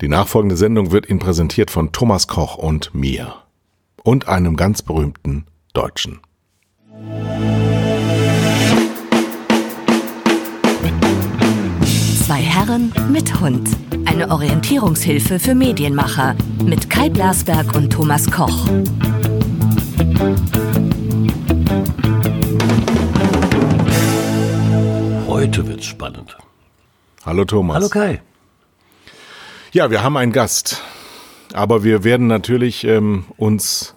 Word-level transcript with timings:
Die 0.00 0.06
nachfolgende 0.06 0.56
Sendung 0.56 0.92
wird 0.92 1.08
Ihnen 1.08 1.18
präsentiert 1.18 1.72
von 1.72 1.90
Thomas 1.90 2.28
Koch 2.28 2.56
und 2.56 2.94
mir. 2.94 3.34
Und 4.04 4.28
einem 4.28 4.56
ganz 4.56 4.80
berühmten 4.80 5.46
Deutschen. 5.74 6.20
Zwei 12.24 12.40
Herren 12.40 12.92
mit 13.10 13.40
Hund. 13.40 13.68
Eine 14.04 14.30
Orientierungshilfe 14.30 15.40
für 15.40 15.56
Medienmacher 15.56 16.36
mit 16.64 16.88
Kai 16.88 17.08
Blasberg 17.08 17.74
und 17.74 17.92
Thomas 17.92 18.30
Koch. 18.30 18.68
Heute 25.26 25.66
wird's 25.66 25.86
spannend. 25.86 26.38
Hallo 27.26 27.44
Thomas. 27.44 27.74
Hallo 27.74 27.88
Kai. 27.88 28.22
Ja, 29.78 29.92
wir 29.92 30.02
haben 30.02 30.16
einen 30.16 30.32
Gast. 30.32 30.82
Aber 31.54 31.84
wir 31.84 32.02
werden 32.02 32.26
natürlich 32.26 32.82
ähm, 32.82 33.26
uns 33.36 33.94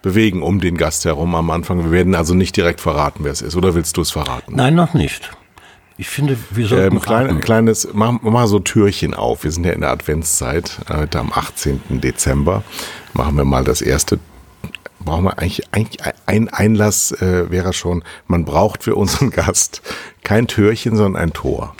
bewegen 0.00 0.42
um 0.42 0.62
den 0.62 0.78
Gast 0.78 1.04
herum 1.04 1.34
am 1.34 1.50
Anfang. 1.50 1.84
Wir 1.84 1.90
werden 1.90 2.14
also 2.14 2.32
nicht 2.32 2.56
direkt 2.56 2.80
verraten, 2.80 3.22
wer 3.22 3.30
es 3.30 3.42
ist. 3.42 3.54
Oder 3.54 3.74
willst 3.74 3.98
du 3.98 4.00
es 4.00 4.12
verraten? 4.12 4.56
Nein, 4.56 4.74
noch 4.74 4.94
nicht. 4.94 5.30
Ich 5.98 6.08
finde, 6.08 6.38
wir 6.48 6.66
sollten 6.66 6.96
Ähm, 6.96 7.02
klein, 7.02 7.26
raten. 7.26 7.40
kleines, 7.42 7.86
mach, 7.92 8.12
mach 8.12 8.32
mal 8.32 8.46
so 8.46 8.60
Türchen 8.60 9.12
auf. 9.12 9.44
Wir 9.44 9.50
sind 9.52 9.66
ja 9.66 9.72
in 9.74 9.82
der 9.82 9.90
Adventszeit, 9.90 10.78
heute 10.90 11.18
am 11.18 11.32
18. 11.34 11.82
Dezember. 12.00 12.62
Machen 13.12 13.36
wir 13.36 13.44
mal 13.44 13.62
das 13.62 13.82
erste. 13.82 14.18
Brauchen 15.00 15.24
wir 15.24 15.38
eigentlich, 15.38 15.64
eigentlich 15.72 16.00
ein 16.24 16.48
Einlass 16.48 17.12
äh, 17.12 17.50
wäre 17.50 17.74
schon, 17.74 18.04
man 18.26 18.46
braucht 18.46 18.82
für 18.82 18.94
unseren 18.96 19.28
Gast 19.32 19.82
kein 20.22 20.46
Türchen, 20.46 20.96
sondern 20.96 21.20
ein 21.22 21.34
Tor. 21.34 21.76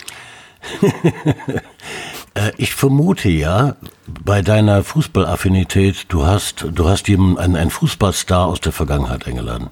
Äh, 2.35 2.51
Ich 2.57 2.75
vermute 2.75 3.29
ja, 3.29 3.75
bei 4.23 4.43
deiner 4.43 4.83
Fußballaffinität, 4.83 6.05
du 6.09 6.25
hast, 6.25 6.67
du 6.71 6.87
hast 6.87 7.07
jemanden, 7.07 7.55
einen, 7.55 7.71
Fußballstar 7.71 8.45
aus 8.45 8.61
der 8.61 8.71
Vergangenheit 8.71 9.25
eingeladen. 9.25 9.69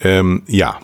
Ähm, 0.00 0.44
ja, 0.46 0.78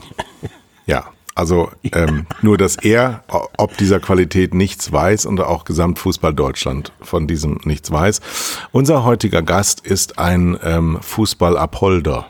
ja. 0.87 1.05
Also 1.37 1.71
ähm, 1.93 2.27
nur, 2.43 2.59
dass 2.59 2.77
er 2.77 3.23
ob 3.57 3.77
dieser 3.79 3.99
Qualität 4.01 4.53
nichts 4.53 4.93
weiß 4.93 5.25
und 5.25 5.41
auch 5.41 5.65
Gesamtfußball 5.65 6.35
Deutschland 6.35 6.93
von 7.01 7.27
diesem 7.27 7.61
nichts 7.65 7.91
weiß. 7.91 8.21
Unser 8.73 9.05
heutiger 9.05 9.41
Gast 9.41 9.81
ist 9.81 10.19
ein 10.19 10.59
ähm, 10.63 10.99
Fußballabholder. 11.01 12.27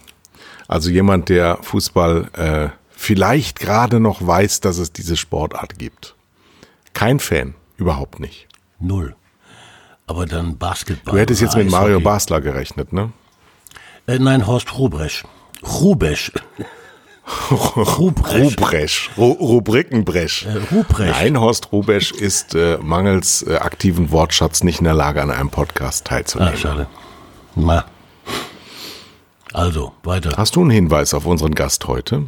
Also 0.68 0.90
jemand, 0.90 1.28
der 1.28 1.58
Fußball 1.62 2.28
äh, 2.34 2.68
vielleicht 2.90 3.58
gerade 3.58 3.98
noch 3.98 4.24
weiß, 4.24 4.60
dass 4.60 4.78
es 4.78 4.92
diese 4.92 5.16
Sportart 5.16 5.78
gibt. 5.78 6.14
Kein 6.94 7.20
Fan, 7.20 7.54
überhaupt 7.76 8.20
nicht. 8.20 8.46
Null. 8.78 9.14
Aber 10.06 10.26
dann 10.26 10.58
Basketball. 10.58 11.14
Du 11.14 11.20
hättest 11.20 11.40
jetzt 11.40 11.56
mit 11.56 11.70
Mario 11.70 11.96
Eishockey. 11.98 12.04
Basler 12.04 12.40
gerechnet, 12.40 12.92
ne? 12.92 13.12
Äh, 14.06 14.18
nein, 14.18 14.46
Horst 14.46 14.76
Rubresch. 14.76 15.24
Rubesch. 15.62 16.32
Rubresch. 17.50 18.56
Rubresch, 18.58 19.10
Ru 19.16 19.30
Rubrikenbresch. 19.32 20.46
Äh, 20.46 20.74
Ruprecht. 20.74 21.12
Nein, 21.12 21.38
Horst 21.38 21.70
Rubesch 21.70 22.10
ist 22.10 22.54
äh, 22.54 22.78
mangels 22.78 23.42
äh, 23.42 23.56
aktiven 23.56 24.10
Wortschatz 24.10 24.64
nicht 24.64 24.78
in 24.80 24.84
der 24.84 24.94
Lage, 24.94 25.22
an 25.22 25.30
einem 25.30 25.50
Podcast 25.50 26.06
Ah, 26.06 26.08
teilzunehmen. 26.08 26.56
schade. 26.56 26.86
Na. 27.54 27.84
Also, 29.52 29.92
weiter. 30.02 30.32
Hast 30.36 30.56
du 30.56 30.60
einen 30.62 30.70
Hinweis 30.70 31.12
auf 31.14 31.26
unseren 31.26 31.54
Gast 31.54 31.86
heute? 31.86 32.24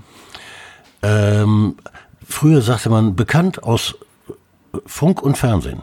Ähm, 1.03 1.77
früher 2.29 2.63
sagte 2.63 2.91
man 2.91 3.17
bekannt 3.17 3.63
aus 3.63 3.97
Funk 4.87 5.23
und 5.23 5.39
Fernsehen. 5.39 5.83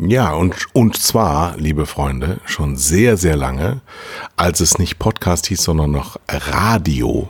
Ja, 0.00 0.32
und, 0.32 0.54
und 0.74 0.96
zwar, 0.96 1.56
liebe 1.56 1.84
Freunde, 1.84 2.38
schon 2.44 2.76
sehr, 2.76 3.16
sehr 3.16 3.34
lange, 3.34 3.80
als 4.36 4.60
es 4.60 4.78
nicht 4.78 5.00
Podcast 5.00 5.46
hieß, 5.48 5.64
sondern 5.64 5.90
noch 5.90 6.16
Radio, 6.28 7.28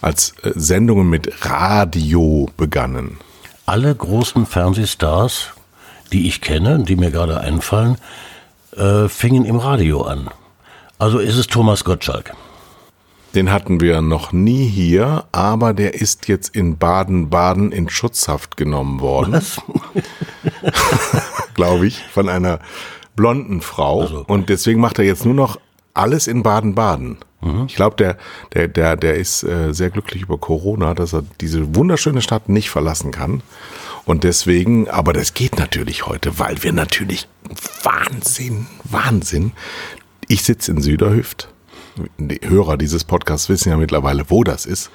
als 0.00 0.34
äh, 0.42 0.50
Sendungen 0.56 1.08
mit 1.08 1.44
Radio 1.46 2.48
begannen. 2.56 3.18
Alle 3.66 3.94
großen 3.94 4.46
Fernsehstars, 4.46 5.50
die 6.12 6.26
ich 6.26 6.40
kenne, 6.40 6.82
die 6.82 6.96
mir 6.96 7.12
gerade 7.12 7.38
einfallen, 7.38 7.98
äh, 8.76 9.08
fingen 9.08 9.44
im 9.44 9.58
Radio 9.58 10.02
an. 10.02 10.28
Also 10.98 11.20
ist 11.20 11.36
es 11.36 11.46
Thomas 11.46 11.84
Gottschalk. 11.84 12.34
Den 13.34 13.52
hatten 13.52 13.80
wir 13.80 14.00
noch 14.00 14.32
nie 14.32 14.66
hier, 14.66 15.24
aber 15.32 15.74
der 15.74 15.94
ist 15.94 16.28
jetzt 16.28 16.54
in 16.54 16.78
Baden-Baden 16.78 17.72
in 17.72 17.88
Schutzhaft 17.88 18.56
genommen 18.56 19.00
worden. 19.00 19.42
Glaube 21.54 21.86
ich, 21.86 22.02
von 22.12 22.28
einer 22.28 22.60
blonden 23.16 23.60
Frau. 23.60 24.02
Also. 24.02 24.24
Und 24.26 24.48
deswegen 24.48 24.80
macht 24.80 24.98
er 24.98 25.04
jetzt 25.04 25.24
nur 25.24 25.34
noch 25.34 25.60
alles 25.92 26.26
in 26.26 26.42
Baden-Baden. 26.42 27.18
Ich 27.66 27.76
glaube, 27.76 27.94
der, 27.96 28.16
der, 28.52 28.66
der, 28.66 28.96
der 28.96 29.14
ist 29.14 29.44
äh, 29.44 29.72
sehr 29.72 29.90
glücklich 29.90 30.22
über 30.22 30.38
Corona, 30.38 30.94
dass 30.94 31.12
er 31.12 31.22
diese 31.40 31.76
wunderschöne 31.76 32.20
Stadt 32.20 32.48
nicht 32.48 32.68
verlassen 32.68 33.12
kann. 33.12 33.42
Und 34.04 34.24
deswegen, 34.24 34.88
aber 34.88 35.12
das 35.12 35.34
geht 35.34 35.56
natürlich 35.56 36.06
heute, 36.06 36.38
weil 36.40 36.62
wir 36.64 36.72
natürlich 36.72 37.28
Wahnsinn, 37.84 38.66
Wahnsinn. 38.82 39.52
Ich 40.26 40.42
sitze 40.42 40.72
in 40.72 40.82
Süderhüft. 40.82 41.48
Die 42.18 42.40
Hörer 42.42 42.76
dieses 42.76 43.04
Podcasts 43.04 43.48
wissen 43.48 43.70
ja 43.70 43.76
mittlerweile, 43.76 44.28
wo 44.28 44.44
das 44.44 44.66
ist. 44.66 44.90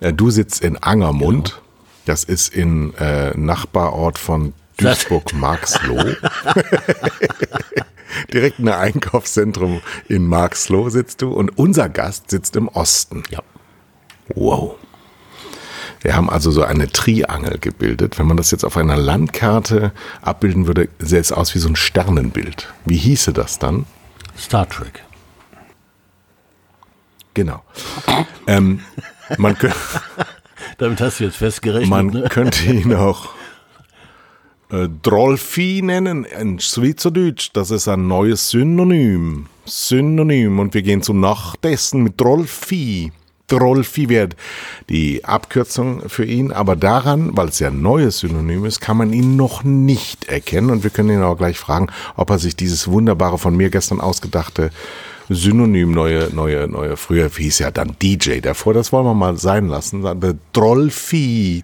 Äh, 0.00 0.12
Du 0.12 0.30
sitzt 0.30 0.62
in 0.62 0.76
Angermund. 0.76 1.60
Das 2.06 2.24
ist 2.24 2.54
in 2.54 2.94
äh, 2.94 3.36
Nachbarort 3.36 4.18
von 4.18 4.52
Duisburg-Marxloh. 4.76 6.04
Direkt 8.32 8.58
in 8.58 8.66
der 8.66 8.78
Einkaufszentrum 8.78 9.80
in 10.08 10.26
Marxloh 10.26 10.88
sitzt 10.90 11.22
du 11.22 11.32
und 11.32 11.56
unser 11.58 11.88
Gast 11.88 12.30
sitzt 12.30 12.56
im 12.56 12.68
Osten. 12.68 13.22
Ja. 13.30 13.40
Wow. 14.34 14.76
Wir 16.02 16.14
haben 16.14 16.28
also 16.28 16.50
so 16.50 16.62
eine 16.62 16.88
Triangel 16.88 17.58
gebildet. 17.58 18.18
Wenn 18.18 18.26
man 18.26 18.36
das 18.36 18.50
jetzt 18.50 18.64
auf 18.64 18.76
einer 18.76 18.96
Landkarte 18.96 19.92
abbilden 20.20 20.66
würde, 20.66 20.88
sähe 20.98 21.20
es 21.20 21.32
aus 21.32 21.54
wie 21.54 21.58
so 21.58 21.68
ein 21.68 21.76
Sternenbild. 21.76 22.72
Wie 22.84 22.96
hieße 22.96 23.32
das 23.32 23.58
dann? 23.58 23.86
Star 24.38 24.68
Trek. 24.68 25.02
Genau. 27.34 27.62
ähm, 28.46 28.80
man, 29.38 29.58
kö 29.58 29.70
Damit 30.78 31.00
hast 31.00 31.20
du 31.20 31.24
jetzt 31.24 31.36
festgerechnet. 31.36 31.90
man 31.90 32.06
ne? 32.06 32.28
könnte 32.28 32.64
ihn 32.64 32.94
auch 32.94 33.28
äh, 34.70 34.88
Drolfi 35.02 35.82
nennen, 35.82 36.24
in 36.24 36.58
Schweizerdeutsch. 36.58 37.50
Das 37.52 37.70
ist 37.70 37.88
ein 37.88 38.08
neues 38.08 38.50
Synonym. 38.50 39.46
Synonym. 39.66 40.58
Und 40.58 40.74
wir 40.74 40.82
gehen 40.82 41.02
zum 41.02 41.20
Nachtessen 41.20 42.02
mit 42.02 42.20
Drolfi. 42.20 43.12
Drolfi 43.48 44.08
wäre 44.08 44.30
die 44.88 45.24
Abkürzung 45.24 46.08
für 46.08 46.24
ihn, 46.24 46.50
aber 46.50 46.76
daran, 46.76 47.36
weil 47.36 47.48
es 47.48 47.58
ja 47.58 47.68
ein 47.68 47.82
neues 47.82 48.20
Synonym 48.20 48.64
ist, 48.64 48.80
kann 48.80 48.96
man 48.96 49.12
ihn 49.12 49.36
noch 49.36 49.64
nicht 49.64 50.24
erkennen. 50.24 50.70
Und 50.70 50.82
wir 50.82 50.90
können 50.90 51.10
ihn 51.10 51.22
auch 51.22 51.36
gleich 51.36 51.58
fragen, 51.58 51.88
ob 52.16 52.30
er 52.30 52.38
sich 52.38 52.56
dieses 52.56 52.88
wunderbare 52.88 53.38
von 53.38 53.54
mir 53.56 53.68
gestern 53.70 54.00
ausgedachte 54.00 54.70
Synonym, 55.28 55.92
neue, 55.92 56.28
neue, 56.34 56.68
neue. 56.68 56.96
Früher 56.96 57.30
hieß 57.30 57.60
ja 57.60 57.70
dann 57.70 57.96
DJ 58.00 58.40
davor, 58.40 58.74
das 58.74 58.92
wollen 58.92 59.06
wir 59.06 59.14
mal 59.14 59.36
sein 59.36 59.68
lassen. 59.68 60.02
Dann 60.02 60.38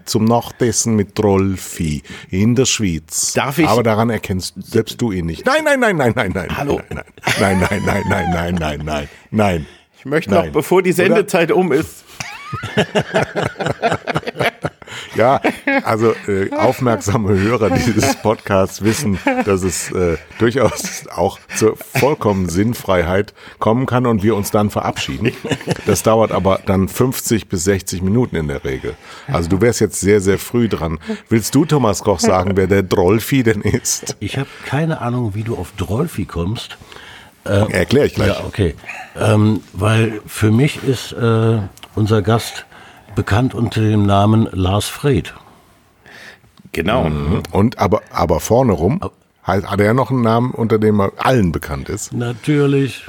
zum 0.05 0.25
Nachtessen 0.25 0.95
mit 0.95 1.15
Trollvieh 1.15 2.01
in 2.29 2.55
der 2.55 2.65
Schweiz. 2.65 3.33
Darf 3.33 3.59
ich? 3.59 3.67
Aber 3.67 3.83
daran 3.83 4.09
erkennst 4.09 4.55
selbst 4.57 5.01
du 5.01 5.11
ihn 5.11 5.27
nicht. 5.27 5.45
Nein, 5.45 5.63
nein, 5.63 5.79
nein, 5.79 5.97
nein, 5.97 6.13
nein, 6.15 6.31
nein. 6.33 6.57
Hallo. 6.57 6.81
Nein, 6.89 7.03
nein, 7.39 7.59
nein, 7.69 7.81
nein, 7.85 8.03
nein, 8.09 8.29
nein, 8.31 8.55
nein, 8.55 8.81
nein. 8.83 9.09
nein. 9.29 9.65
Ich 9.99 10.05
möchte 10.05 10.31
nein. 10.31 10.47
noch, 10.47 10.53
bevor 10.53 10.81
die 10.81 10.93
Sendezeit 10.93 11.51
Oder? 11.51 11.59
um 11.59 11.71
ist. 11.71 12.03
Ja, 15.15 15.41
also 15.83 16.13
äh, 16.27 16.51
aufmerksame 16.51 17.37
Hörer 17.37 17.69
dieses 17.71 18.15
Podcasts 18.21 18.81
wissen, 18.83 19.19
dass 19.45 19.63
es 19.63 19.91
äh, 19.91 20.17
durchaus 20.39 21.07
auch 21.09 21.39
zur 21.55 21.75
vollkommenen 21.77 22.49
Sinnfreiheit 22.49 23.33
kommen 23.59 23.85
kann 23.85 24.05
und 24.05 24.23
wir 24.23 24.35
uns 24.35 24.51
dann 24.51 24.69
verabschieden. 24.69 25.31
Das 25.85 26.03
dauert 26.03 26.31
aber 26.31 26.59
dann 26.65 26.87
50 26.87 27.49
bis 27.49 27.65
60 27.65 28.01
Minuten 28.01 28.35
in 28.35 28.47
der 28.47 28.63
Regel. 28.63 28.95
Also 29.27 29.49
du 29.49 29.61
wärst 29.61 29.81
jetzt 29.81 29.99
sehr, 29.99 30.21
sehr 30.21 30.37
früh 30.37 30.69
dran. 30.69 30.99
Willst 31.29 31.55
du, 31.55 31.65
Thomas 31.65 32.03
Koch, 32.03 32.19
sagen, 32.19 32.51
wer 32.55 32.67
der 32.67 32.83
Drollvieh 32.83 33.43
denn 33.43 33.61
ist? 33.61 34.15
Ich 34.19 34.37
habe 34.37 34.49
keine 34.65 35.01
Ahnung, 35.01 35.35
wie 35.35 35.43
du 35.43 35.55
auf 35.55 35.73
Drolfi 35.77 36.25
kommst. 36.25 36.77
Erkläre 37.43 38.05
ich 38.05 38.13
gleich. 38.13 38.27
Ja, 38.27 38.43
okay. 38.45 38.75
Ähm, 39.19 39.61
weil 39.73 40.21
für 40.27 40.51
mich 40.51 40.83
ist 40.83 41.11
äh, 41.13 41.59
unser 41.95 42.21
Gast 42.21 42.65
bekannt 43.15 43.53
unter 43.53 43.81
dem 43.81 44.05
Namen 44.05 44.47
Lars 44.51 44.85
Fred. 44.87 45.33
genau. 46.71 47.09
Und 47.51 47.79
aber, 47.79 48.01
aber 48.11 48.39
vorne 48.39 48.73
rum 48.73 48.99
hat 49.43 49.69
hat 49.69 49.79
er 49.81 49.93
noch 49.93 50.11
einen 50.11 50.21
Namen, 50.21 50.51
unter 50.51 50.77
dem 50.79 50.99
er 51.01 51.11
allen 51.17 51.51
bekannt 51.51 51.89
ist. 51.89 52.13
Natürlich. 52.13 53.05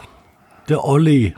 Der 0.69 0.85
Olli. 0.85 1.35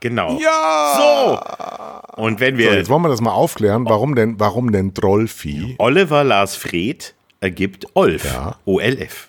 Genau. 0.00 0.38
Ja! 0.40 2.02
Und 2.16 2.40
wenn 2.40 2.54
So, 2.54 2.58
wir 2.58 2.74
jetzt 2.74 2.88
wollen 2.88 3.02
wir 3.02 3.08
das 3.08 3.20
mal 3.20 3.32
aufklären. 3.32 3.84
Warum 3.86 4.14
denn, 4.14 4.38
warum 4.38 4.70
denn 4.72 4.94
Trollvieh? 4.94 5.74
Oliver 5.78 6.22
Lars 6.24 6.54
Fred 6.56 7.14
ergibt 7.40 7.86
Olf. 7.94 8.24
Ja. 8.24 8.56
O-L-F. 8.64 9.28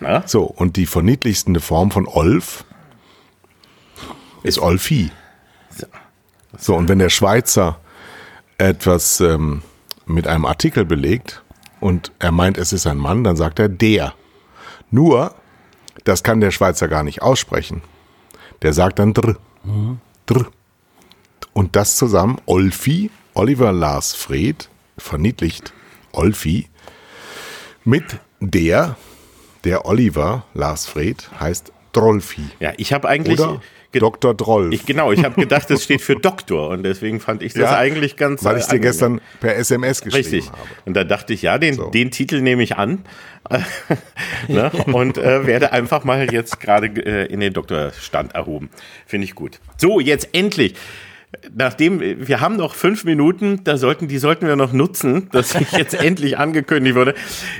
Na? 0.00 0.22
So, 0.26 0.42
und 0.44 0.76
die 0.76 0.86
verniedlichste 0.86 1.60
Form 1.60 1.90
von 1.90 2.06
Olf 2.06 2.64
ist 4.42 4.58
Olfi. 4.58 5.10
So. 6.58 6.74
Und 6.74 6.88
wenn 6.88 6.98
der 6.98 7.10
Schweizer 7.10 7.80
etwas 8.58 9.20
ähm, 9.20 9.62
mit 10.06 10.26
einem 10.26 10.44
Artikel 10.44 10.84
belegt 10.84 11.42
und 11.80 12.12
er 12.18 12.32
meint, 12.32 12.58
es 12.58 12.72
ist 12.72 12.86
ein 12.86 12.98
Mann, 12.98 13.24
dann 13.24 13.36
sagt 13.36 13.58
er 13.58 13.68
der. 13.68 14.14
Nur, 14.90 15.34
das 16.04 16.22
kann 16.22 16.40
der 16.40 16.50
Schweizer 16.50 16.88
gar 16.88 17.02
nicht 17.02 17.22
aussprechen. 17.22 17.82
Der 18.62 18.72
sagt 18.72 18.98
dann 18.98 19.14
dr. 19.14 19.36
Dr. 20.26 20.50
Und 21.52 21.76
das 21.76 21.96
zusammen, 21.96 22.38
Olfi, 22.46 23.10
Oliver 23.34 23.72
Lars 23.72 24.14
Fred, 24.14 24.68
verniedlicht 24.98 25.72
Olfi, 26.12 26.68
mit 27.84 28.18
der, 28.40 28.96
der 29.64 29.86
Oliver 29.86 30.44
Lars 30.54 30.86
Fred 30.86 31.30
heißt 31.38 31.72
Drolfi. 31.92 32.48
Ja, 32.60 32.72
ich 32.76 32.92
habe 32.92 33.08
eigentlich. 33.08 33.40
Oder 33.40 33.60
Dr. 33.92 34.34
Droll. 34.34 34.72
Ich, 34.72 34.86
genau, 34.86 35.10
ich 35.10 35.24
habe 35.24 35.40
gedacht, 35.40 35.68
das 35.68 35.82
steht 35.82 36.00
für 36.00 36.14
Doktor 36.16 36.68
und 36.68 36.82
deswegen 36.84 37.18
fand 37.20 37.42
ich 37.42 37.54
das 37.54 37.62
Ja, 37.62 37.76
eigentlich 37.78 38.16
ganz. 38.16 38.44
Weil 38.44 38.58
ich 38.58 38.66
dir 38.66 38.78
gestern 38.78 39.20
per 39.40 39.56
SMS 39.56 40.02
geschrieben 40.02 40.28
Richtig. 40.30 40.52
habe. 40.52 40.58
Und 40.84 40.94
da 40.94 41.04
dachte 41.04 41.32
ich, 41.32 41.42
ja, 41.42 41.58
den, 41.58 41.74
So. 41.74 41.90
den 41.90 42.10
Titel 42.10 42.40
nehme 42.40 42.62
ich 42.62 42.76
an 42.76 43.04
ne? 44.48 44.70
und 44.86 45.18
äh, 45.18 45.46
werde 45.46 45.72
einfach 45.72 46.04
mal 46.04 46.32
jetzt 46.32 46.60
gerade 46.60 46.86
äh, 46.86 47.26
in 47.32 47.40
den 47.40 47.52
Doktorstand 47.52 48.34
erhoben. 48.34 48.70
Finde 49.06 49.24
ich 49.24 49.34
gut. 49.34 49.58
So, 49.76 49.98
jetzt 49.98 50.28
endlich. 50.32 50.74
Nachdem 51.54 52.02
äh, 52.02 52.26
wir 52.26 52.40
haben 52.40 52.56
noch 52.56 52.74
fünf 52.74 53.04
Minuten, 53.04 53.62
da 53.62 53.76
sollten 53.76 54.08
die 54.08 54.18
sollten 54.18 54.46
wir 54.46 54.56
noch 54.56 54.72
nutzen, 54.72 55.28
dass 55.30 55.54
ich 55.60 55.72
jetzt 55.72 55.94
endlich 55.94 56.38
angekündigt 56.38 56.96
wurde. 56.96 57.14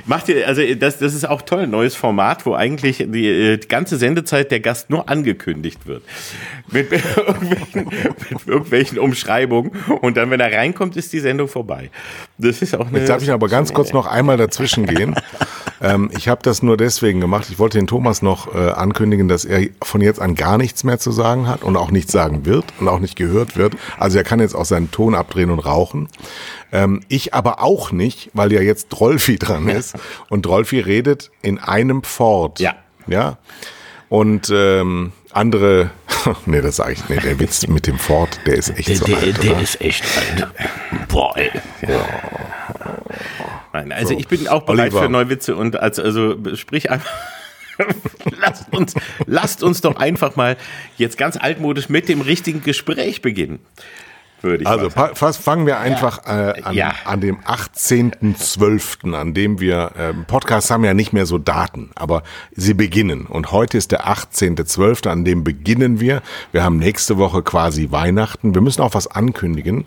Macht 0.05 0.27
ihr 0.29 0.47
also 0.47 0.61
das 0.75 0.99
das 0.99 1.13
ist 1.13 1.27
auch 1.27 1.41
toll, 1.41 1.61
ein 1.61 1.69
neues 1.69 1.95
Format, 1.95 2.45
wo 2.45 2.53
eigentlich 2.53 2.97
die, 3.07 3.27
äh, 3.27 3.57
die 3.57 3.67
ganze 3.67 3.97
Sendezeit 3.97 4.51
der 4.51 4.59
Gast 4.59 4.89
nur 4.89 5.09
angekündigt 5.09 5.87
wird 5.87 6.03
mit 6.69 6.91
irgendwelchen, 7.15 7.85
mit 8.29 8.47
irgendwelchen 8.47 8.99
Umschreibungen 8.99 9.71
und 10.01 10.17
dann 10.17 10.29
wenn 10.31 10.39
er 10.39 10.51
reinkommt, 10.51 10.97
ist 10.97 11.13
die 11.13 11.19
Sendung 11.19 11.47
vorbei. 11.47 11.89
Das 12.37 12.61
ist 12.61 12.75
auch 12.75 12.87
eine 12.87 12.99
Jetzt 12.99 13.09
darf 13.09 13.23
ich 13.23 13.31
aber 13.31 13.47
ganz 13.47 13.73
kurz 13.73 13.93
noch 13.93 14.05
einmal 14.05 14.37
dazwischen 14.37 14.85
gehen. 14.85 15.15
ähm, 15.81 16.09
ich 16.15 16.27
habe 16.27 16.41
das 16.43 16.61
nur 16.61 16.77
deswegen 16.77 17.19
gemacht. 17.19 17.47
Ich 17.49 17.57
wollte 17.59 17.77
den 17.77 17.87
Thomas 17.87 18.21
noch 18.21 18.53
äh, 18.53 18.71
ankündigen, 18.71 19.27
dass 19.27 19.45
er 19.45 19.67
von 19.81 20.01
jetzt 20.01 20.19
an 20.21 20.35
gar 20.35 20.57
nichts 20.57 20.83
mehr 20.83 20.99
zu 20.99 21.11
sagen 21.11 21.47
hat 21.47 21.63
und 21.63 21.75
auch 21.75 21.91
nichts 21.91 22.11
sagen 22.11 22.45
wird 22.45 22.65
und 22.79 22.87
auch 22.87 22.99
nicht 22.99 23.15
gehört 23.15 23.57
wird. 23.57 23.73
Also 23.97 24.17
er 24.17 24.23
kann 24.23 24.39
jetzt 24.39 24.55
auch 24.55 24.65
seinen 24.65 24.91
Ton 24.91 25.15
abdrehen 25.15 25.49
und 25.49 25.59
rauchen. 25.59 26.07
Ähm, 26.71 27.01
ich 27.07 27.33
aber 27.33 27.61
auch 27.61 27.91
nicht, 27.91 28.29
weil 28.33 28.53
ja 28.53 28.61
jetzt 28.61 28.89
Drolfi 28.89 29.35
dran 29.39 29.67
ist. 29.67 29.95
Und 30.29 30.45
Drolfi 30.45 30.79
redet 30.79 31.31
in 31.41 31.57
einem 31.59 32.03
Fort. 32.03 32.59
Ja. 32.59 32.75
Ja. 33.07 33.37
Und 34.09 34.51
ähm, 34.53 35.13
andere, 35.31 35.89
nee, 36.45 36.61
das 36.61 36.75
sage 36.75 36.93
ich 36.93 37.09
nicht. 37.09 37.23
Der 37.23 37.39
Witz 37.39 37.65
mit 37.67 37.87
dem 37.87 37.97
Fort, 37.97 38.39
der 38.45 38.55
ist 38.55 38.69
echt 38.77 38.89
Der, 38.89 38.95
so 38.97 39.05
der, 39.05 39.17
alt, 39.17 39.43
der 39.43 39.51
oder? 39.53 39.61
ist 39.61 39.81
echt 39.81 40.03
alt. 40.17 40.47
Boah, 41.07 41.35
ey. 41.37 41.49
Nein, 43.73 43.91
also 43.91 44.17
ich 44.17 44.27
bin 44.27 44.47
auch 44.47 44.63
bereit 44.63 44.91
Oliver. 44.91 45.03
für 45.03 45.09
neue 45.09 45.29
Witze 45.29 45.55
und 45.55 45.79
als, 45.79 45.99
also 45.99 46.35
sprich 46.55 46.91
einfach. 46.91 47.11
lasst, 48.39 48.71
uns, 48.73 48.93
lasst 49.25 49.63
uns 49.63 49.81
doch 49.81 49.95
einfach 49.95 50.35
mal 50.35 50.57
jetzt 50.97 51.17
ganz 51.17 51.37
altmodisch 51.37 51.89
mit 51.89 52.09
dem 52.09 52.21
richtigen 52.21 52.61
Gespräch 52.61 53.21
beginnen. 53.21 53.59
Würde 54.41 54.63
ich 54.63 54.67
Also 54.67 54.89
fangen 54.89 55.65
wir 55.65 55.79
einfach 55.79 56.25
äh, 56.25 56.61
an, 56.63 56.73
Ja. 56.75 56.93
an 57.05 57.21
dem 57.21 57.39
18.12., 57.41 59.13
an 59.13 59.33
dem 59.33 59.59
wir, 59.59 59.91
ähm, 59.97 60.25
Podcasts 60.25 60.71
haben 60.71 60.83
ja 60.83 60.93
nicht 60.93 61.13
mehr 61.13 61.25
so 61.25 61.37
Daten, 61.37 61.91
aber 61.95 62.23
sie 62.55 62.73
beginnen. 62.73 63.25
Und 63.25 63.51
heute 63.51 63.77
ist 63.77 63.91
der 63.91 64.07
18.12., 64.07 65.07
an 65.07 65.25
dem 65.25 65.43
beginnen 65.43 65.99
wir. 65.99 66.21
Wir 66.51 66.63
haben 66.63 66.77
nächste 66.77 67.17
Woche 67.17 67.43
quasi 67.43 67.91
Weihnachten. 67.91 68.53
Wir 68.53 68.61
müssen 68.61 68.81
auch 68.81 68.93
was 68.93 69.07
ankündigen, 69.07 69.85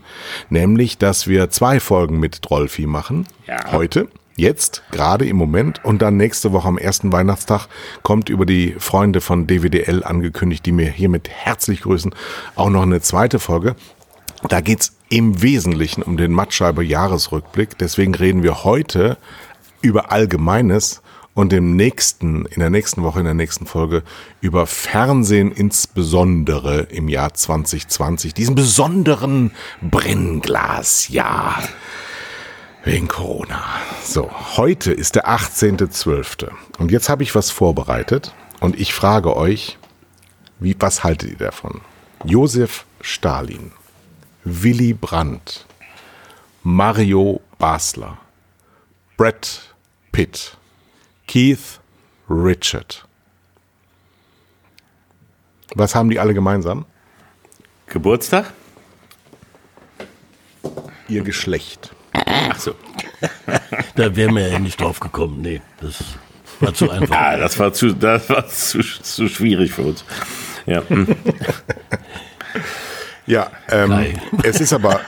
nämlich, 0.50 0.98
dass 0.98 1.26
wir 1.26 1.50
zwei 1.50 1.80
Folgen 1.80 2.18
mit 2.20 2.38
Drolfi 2.48 2.86
machen. 2.86 3.26
Ja. 3.46 3.72
Heute. 3.72 4.08
Jetzt, 4.36 4.82
gerade 4.90 5.26
im 5.26 5.36
Moment 5.36 5.84
und 5.84 6.02
dann 6.02 6.16
nächste 6.16 6.50
Woche 6.50 6.66
am 6.66 6.76
ersten 6.76 7.12
Weihnachtstag 7.12 7.68
kommt 8.02 8.28
über 8.28 8.44
die 8.46 8.74
Freunde 8.80 9.20
von 9.20 9.46
DWDL 9.46 10.02
angekündigt, 10.02 10.66
die 10.66 10.72
mir 10.72 10.88
hiermit 10.90 11.28
herzlich 11.28 11.82
grüßen, 11.82 12.12
auch 12.56 12.68
noch 12.68 12.82
eine 12.82 13.00
zweite 13.00 13.38
Folge. 13.38 13.76
Da 14.48 14.60
geht's 14.60 14.92
im 15.08 15.40
Wesentlichen 15.42 16.02
um 16.02 16.16
den 16.16 16.32
Mattscheiber 16.32 16.82
Jahresrückblick. 16.82 17.78
Deswegen 17.78 18.14
reden 18.14 18.42
wir 18.42 18.64
heute 18.64 19.16
über 19.80 20.12
Allgemeines 20.12 21.02
und 21.34 21.52
im 21.52 21.76
nächsten, 21.76 22.46
in 22.46 22.60
der 22.60 22.70
nächsten 22.70 23.02
Woche, 23.02 23.20
in 23.20 23.24
der 23.24 23.34
nächsten 23.34 23.66
Folge 23.66 24.02
über 24.40 24.66
Fernsehen 24.66 25.50
insbesondere 25.50 26.82
im 26.90 27.08
Jahr 27.08 27.34
2020. 27.34 28.34
Diesen 28.34 28.54
besonderen 28.54 29.50
Brennglasjahr. 29.82 31.62
Wegen 32.84 33.08
Corona. 33.08 33.64
So, 34.04 34.30
heute 34.56 34.92
ist 34.92 35.14
der 35.14 35.26
18.12. 35.26 36.48
Und 36.78 36.92
jetzt 36.92 37.08
habe 37.08 37.22
ich 37.22 37.34
was 37.34 37.50
vorbereitet 37.50 38.34
und 38.60 38.78
ich 38.78 38.92
frage 38.92 39.36
euch, 39.36 39.78
wie, 40.60 40.76
was 40.78 41.02
haltet 41.02 41.30
ihr 41.30 41.38
davon? 41.38 41.80
Josef 42.24 42.84
Stalin, 43.00 43.72
Willy 44.44 44.92
Brandt, 44.92 45.64
Mario 46.62 47.40
Basler, 47.58 48.18
Brad 49.16 49.74
Pitt, 50.12 50.56
Keith 51.26 51.80
Richard. 52.28 53.06
Was 55.74 55.94
haben 55.94 56.10
die 56.10 56.20
alle 56.20 56.34
gemeinsam? 56.34 56.84
Geburtstag? 57.86 58.52
Ihr 61.08 61.22
Geschlecht. 61.22 61.94
Ach 62.12 62.58
so. 62.58 62.74
Da 63.96 64.14
wären 64.16 64.34
wir 64.34 64.48
ja 64.48 64.58
nicht 64.58 64.80
drauf 64.80 64.98
gekommen. 64.98 65.40
Nee, 65.40 65.62
das 65.80 66.02
war 66.58 66.74
zu 66.74 66.90
einfach. 66.90 67.16
Ah, 67.16 67.36
das 67.36 67.56
war 67.60 67.72
zu, 67.72 67.92
das 67.92 68.28
war 68.28 68.46
zu, 68.48 68.80
zu 68.80 69.28
schwierig 69.28 69.72
für 69.72 69.82
uns. 69.82 70.04
Ja. 70.66 70.82
Ja, 73.26 73.50
ähm, 73.70 74.18
es 74.42 74.60
ist 74.60 74.72
aber 74.74 75.00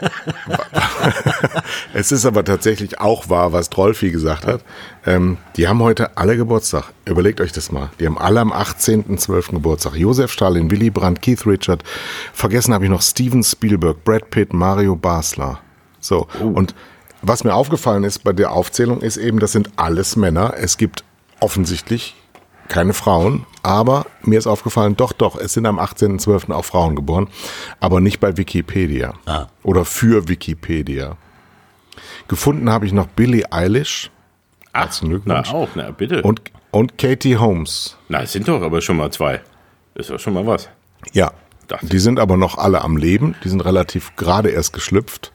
es 1.94 2.12
ist 2.12 2.24
aber 2.24 2.44
tatsächlich 2.44 2.98
auch 2.98 3.28
wahr, 3.28 3.52
was 3.52 3.68
Trollfi 3.68 4.10
gesagt 4.10 4.46
hat. 4.46 4.62
Ähm, 5.04 5.36
die 5.56 5.68
haben 5.68 5.82
heute 5.82 6.16
alle 6.16 6.36
Geburtstag. 6.36 6.92
Überlegt 7.04 7.40
euch 7.40 7.52
das 7.52 7.70
mal. 7.70 7.90
Die 8.00 8.06
haben 8.06 8.18
alle 8.18 8.40
am 8.40 8.52
18.12. 8.52 9.52
Geburtstag. 9.52 9.96
Josef 9.96 10.32
Stalin, 10.32 10.70
Willy 10.70 10.90
Brandt, 10.90 11.20
Keith 11.20 11.46
Richard. 11.46 11.82
Vergessen 12.32 12.72
habe 12.72 12.84
ich 12.84 12.90
noch 12.90 13.02
Steven 13.02 13.44
Spielberg, 13.44 14.02
Brad 14.04 14.30
Pitt, 14.30 14.54
Mario 14.54 14.96
Basler. 14.96 15.60
So. 16.00 16.26
Und 16.40 16.74
was 17.20 17.44
mir 17.44 17.54
aufgefallen 17.54 18.04
ist 18.04 18.24
bei 18.24 18.32
der 18.32 18.52
Aufzählung 18.52 19.00
ist 19.00 19.16
eben, 19.16 19.40
das 19.40 19.52
sind 19.52 19.70
alles 19.76 20.16
Männer. 20.16 20.54
Es 20.56 20.78
gibt 20.78 21.04
offensichtlich 21.40 22.14
keine 22.68 22.94
Frauen, 22.94 23.46
aber 23.66 24.06
mir 24.22 24.38
ist 24.38 24.46
aufgefallen, 24.46 24.96
doch, 24.96 25.12
doch, 25.12 25.36
es 25.36 25.52
sind 25.54 25.66
am 25.66 25.78
18.12. 25.80 26.52
auch 26.52 26.64
Frauen 26.64 26.94
geboren, 26.94 27.28
aber 27.80 28.00
nicht 28.00 28.20
bei 28.20 28.36
Wikipedia 28.36 29.14
Ah. 29.26 29.46
oder 29.64 29.84
für 29.84 30.28
Wikipedia. 30.28 31.16
Gefunden 32.28 32.70
habe 32.70 32.86
ich 32.86 32.92
noch 32.92 33.06
Billie 33.08 33.50
Eilish, 33.52 34.10
herzlichen 34.72 35.22
Na, 35.24 35.40
Glückwunsch, 35.42 35.52
auch, 35.54 35.68
na, 35.74 35.90
bitte. 35.90 36.22
und, 36.22 36.40
und 36.70 36.96
Katie 36.98 37.36
Holmes. 37.36 37.96
na, 38.08 38.22
es 38.22 38.32
sind 38.32 38.46
doch 38.48 38.62
aber 38.62 38.80
schon 38.80 38.96
mal 38.96 39.10
zwei. 39.10 39.40
Das 39.94 40.06
ist 40.06 40.10
doch 40.12 40.20
schon 40.20 40.34
mal 40.34 40.46
was. 40.46 40.68
Ja, 41.12 41.32
die 41.82 41.98
sind 41.98 42.20
aber 42.20 42.36
noch 42.36 42.58
alle 42.58 42.82
am 42.82 42.96
Leben, 42.96 43.34
die 43.42 43.48
sind 43.48 43.64
relativ 43.64 44.14
gerade 44.16 44.50
erst 44.50 44.72
geschlüpft 44.72 45.32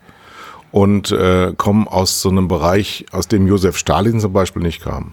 und 0.70 1.10
äh, 1.10 1.52
kommen 1.56 1.86
aus 1.88 2.22
so 2.22 2.30
einem 2.30 2.48
Bereich, 2.48 3.04
aus 3.12 3.28
dem 3.28 3.46
Josef 3.46 3.76
Stalin 3.76 4.20
zum 4.20 4.32
Beispiel 4.32 4.62
nicht 4.62 4.82
kam. 4.82 5.12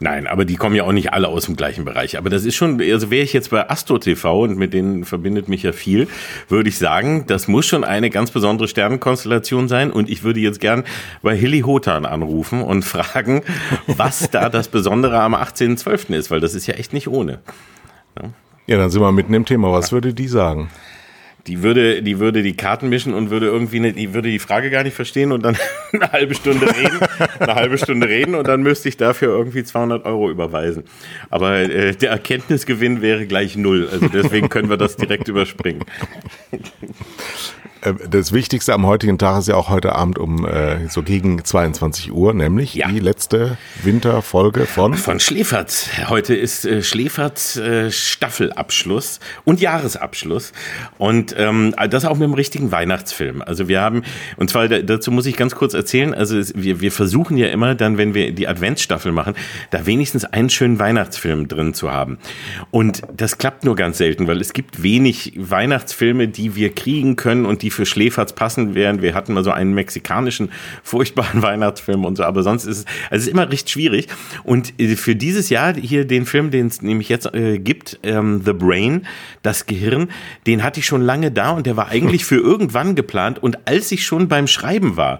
Nein, 0.00 0.26
aber 0.26 0.44
die 0.44 0.56
kommen 0.56 0.74
ja 0.74 0.84
auch 0.84 0.92
nicht 0.92 1.12
alle 1.12 1.28
aus 1.28 1.46
dem 1.46 1.56
gleichen 1.56 1.84
Bereich. 1.84 2.18
Aber 2.18 2.30
das 2.30 2.44
ist 2.44 2.54
schon, 2.54 2.80
also 2.80 3.10
wäre 3.10 3.22
ich 3.22 3.32
jetzt 3.32 3.50
bei 3.50 3.68
Astro 3.68 3.98
TV 3.98 4.42
und 4.42 4.56
mit 4.56 4.74
denen 4.74 5.04
verbindet 5.04 5.48
mich 5.48 5.62
ja 5.62 5.72
viel, 5.72 6.08
würde 6.48 6.68
ich 6.68 6.78
sagen, 6.78 7.24
das 7.26 7.48
muss 7.48 7.66
schon 7.66 7.84
eine 7.84 8.10
ganz 8.10 8.30
besondere 8.30 8.68
Sternenkonstellation 8.68 9.68
sein. 9.68 9.92
Und 9.92 10.10
ich 10.10 10.24
würde 10.24 10.40
jetzt 10.40 10.60
gern 10.60 10.84
bei 11.22 11.36
Hilly 11.36 11.60
Hotan 11.60 12.06
anrufen 12.06 12.62
und 12.62 12.82
fragen, 12.84 13.42
was 13.86 14.30
da 14.30 14.48
das 14.48 14.68
Besondere 14.68 15.20
am 15.20 15.34
18.12. 15.34 16.14
ist, 16.14 16.30
weil 16.30 16.40
das 16.40 16.54
ist 16.54 16.66
ja 16.66 16.74
echt 16.74 16.92
nicht 16.92 17.08
ohne. 17.08 17.40
Ja, 18.66 18.78
dann 18.78 18.90
sind 18.90 19.02
wir 19.02 19.12
mitten 19.12 19.34
im 19.34 19.44
Thema. 19.44 19.72
Was 19.72 19.92
würde 19.92 20.14
die 20.14 20.28
sagen? 20.28 20.70
Die 21.46 21.62
würde, 21.62 22.02
die 22.02 22.18
würde 22.18 22.42
die 22.42 22.56
Karten 22.56 22.88
mischen 22.88 23.12
und 23.12 23.30
würde 23.30 23.46
irgendwie 23.46 23.76
eine, 23.76 23.92
die 23.92 24.14
würde 24.14 24.30
die 24.30 24.38
Frage 24.38 24.70
gar 24.70 24.82
nicht 24.82 24.94
verstehen 24.94 25.30
und 25.30 25.42
dann 25.42 25.56
eine 25.92 26.10
halbe 26.10 26.34
Stunde 26.34 26.66
reden, 26.66 26.98
eine 27.38 27.54
halbe 27.54 27.76
Stunde 27.76 28.08
reden 28.08 28.34
und 28.34 28.48
dann 28.48 28.62
müsste 28.62 28.88
ich 28.88 28.96
dafür 28.96 29.28
irgendwie 29.28 29.62
200 29.62 30.06
Euro 30.06 30.30
überweisen. 30.30 30.84
Aber 31.28 31.56
äh, 31.58 31.94
der 31.94 32.10
Erkenntnisgewinn 32.10 33.02
wäre 33.02 33.26
gleich 33.26 33.56
null. 33.56 33.88
Also 33.92 34.08
deswegen 34.08 34.48
können 34.48 34.70
wir 34.70 34.78
das 34.78 34.96
direkt 34.96 35.28
überspringen. 35.28 35.84
Äh, 37.84 37.94
das 38.08 38.32
Wichtigste 38.32 38.72
am 38.72 38.86
heutigen 38.86 39.18
Tag 39.18 39.38
ist 39.38 39.48
ja 39.48 39.54
auch 39.56 39.68
heute 39.68 39.94
Abend 39.94 40.18
um 40.18 40.46
äh, 40.46 40.88
so 40.88 41.02
gegen 41.02 41.44
22 41.44 42.12
Uhr, 42.12 42.32
nämlich 42.34 42.74
Ja. 42.74 42.88
die 42.88 42.98
letzte 42.98 43.56
Winterfolge 43.82 44.66
von. 44.66 44.94
Von 44.94 45.20
Schläferz. 45.20 45.88
Heute 46.08 46.34
ist 46.34 46.64
äh, 46.64 46.82
Schläferz 46.82 47.56
äh, 47.56 47.90
Staffelabschluss 47.90 49.20
und 49.44 49.60
Jahresabschluss. 49.60 50.52
Und 50.98 51.34
ähm, 51.38 51.74
das 51.90 52.04
auch 52.04 52.14
mit 52.14 52.22
dem 52.22 52.34
richtigen 52.34 52.70
Weihnachtsfilm. 52.72 53.42
Also 53.42 53.68
wir 53.68 53.80
haben, 53.80 54.02
und 54.36 54.50
zwar 54.50 54.68
da- 54.68 54.80
dazu 54.82 55.10
muss 55.10 55.26
ich 55.26 55.36
ganz 55.36 55.54
kurz 55.54 55.74
erzählen, 55.74 56.14
also 56.14 56.36
wir, 56.54 56.80
wir 56.80 56.92
versuchen 56.92 57.36
ja 57.36 57.48
immer 57.48 57.74
dann, 57.74 57.98
wenn 57.98 58.14
wir 58.14 58.32
die 58.32 58.48
Adventsstaffel 58.48 59.12
machen, 59.12 59.34
da 59.70 59.86
wenigstens 59.86 60.24
einen 60.24 60.50
schönen 60.50 60.78
Weihnachtsfilm 60.78 61.48
drin 61.48 61.74
zu 61.74 61.90
haben. 61.92 62.18
Und 62.70 63.02
das 63.16 63.38
klappt 63.38 63.64
nur 63.64 63.76
ganz 63.76 63.98
selten, 63.98 64.26
weil 64.26 64.40
es 64.40 64.52
gibt 64.52 64.82
wenig 64.82 65.32
Weihnachtsfilme, 65.36 66.28
die 66.28 66.54
wir 66.56 66.74
kriegen 66.74 67.16
können 67.16 67.46
und 67.46 67.62
die 67.62 67.70
für 67.74 67.86
Schläferz 67.86 68.32
passen 68.32 68.74
wären. 68.74 69.02
Wir 69.02 69.14
hatten 69.14 69.34
mal 69.34 69.44
so 69.44 69.50
einen 69.50 69.74
mexikanischen 69.74 70.50
furchtbaren 70.82 71.42
Weihnachtsfilm 71.42 72.04
und 72.04 72.16
so, 72.16 72.24
aber 72.24 72.42
sonst 72.42 72.64
ist 72.64 72.78
es, 72.78 72.84
also 73.10 73.16
es 73.16 73.22
ist 73.24 73.28
immer 73.28 73.50
recht 73.50 73.68
schwierig. 73.68 74.08
Und 74.42 74.78
äh, 74.80 74.96
für 74.96 75.16
dieses 75.16 75.50
Jahr 75.50 75.74
hier 75.74 76.04
den 76.06 76.26
Film, 76.26 76.50
den 76.50 76.68
es 76.68 76.82
nämlich 76.82 77.08
jetzt 77.08 77.32
äh, 77.34 77.58
gibt, 77.58 77.98
ähm, 78.02 78.42
The 78.44 78.52
Brain, 78.52 79.06
das 79.42 79.66
Gehirn, 79.66 80.08
den 80.46 80.62
hatte 80.62 80.80
ich 80.80 80.86
schon 80.86 81.02
lange 81.02 81.30
da 81.30 81.50
und 81.50 81.66
der 81.66 81.76
war 81.76 81.88
eigentlich 81.88 82.24
für 82.24 82.36
irgendwann 82.36 82.94
geplant. 82.94 83.42
Und 83.42 83.66
als 83.66 83.92
ich 83.92 84.06
schon 84.06 84.28
beim 84.28 84.46
Schreiben 84.46 84.96
war, 84.96 85.18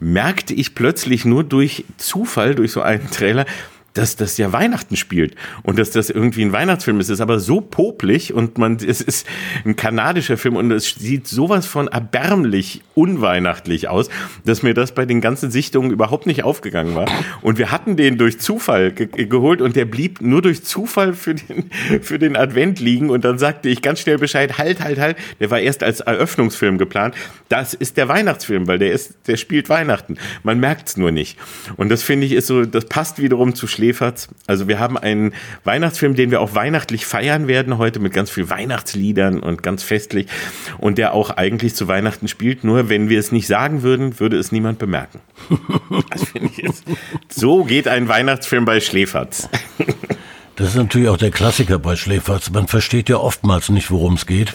merkte 0.00 0.52
ich 0.52 0.74
plötzlich 0.74 1.24
nur 1.24 1.44
durch 1.44 1.84
Zufall, 1.96 2.54
durch 2.54 2.72
so 2.72 2.82
einen 2.82 3.08
Trailer, 3.10 3.46
dass 3.94 4.16
das 4.16 4.38
ja 4.38 4.52
Weihnachten 4.52 4.96
spielt 4.96 5.34
und 5.62 5.78
dass 5.78 5.90
das 5.90 6.10
irgendwie 6.10 6.42
ein 6.42 6.52
Weihnachtsfilm 6.52 7.00
ist. 7.00 7.06
Es 7.06 7.14
ist 7.14 7.20
aber 7.20 7.40
so 7.40 7.60
popelig 7.60 8.32
und 8.32 8.58
man, 8.58 8.76
es 8.76 9.00
ist 9.00 9.26
ein 9.64 9.76
kanadischer 9.76 10.36
Film 10.36 10.56
und 10.56 10.70
es 10.70 10.94
sieht 10.94 11.26
sowas 11.26 11.66
von 11.66 11.88
erbärmlich 11.88 12.82
unweihnachtlich 12.94 13.88
aus, 13.88 14.08
dass 14.44 14.62
mir 14.62 14.74
das 14.74 14.92
bei 14.92 15.04
den 15.04 15.20
ganzen 15.20 15.50
Sichtungen 15.50 15.90
überhaupt 15.90 16.26
nicht 16.26 16.44
aufgegangen 16.44 16.94
war. 16.94 17.06
Und 17.42 17.58
wir 17.58 17.70
hatten 17.70 17.96
den 17.96 18.18
durch 18.18 18.40
Zufall 18.40 18.92
ge 18.92 19.08
geholt 19.26 19.60
und 19.60 19.76
der 19.76 19.84
blieb 19.84 20.20
nur 20.20 20.42
durch 20.42 20.64
Zufall 20.64 21.12
für 21.14 21.34
den, 21.34 21.70
für 22.00 22.18
den 22.18 22.36
Advent 22.36 22.80
liegen 22.80 23.10
und 23.10 23.24
dann 23.24 23.38
sagte 23.38 23.68
ich 23.68 23.82
ganz 23.82 24.00
schnell 24.00 24.18
Bescheid, 24.18 24.58
halt, 24.58 24.80
halt, 24.80 24.98
halt. 24.98 25.16
Der 25.40 25.50
war 25.50 25.60
erst 25.60 25.82
als 25.82 26.00
Eröffnungsfilm 26.00 26.78
geplant. 26.78 27.14
Das 27.48 27.74
ist 27.74 27.96
der 27.96 28.08
Weihnachtsfilm, 28.08 28.66
weil 28.66 28.78
der 28.78 28.92
ist, 28.92 29.14
der 29.26 29.36
spielt 29.36 29.68
Weihnachten. 29.68 30.16
Man 30.42 30.60
merkt 30.60 30.88
es 30.88 30.96
nur 30.96 31.10
nicht. 31.10 31.38
Und 31.76 31.90
das 31.90 32.02
finde 32.02 32.26
ich 32.26 32.32
ist 32.32 32.46
so, 32.46 32.64
das 32.64 32.86
passt 32.86 33.20
wiederum 33.20 33.54
zu 33.54 33.66
Schläferz. 33.82 34.28
Also 34.46 34.68
wir 34.68 34.78
haben 34.78 34.96
einen 34.96 35.34
Weihnachtsfilm, 35.64 36.14
den 36.14 36.30
wir 36.30 36.40
auch 36.40 36.54
weihnachtlich 36.54 37.04
feiern 37.04 37.48
werden 37.48 37.78
heute 37.78 37.98
mit 37.98 38.12
ganz 38.12 38.30
viel 38.30 38.48
Weihnachtsliedern 38.48 39.40
und 39.40 39.64
ganz 39.64 39.82
festlich 39.82 40.28
und 40.78 40.98
der 40.98 41.14
auch 41.14 41.30
eigentlich 41.30 41.74
zu 41.74 41.88
Weihnachten 41.88 42.28
spielt. 42.28 42.62
Nur 42.62 42.88
wenn 42.88 43.08
wir 43.08 43.18
es 43.18 43.32
nicht 43.32 43.48
sagen 43.48 43.82
würden, 43.82 44.20
würde 44.20 44.38
es 44.38 44.52
niemand 44.52 44.78
bemerken. 44.78 45.20
Das 46.10 46.24
finde 46.24 46.48
ich 46.48 46.58
jetzt. 46.58 46.84
So 47.28 47.64
geht 47.64 47.88
ein 47.88 48.08
Weihnachtsfilm 48.08 48.64
bei 48.64 48.80
Schläferz. 48.80 49.48
Das 50.56 50.68
ist 50.68 50.76
natürlich 50.76 51.08
auch 51.08 51.16
der 51.16 51.30
Klassiker 51.30 51.78
bei 51.78 51.96
Schläferz. 51.96 52.50
Man 52.50 52.68
versteht 52.68 53.08
ja 53.08 53.16
oftmals 53.16 53.70
nicht, 53.70 53.90
worum 53.90 54.14
es 54.14 54.26
geht. 54.26 54.52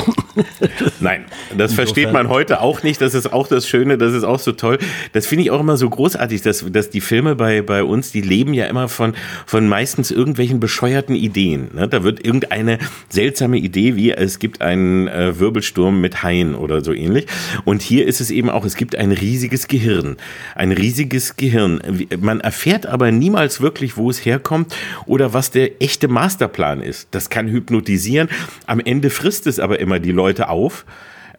Nein, 0.99 1.25
das 1.57 1.73
versteht 1.73 2.13
man 2.13 2.29
heute 2.29 2.61
auch 2.61 2.83
nicht. 2.83 3.01
Das 3.01 3.15
ist 3.15 3.33
auch 3.33 3.47
das 3.47 3.67
Schöne, 3.67 3.97
das 3.97 4.13
ist 4.13 4.23
auch 4.23 4.37
so 4.37 4.51
toll. 4.51 4.77
Das 5.13 5.25
finde 5.25 5.45
ich 5.45 5.51
auch 5.51 5.59
immer 5.59 5.75
so 5.75 5.89
großartig, 5.89 6.43
dass, 6.43 6.63
dass 6.69 6.91
die 6.91 7.01
Filme 7.01 7.35
bei, 7.35 7.63
bei 7.63 7.83
uns, 7.83 8.11
die 8.11 8.21
leben 8.21 8.53
ja 8.53 8.67
immer 8.67 8.89
von, 8.89 9.15
von 9.47 9.67
meistens 9.67 10.11
irgendwelchen 10.11 10.59
bescheuerten 10.59 11.15
Ideen. 11.15 11.69
Ne? 11.73 11.87
Da 11.87 12.03
wird 12.03 12.23
irgendeine 12.23 12.77
seltsame 13.09 13.57
Idee, 13.57 13.95
wie 13.95 14.11
es 14.11 14.37
gibt 14.37 14.61
einen 14.61 15.07
äh, 15.07 15.39
Wirbelsturm 15.39 15.99
mit 15.99 16.21
Haien 16.21 16.53
oder 16.53 16.83
so 16.83 16.93
ähnlich. 16.93 17.25
Und 17.65 17.81
hier 17.81 18.05
ist 18.05 18.21
es 18.21 18.29
eben 18.29 18.51
auch, 18.51 18.65
es 18.65 18.75
gibt 18.75 18.95
ein 18.95 19.11
riesiges 19.11 19.67
Gehirn. 19.67 20.17
Ein 20.53 20.71
riesiges 20.73 21.37
Gehirn. 21.37 21.81
Man 22.19 22.39
erfährt 22.39 22.85
aber 22.85 23.11
niemals 23.11 23.61
wirklich, 23.61 23.97
wo 23.97 24.11
es 24.11 24.23
herkommt 24.23 24.75
oder 25.07 25.33
was 25.33 25.49
der 25.49 25.81
echte 25.87 26.09
Masterplan 26.09 26.81
ist. 26.81 27.07
Das 27.11 27.29
kann 27.29 27.47
hypnotisieren. 27.47 28.27
Am 28.65 28.81
Ende 28.81 29.09
frisst 29.09 29.47
es 29.47 29.57
aber 29.57 29.79
immer 29.79 29.99
die 29.99 30.11
Leute 30.11 30.49
auf. 30.49 30.85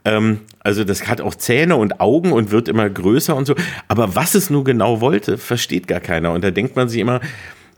Ähm, 0.06 0.40
also 0.60 0.84
das 0.84 1.06
hat 1.06 1.20
auch 1.20 1.34
Zähne 1.34 1.76
und 1.76 2.00
Augen 2.00 2.32
und 2.32 2.50
wird 2.50 2.66
immer 2.66 2.88
größer 2.88 3.36
und 3.36 3.46
so. 3.46 3.54
Aber 3.88 4.14
was 4.14 4.34
es 4.34 4.48
nur 4.48 4.64
genau 4.64 5.02
wollte, 5.02 5.36
versteht 5.36 5.86
gar 5.86 6.00
keiner. 6.00 6.32
Und 6.32 6.42
da 6.44 6.50
denkt 6.50 6.76
man 6.76 6.88
sich 6.88 6.98
immer, 6.98 7.20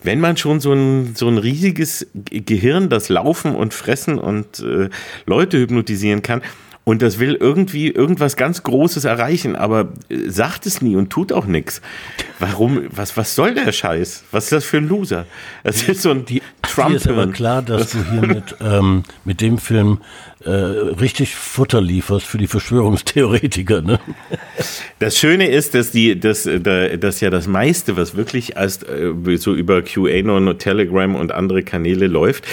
wenn 0.04 0.20
man 0.20 0.36
schon 0.36 0.60
so 0.60 0.72
ein, 0.72 1.16
so 1.16 1.26
ein 1.26 1.38
riesiges 1.38 2.06
Ge- 2.14 2.40
Gehirn, 2.40 2.88
das 2.88 3.08
laufen 3.08 3.56
und 3.56 3.74
fressen 3.74 4.16
und 4.18 4.60
äh, 4.60 4.90
Leute 5.26 5.58
hypnotisieren 5.58 6.22
kann, 6.22 6.40
und 6.90 7.02
das 7.02 7.20
will 7.20 7.36
irgendwie 7.38 7.88
irgendwas 7.88 8.34
ganz 8.34 8.64
Großes 8.64 9.04
erreichen, 9.04 9.54
aber 9.54 9.92
äh, 10.08 10.28
sagt 10.28 10.66
es 10.66 10.82
nie 10.82 10.96
und 10.96 11.08
tut 11.08 11.32
auch 11.32 11.46
nichts. 11.46 11.80
Warum, 12.40 12.82
was, 12.90 13.16
was 13.16 13.36
soll 13.36 13.54
der 13.54 13.70
Scheiß? 13.70 14.24
Was 14.32 14.44
ist 14.44 14.52
das 14.52 14.64
für 14.64 14.78
ein 14.78 14.88
Loser? 14.88 15.26
Das 15.62 15.84
ist 15.84 16.02
so 16.02 16.10
ein 16.10 16.24
Trump. 16.62 16.88
Hier 16.88 16.96
ist 16.96 17.06
aber 17.06 17.28
klar, 17.28 17.62
dass 17.62 17.92
du 17.92 17.98
hier 18.10 18.22
mit, 18.22 18.56
ähm, 18.60 19.04
mit 19.24 19.40
dem 19.40 19.58
Film 19.58 20.00
äh, 20.44 20.50
richtig 20.50 21.34
Futter 21.34 21.82
lieferst 21.82 22.24
für 22.24 22.38
die 22.38 22.46
Verschwörungstheoretiker. 22.46 23.82
Ne? 23.82 24.00
Das 24.98 25.18
Schöne 25.18 25.48
ist, 25.48 25.74
dass 25.74 25.90
die, 25.90 26.18
dass, 26.18 26.46
äh, 26.46 26.98
dass 26.98 27.20
ja 27.20 27.28
das 27.28 27.46
meiste, 27.46 27.96
was 27.96 28.16
wirklich 28.16 28.56
als 28.56 28.82
äh, 28.82 29.12
so 29.36 29.54
über 29.54 29.82
QAnon 29.82 30.58
Telegram 30.58 31.14
und 31.14 31.32
andere 31.32 31.62
Kanäle 31.62 32.06
läuft, 32.06 32.46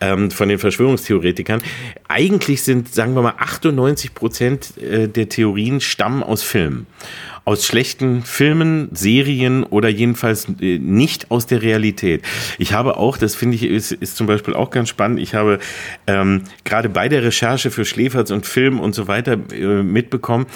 ähm, 0.00 0.30
von 0.30 0.48
den 0.48 0.58
Verschwörungstheoretikern, 0.58 1.62
eigentlich 2.08 2.62
sind, 2.62 2.94
sagen 2.94 3.14
wir 3.14 3.22
mal, 3.22 3.34
98 3.38 4.14
Prozent 4.14 4.74
der 4.76 5.28
Theorien 5.28 5.80
stammen 5.80 6.22
aus 6.22 6.42
Filmen. 6.42 6.86
Aus 7.44 7.66
schlechten 7.66 8.22
Filmen, 8.22 8.88
Serien 8.92 9.64
oder 9.64 9.88
jedenfalls 9.88 10.46
äh, 10.60 10.78
nicht 10.78 11.30
aus 11.30 11.46
der 11.46 11.62
Realität. 11.62 12.22
Ich 12.58 12.72
habe 12.72 12.96
auch, 12.96 13.16
das 13.18 13.34
finde 13.34 13.56
ich, 13.56 13.64
ist, 13.64 13.92
ist 13.92 14.16
zum 14.16 14.26
Beispiel 14.26 14.54
auch 14.54 14.70
ganz 14.70 14.88
spannend, 14.88 15.20
ich 15.20 15.34
habe 15.34 15.58
ähm, 16.06 16.42
gerade 16.64 16.88
bei 16.88 17.08
der 17.08 17.22
Recherche 17.22 17.70
für 17.70 17.84
Schläferz 17.84 18.30
und 18.30 18.46
Film 18.46 18.80
und 18.80 18.94
so 18.94 19.08
weiter 19.08 19.38
äh, 19.52 19.82
mitbekommen, 19.82 20.46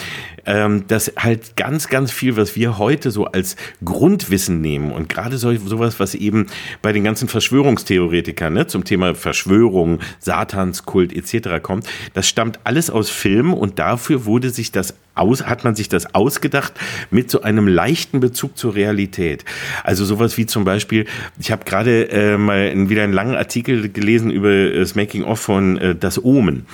ähm, 0.46 0.86
dass 0.88 1.12
halt 1.18 1.56
ganz, 1.56 1.88
ganz 1.88 2.10
viel, 2.10 2.36
was 2.36 2.56
wir 2.56 2.78
heute 2.78 3.10
so 3.10 3.26
als 3.26 3.56
Grundwissen 3.84 4.60
nehmen 4.60 4.90
und 4.90 5.08
gerade 5.08 5.36
so, 5.36 5.54
sowas, 5.54 6.00
was 6.00 6.14
eben 6.14 6.46
bei 6.80 6.92
den 6.92 7.04
ganzen 7.04 7.28
Verschwörungstheoretikern 7.28 8.54
ne, 8.54 8.66
zum 8.66 8.84
Thema 8.84 9.14
Verschwörung, 9.14 10.00
Satanskult 10.20 11.12
etc. 11.12 11.62
kommt, 11.62 11.86
das 12.14 12.26
stammt 12.28 12.60
alles 12.64 12.88
aus 12.88 13.10
Filmen 13.10 13.52
und 13.52 13.78
dafür 13.78 14.24
wurde 14.24 14.50
sich 14.50 14.72
das 14.72 14.94
aus, 15.18 15.44
hat 15.44 15.64
man 15.64 15.74
sich 15.74 15.88
das 15.88 16.14
ausgedacht 16.14 16.72
mit 17.10 17.30
so 17.30 17.42
einem 17.42 17.68
leichten 17.68 18.20
Bezug 18.20 18.56
zur 18.56 18.74
Realität. 18.74 19.44
Also 19.84 20.04
sowas 20.04 20.36
wie 20.36 20.46
zum 20.46 20.64
Beispiel, 20.64 21.06
ich 21.38 21.50
habe 21.50 21.64
gerade 21.64 22.10
äh, 22.10 22.36
mal 22.36 22.88
wieder 22.88 23.02
einen 23.04 23.12
langen 23.12 23.36
Artikel 23.36 23.88
gelesen 23.88 24.30
über 24.30 24.70
das 24.70 24.94
Making-of 24.94 25.40
von 25.40 25.78
äh, 25.78 25.94
Das 25.94 26.22
Omen. 26.22 26.66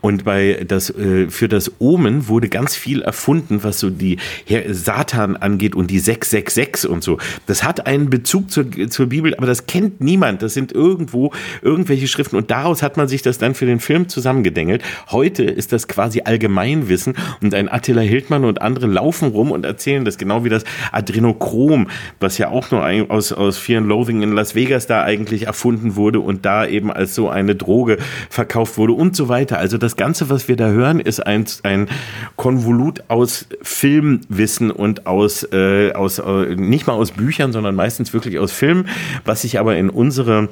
Und 0.00 0.24
bei 0.24 0.64
das, 0.66 0.90
äh, 0.90 1.28
für 1.28 1.48
das 1.48 1.72
Omen 1.78 2.28
wurde 2.28 2.48
ganz 2.48 2.76
viel 2.76 3.02
erfunden, 3.02 3.62
was 3.62 3.80
so 3.80 3.90
die 3.90 4.18
Herr 4.46 4.72
Satan 4.74 5.36
angeht 5.36 5.74
und 5.74 5.90
die 5.90 5.98
666 5.98 6.90
und 6.90 7.02
so. 7.02 7.18
Das 7.46 7.64
hat 7.64 7.86
einen 7.86 8.10
Bezug 8.10 8.50
zur, 8.50 8.66
zur 8.88 9.06
Bibel, 9.06 9.34
aber 9.34 9.46
das 9.46 9.66
kennt 9.66 10.00
niemand. 10.00 10.42
Das 10.42 10.54
sind 10.54 10.72
irgendwo 10.72 11.32
irgendwelche 11.62 12.08
Schriften 12.08 12.36
und 12.36 12.50
daraus 12.50 12.82
hat 12.82 12.96
man 12.96 13.08
sich 13.08 13.22
das 13.22 13.38
dann 13.38 13.54
für 13.54 13.66
den 13.66 13.80
Film 13.80 14.08
zusammengedengelt. 14.08 14.82
Heute 15.10 15.44
ist 15.44 15.72
das 15.72 15.88
quasi 15.88 16.22
Allgemeinwissen 16.24 17.14
und 17.42 17.54
ein 17.54 17.68
Attila 17.90 18.02
Hildmann 18.02 18.44
und 18.44 18.62
andere 18.62 18.86
laufen 18.86 19.30
rum 19.30 19.50
und 19.50 19.64
erzählen 19.64 20.04
das 20.04 20.16
genau 20.16 20.44
wie 20.44 20.48
das 20.48 20.62
Adrenochrom, 20.92 21.88
was 22.20 22.38
ja 22.38 22.48
auch 22.48 22.70
nur 22.70 22.86
aus, 23.10 23.32
aus 23.32 23.58
Fear 23.58 23.78
and 23.78 23.88
Loathing 23.88 24.22
in 24.22 24.32
Las 24.32 24.54
Vegas 24.54 24.86
da 24.86 25.02
eigentlich 25.02 25.48
erfunden 25.48 25.96
wurde 25.96 26.20
und 26.20 26.46
da 26.46 26.64
eben 26.66 26.92
als 26.92 27.16
so 27.16 27.28
eine 27.28 27.56
Droge 27.56 27.98
verkauft 28.28 28.78
wurde 28.78 28.92
und 28.92 29.16
so 29.16 29.28
weiter. 29.28 29.58
Also 29.58 29.76
das 29.76 29.96
Ganze, 29.96 30.30
was 30.30 30.46
wir 30.46 30.54
da 30.54 30.68
hören, 30.68 31.00
ist 31.00 31.26
ein, 31.26 31.46
ein 31.64 31.88
Konvolut 32.36 33.02
aus 33.08 33.48
Filmwissen 33.60 34.70
und 34.70 35.08
aus, 35.08 35.42
äh, 35.52 35.92
aus 35.92 36.20
äh, 36.20 36.54
nicht 36.54 36.86
mal 36.86 36.92
aus 36.92 37.10
Büchern, 37.10 37.50
sondern 37.50 37.74
meistens 37.74 38.12
wirklich 38.12 38.38
aus 38.38 38.52
Filmen, 38.52 38.86
was 39.24 39.42
sich 39.42 39.58
aber 39.58 39.76
in 39.76 39.90
unsere 39.90 40.48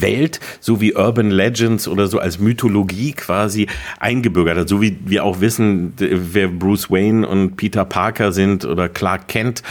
Welt, 0.00 0.40
so 0.60 0.80
wie 0.80 0.94
Urban 0.94 1.30
Legends 1.30 1.88
oder 1.88 2.06
so 2.06 2.18
als 2.18 2.38
Mythologie 2.38 3.12
quasi 3.12 3.66
eingebürgert 3.98 4.58
hat. 4.58 4.68
So 4.68 4.80
wie 4.80 4.96
wir 5.04 5.24
auch 5.24 5.40
wissen, 5.40 5.92
wer 5.98 6.48
Bruce 6.48 6.90
Wayne 6.90 7.26
und 7.26 7.56
Peter 7.56 7.84
Parker 7.84 8.32
sind 8.32 8.64
oder 8.64 8.88
Clark 8.88 9.28
Kent. 9.28 9.62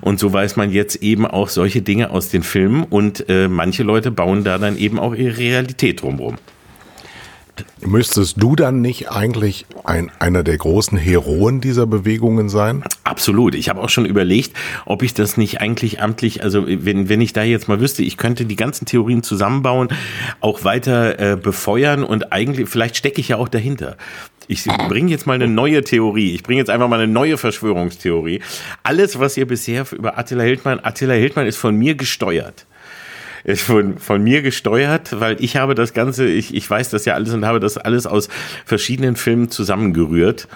Und 0.00 0.18
so 0.18 0.32
weiß 0.32 0.56
man 0.56 0.70
jetzt 0.70 0.96
eben 0.96 1.26
auch 1.26 1.48
solche 1.48 1.82
Dinge 1.82 2.10
aus 2.10 2.28
den 2.28 2.42
Filmen 2.42 2.84
und 2.84 3.28
äh, 3.28 3.48
manche 3.48 3.82
Leute 3.82 4.10
bauen 4.10 4.44
da 4.44 4.58
dann 4.58 4.76
eben 4.76 4.98
auch 4.98 5.14
ihre 5.14 5.38
Realität 5.38 6.02
drumherum. 6.02 6.36
Müsstest 7.84 8.42
du 8.42 8.56
dann 8.56 8.80
nicht 8.80 9.10
eigentlich 9.10 9.66
ein, 9.84 10.10
einer 10.18 10.42
der 10.42 10.58
großen 10.58 10.98
Heroen 10.98 11.60
dieser 11.60 11.86
Bewegungen 11.86 12.48
sein? 12.48 12.84
Absolut. 13.04 13.54
Ich 13.54 13.68
habe 13.68 13.80
auch 13.80 13.88
schon 13.88 14.04
überlegt, 14.04 14.56
ob 14.86 15.02
ich 15.02 15.14
das 15.14 15.36
nicht 15.36 15.60
eigentlich 15.60 16.00
amtlich, 16.00 16.42
also 16.42 16.64
wenn, 16.66 17.08
wenn 17.08 17.20
ich 17.20 17.32
da 17.32 17.42
jetzt 17.42 17.68
mal 17.68 17.80
wüsste, 17.80 18.02
ich 18.02 18.16
könnte 18.16 18.44
die 18.44 18.56
ganzen 18.56 18.86
Theorien 18.86 19.22
zusammenbauen, 19.22 19.88
auch 20.40 20.64
weiter 20.64 21.18
äh, 21.18 21.36
befeuern 21.36 22.04
und 22.04 22.32
eigentlich, 22.32 22.68
vielleicht 22.68 22.96
stecke 22.96 23.20
ich 23.20 23.28
ja 23.28 23.36
auch 23.36 23.48
dahinter. 23.48 23.96
Ich 24.46 24.64
bringe 24.64 25.10
jetzt 25.12 25.28
mal 25.28 25.34
eine 25.34 25.46
neue 25.46 25.84
Theorie. 25.84 26.34
Ich 26.34 26.42
bringe 26.42 26.58
jetzt 26.58 26.70
einfach 26.70 26.88
mal 26.88 26.98
eine 26.98 27.12
neue 27.12 27.38
Verschwörungstheorie. 27.38 28.42
Alles, 28.82 29.20
was 29.20 29.36
ihr 29.36 29.46
bisher 29.46 29.86
über 29.92 30.18
Attila 30.18 30.42
Hildmann, 30.42 30.80
Attila 30.82 31.14
Hildmann 31.14 31.46
ist 31.46 31.56
von 31.56 31.76
mir 31.76 31.94
gesteuert 31.94 32.66
ist 33.44 33.62
von, 33.62 33.98
von 33.98 34.22
mir 34.22 34.42
gesteuert, 34.42 35.18
weil 35.20 35.36
ich 35.42 35.56
habe 35.56 35.74
das 35.74 35.92
Ganze, 35.94 36.26
ich, 36.26 36.54
ich 36.54 36.68
weiß 36.70 36.90
das 36.90 37.04
ja 37.04 37.14
alles 37.14 37.32
und 37.34 37.44
habe 37.46 37.60
das 37.60 37.76
alles 37.78 38.06
aus 38.06 38.28
verschiedenen 38.64 39.16
Filmen 39.16 39.50
zusammengerührt. 39.50 40.48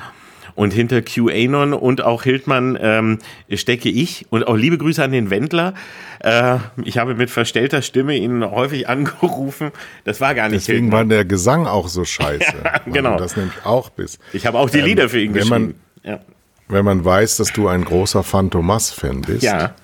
Und 0.57 0.73
hinter 0.73 1.03
QAnon 1.03 1.73
und 1.73 2.05
auch 2.05 2.23
Hildmann 2.23 2.79
ähm, 2.81 3.19
stecke 3.53 3.89
ich. 3.89 4.27
Und 4.31 4.47
auch 4.47 4.55
liebe 4.55 4.79
Grüße 4.79 5.03
an 5.03 5.11
den 5.11 5.29
Wendler. 5.31 5.75
Äh, 6.21 6.59
ich 6.85 6.97
habe 6.99 7.17
mit 7.17 7.29
verstellter 7.29 7.83
Stimme 7.83 8.17
ihn 8.17 8.45
häufig 8.49 8.89
angerufen. 8.89 9.73
Das 10.05 10.21
war 10.21 10.33
gar 10.37 10.49
nicht 10.49 10.61
Deswegen 10.69 10.83
Hildmann. 10.85 11.09
war 11.11 11.17
der 11.17 11.25
Gesang 11.25 11.67
auch 11.67 11.89
so 11.89 12.05
scheiße. 12.05 12.45
Ja, 12.65 12.81
genau. 12.87 13.19
Das 13.19 13.37
nämlich 13.37 13.55
auch 13.65 13.91
bist. 13.91 14.21
Ich 14.33 14.47
habe 14.47 14.59
auch 14.61 14.71
die 14.71 14.79
Ähm, 14.79 14.85
Lieder 14.85 15.09
für 15.09 15.21
ihn 15.21 15.35
wenn 15.35 15.49
man- 15.49 15.63
geschrieben. 15.63 15.81
ja. 16.05 16.21
Wenn 16.69 16.85
man 16.85 17.05
weiß, 17.05 17.37
dass 17.39 17.53
du 17.53 17.67
ein 17.67 17.85
großer 17.85 18.23
Phantomas-Fan 18.23 19.23
bist. 19.23 19.43
ja. 19.43 19.75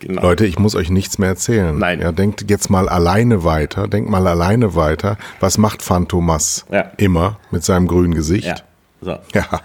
Genau. 0.00 0.22
Leute, 0.22 0.46
ich 0.46 0.58
muss 0.58 0.74
euch 0.74 0.90
nichts 0.90 1.18
mehr 1.18 1.30
erzählen. 1.30 1.78
Nein. 1.78 2.00
Ja, 2.00 2.12
denkt 2.12 2.44
jetzt 2.50 2.68
mal 2.68 2.88
alleine 2.88 3.44
weiter. 3.44 3.88
Denkt 3.88 4.10
mal 4.10 4.26
alleine 4.26 4.74
weiter. 4.74 5.16
Was 5.40 5.56
macht 5.58 5.82
Phantomas 5.82 6.66
Ja. 6.70 6.92
immer 6.98 7.38
mit 7.50 7.64
seinem 7.64 7.86
grünen 7.86 8.14
Gesicht? 8.14 8.46
Ja. 8.46 8.56
So. 9.00 9.18
Ja. 9.34 9.60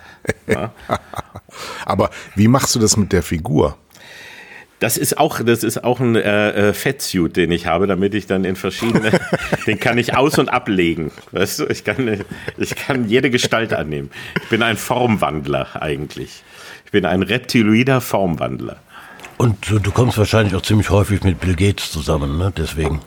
Ja. 0.47 0.71
Aber 1.85 2.09
wie 2.35 2.47
machst 2.47 2.75
du 2.75 2.79
das 2.79 2.95
mit 2.97 3.11
der 3.11 3.23
Figur? 3.23 3.77
Das 4.79 4.97
ist 4.97 5.17
auch, 5.19 5.41
das 5.43 5.63
ist 5.63 5.83
auch 5.83 5.99
ein 5.99 6.15
äh, 6.15 6.69
äh, 6.69 6.73
Fettsuit, 6.73 7.35
den 7.37 7.51
ich 7.51 7.67
habe, 7.67 7.85
damit 7.85 8.15
ich 8.15 8.25
dann 8.25 8.43
in 8.45 8.55
verschiedene, 8.55 9.11
den 9.67 9.79
kann 9.79 9.97
ich 9.99 10.15
aus- 10.15 10.39
und 10.39 10.49
ablegen. 10.49 11.11
Weißt 11.31 11.59
du, 11.59 11.67
ich 11.67 11.83
kann, 11.83 12.23
ich 12.57 12.75
kann 12.75 13.07
jede 13.07 13.29
Gestalt 13.29 13.73
annehmen. 13.73 14.09
Ich 14.41 14.49
bin 14.49 14.63
ein 14.63 14.77
Formwandler 14.77 15.67
eigentlich. 15.79 16.43
Ich 16.85 16.91
bin 16.91 17.05
ein 17.05 17.21
reptiloider 17.21 18.01
Formwandler. 18.01 18.77
Und 19.41 19.71
du, 19.71 19.79
du 19.79 19.89
kommst 19.89 20.19
wahrscheinlich 20.19 20.53
auch 20.53 20.61
ziemlich 20.61 20.91
häufig 20.91 21.23
mit 21.23 21.39
Bill 21.39 21.55
Gates 21.55 21.91
zusammen, 21.91 22.37
ne? 22.37 22.53
Deswegen. 22.55 22.99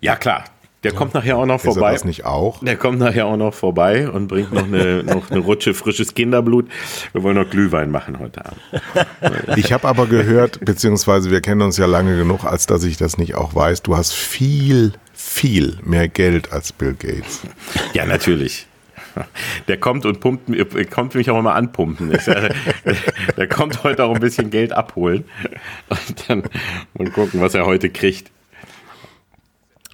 Ja, 0.00 0.16
klar. 0.16 0.46
Der 0.82 0.90
kommt 0.90 1.14
nachher 1.14 1.36
auch 1.36 1.46
noch 1.46 1.58
Ist 1.60 1.66
er 1.66 1.72
vorbei. 1.74 1.92
das 1.92 2.04
nicht 2.04 2.24
auch? 2.24 2.58
Der 2.58 2.74
kommt 2.76 2.98
nachher 2.98 3.26
auch 3.26 3.36
noch 3.36 3.54
vorbei 3.54 4.10
und 4.10 4.26
bringt 4.26 4.52
noch 4.52 4.64
eine, 4.64 5.02
noch 5.04 5.30
eine 5.30 5.38
Rutsche 5.38 5.74
frisches 5.74 6.14
Kinderblut. 6.14 6.68
Wir 7.12 7.22
wollen 7.22 7.36
noch 7.36 7.48
Glühwein 7.48 7.92
machen 7.92 8.18
heute 8.18 8.44
Abend. 8.44 8.60
Ich 9.56 9.72
habe 9.72 9.86
aber 9.86 10.08
gehört, 10.08 10.58
beziehungsweise 10.64 11.30
wir 11.30 11.40
kennen 11.40 11.62
uns 11.62 11.76
ja 11.76 11.86
lange 11.86 12.16
genug, 12.16 12.44
als 12.44 12.66
dass 12.66 12.82
ich 12.82 12.96
das 12.96 13.16
nicht 13.16 13.36
auch 13.36 13.54
weiß. 13.54 13.82
Du 13.82 13.96
hast 13.96 14.12
viel, 14.14 14.92
viel 15.12 15.78
mehr 15.84 16.08
Geld 16.08 16.52
als 16.52 16.72
Bill 16.72 16.94
Gates. 16.94 17.42
Ja, 17.92 18.06
natürlich. 18.06 18.66
Der 19.68 19.76
kommt 19.78 20.06
und 20.06 20.20
pumpt, 20.20 20.50
äh, 20.50 20.84
kommt 20.84 21.14
mich 21.14 21.30
auch 21.30 21.38
immer 21.38 21.54
anpumpen. 21.54 22.18
Sage, 22.18 22.54
Der 23.36 23.48
kommt 23.48 23.84
heute 23.84 24.04
auch 24.04 24.14
ein 24.14 24.20
bisschen 24.20 24.50
Geld 24.50 24.72
abholen 24.72 25.24
und 25.88 26.28
dann 26.28 26.42
mal 26.94 27.10
gucken, 27.10 27.40
was 27.40 27.54
er 27.54 27.66
heute 27.66 27.90
kriegt. 27.90 28.30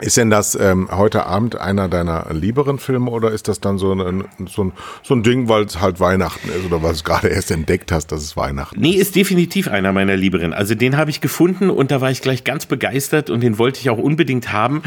Ist 0.00 0.16
denn 0.16 0.30
das 0.30 0.54
ähm, 0.54 0.88
heute 0.92 1.26
Abend 1.26 1.60
einer 1.60 1.88
deiner 1.88 2.26
lieberen 2.32 2.78
Filme 2.78 3.10
oder 3.10 3.32
ist 3.32 3.48
das 3.48 3.60
dann 3.60 3.78
so 3.78 3.92
ein, 3.92 4.24
so 4.46 4.64
ein, 4.64 4.72
so 5.02 5.14
ein 5.14 5.24
Ding, 5.24 5.48
weil 5.48 5.64
es 5.64 5.80
halt 5.80 5.98
Weihnachten 5.98 6.48
ist 6.50 6.64
oder 6.66 6.82
weil 6.82 6.90
du 6.90 6.96
es 6.96 7.04
gerade 7.04 7.28
erst 7.28 7.50
entdeckt 7.50 7.90
hast, 7.90 8.12
dass 8.12 8.22
es 8.22 8.36
Weihnachten 8.36 8.80
Nee, 8.80 8.92
ist 8.92 9.16
definitiv 9.16 9.66
einer 9.66 9.92
meiner 9.92 10.16
Lieberen. 10.16 10.52
Also 10.52 10.76
den 10.76 10.96
habe 10.96 11.10
ich 11.10 11.20
gefunden 11.20 11.68
und 11.68 11.90
da 11.90 12.00
war 12.00 12.12
ich 12.12 12.22
gleich 12.22 12.44
ganz 12.44 12.66
begeistert 12.66 13.28
und 13.28 13.40
den 13.40 13.58
wollte 13.58 13.80
ich 13.80 13.90
auch 13.90 13.98
unbedingt 13.98 14.52
haben. 14.52 14.82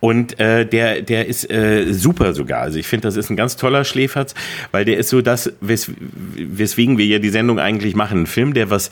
Und 0.00 0.40
äh, 0.40 0.66
der, 0.66 1.02
der 1.02 1.26
ist 1.26 1.50
äh, 1.50 1.92
super 1.92 2.32
sogar. 2.32 2.60
Also 2.60 2.78
ich 2.78 2.86
finde, 2.86 3.08
das 3.08 3.16
ist 3.16 3.28
ein 3.28 3.36
ganz 3.36 3.56
toller 3.56 3.84
Schläferz, 3.84 4.34
weil 4.70 4.86
der 4.86 4.96
ist 4.96 5.10
so 5.10 5.20
das, 5.20 5.52
wes 5.60 5.90
weswegen 6.36 6.96
wir 6.96 7.04
ja 7.04 7.18
die 7.18 7.28
Sendung 7.28 7.58
eigentlich 7.58 7.94
machen. 7.94 8.22
Ein 8.22 8.26
Film, 8.26 8.54
der 8.54 8.70
was 8.70 8.90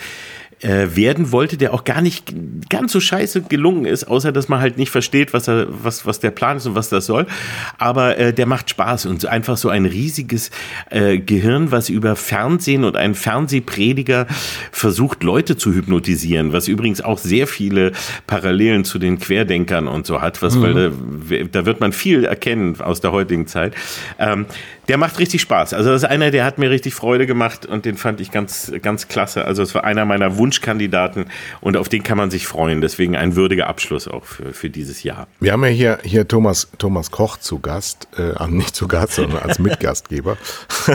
äh, 0.62 0.95
werden 0.95 1.33
wollte, 1.33 1.57
der 1.57 1.75
auch 1.75 1.85
gar 1.85 2.00
nicht 2.00 2.33
ganz 2.69 2.92
so 2.92 3.00
scheiße 3.00 3.42
gelungen 3.42 3.85
ist, 3.85 4.04
außer 4.04 4.33
dass 4.33 4.49
man 4.49 4.61
halt 4.61 4.78
nicht 4.78 4.90
versteht, 4.90 5.33
was 5.33 5.49
er, 5.49 5.66
was, 5.69 6.07
was 6.07 6.21
der 6.21 6.31
Plan 6.31 6.56
ist 6.56 6.67
und 6.67 6.75
was 6.75 6.89
das 6.89 7.06
soll. 7.06 7.26
Aber 7.78 8.17
äh, 8.19 8.32
der 8.32 8.47
macht 8.47 8.71
Spaß 8.71 9.06
und 9.06 9.26
einfach 9.26 9.56
so 9.56 9.69
ein 9.69 9.86
riesiges 9.86 10.50
äh, 10.91 11.19
Gehirn, 11.19 11.73
was 11.73 11.89
über 11.89 12.17
Fernsehen 12.17 12.84
und 12.84 12.97
ein 12.97 13.15
Fernsehprediger 13.15 14.26
versucht, 14.71 15.23
Leute 15.23 15.56
zu 15.56 15.73
hypnotisieren, 15.73 16.52
was 16.52 16.69
übrigens 16.69 17.00
auch 17.00 17.19
sehr 17.19 17.47
viele 17.47 17.93
Parallelen 18.26 18.84
zu 18.84 18.99
den 18.99 19.19
Querdenkern 19.19 19.89
und 19.89 20.06
so 20.06 20.21
hat, 20.21 20.43
was, 20.43 20.60
weil 20.60 20.75
da, 20.75 20.91
da 21.50 21.67
wird 21.67 21.80
man 21.80 21.93
viel 21.93 22.25
erkennen 22.25 22.80
aus 22.80 23.00
der 23.00 23.13
heutigen 23.13 23.47
Zeit. 23.47 23.75
Ähm, 24.19 24.47
der 24.88 24.99
macht 24.99 25.18
richtig 25.18 25.40
Spaß. 25.40 25.75
Also 25.75 25.90
das 25.90 26.02
ist 26.02 26.08
einer, 26.08 26.30
der 26.30 26.45
hat 26.45 26.58
mir 26.58 26.71
richtig 26.71 26.95
Freude 26.95 27.26
gemacht 27.26 27.66
und 27.66 27.84
den 27.84 27.97
fand 27.97 28.21
ich 28.21 28.30
ganz, 28.30 28.73
ganz 28.82 29.08
klasse. 29.08 29.45
Also 29.45 29.62
es 29.62 29.75
war 29.75 29.84
einer 29.84 30.04
meiner 30.04 30.36
Wunschkandidaten 30.36 31.26
und 31.60 31.76
auf 31.76 31.88
den 31.88 32.02
kann 32.02 32.18
man 32.18 32.30
sich 32.30 32.47
freuen. 32.47 32.80
Deswegen 32.80 33.16
ein 33.16 33.36
würdiger 33.36 33.68
Abschluss 33.68 34.08
auch 34.08 34.25
für, 34.25 34.52
für 34.52 34.71
dieses 34.71 35.02
Jahr. 35.02 35.28
Wir 35.40 35.52
haben 35.52 35.64
ja 35.64 35.71
hier, 35.71 35.99
hier 36.02 36.26
Thomas, 36.26 36.68
Thomas 36.78 37.10
Koch 37.10 37.36
zu 37.36 37.60
Gast, 37.60 38.08
äh, 38.18 38.32
ah, 38.36 38.49
nicht 38.49 38.75
zu 38.75 38.88
Gast, 38.88 39.14
sondern 39.14 39.42
als 39.42 39.58
Mitgastgeber. 39.60 40.36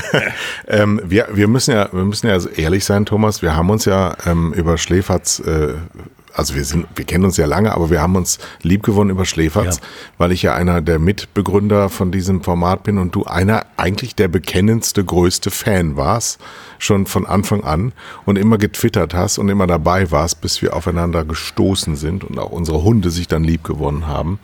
ähm, 0.68 1.02
wir, 1.06 1.30
wir, 1.34 1.48
müssen 1.48 1.72
ja, 1.72 1.90
wir 1.92 2.04
müssen 2.04 2.28
ja 2.28 2.38
ehrlich 2.56 2.84
sein, 2.84 3.06
Thomas, 3.06 3.42
wir 3.42 3.56
haben 3.56 3.70
uns 3.70 3.86
ja 3.86 4.16
ähm, 4.26 4.54
über 4.54 4.78
Schläferz, 4.78 5.40
äh, 5.40 5.74
also 6.38 6.56
wir 6.56 6.64
sind, 6.64 6.86
wir 6.96 7.04
kennen 7.06 7.26
uns 7.26 7.36
ja 7.38 7.46
lange, 7.46 7.74
aber 7.74 7.90
wir 7.90 8.02
haben 8.02 8.16
uns 8.16 8.38
liebgewonnen 8.62 9.12
über 9.12 9.26
Schläferz, 9.26 9.78
Ja. 9.78 9.82
weil 10.20 10.32
ich 10.32 10.44
ja 10.44 10.54
einer 10.54 10.82
der 10.82 11.00
Mitbegründer 11.00 11.90
von 11.90 12.12
diesem 12.12 12.44
Format 12.44 12.84
bin 12.84 12.98
und 13.00 13.16
du 13.16 13.26
einer 13.26 13.66
eigentlich 13.76 14.16
der 14.16 14.28
bekennendste, 14.28 15.04
größte 15.04 15.50
Fan 15.52 15.96
warst, 15.98 16.40
schon 16.80 17.08
von 17.08 17.26
Anfang 17.26 17.64
an 17.64 17.92
und 18.26 18.38
immer 18.38 18.58
getwittert 18.58 19.14
hast 19.16 19.40
und 19.40 19.50
immer 19.50 19.66
dabei 19.68 20.12
warst, 20.12 20.42
bis 20.42 20.62
wir 20.62 20.76
aufeinander 20.76 21.26
gestoßen 21.26 21.96
sind 21.96 22.24
und 22.24 22.38
auch 22.38 22.52
unsere 22.52 22.84
Hunde 22.84 23.10
sich 23.10 23.28
dann 23.28 23.44
lieb 23.44 23.64
gewonnen 23.64 24.06
haben. 24.08 24.40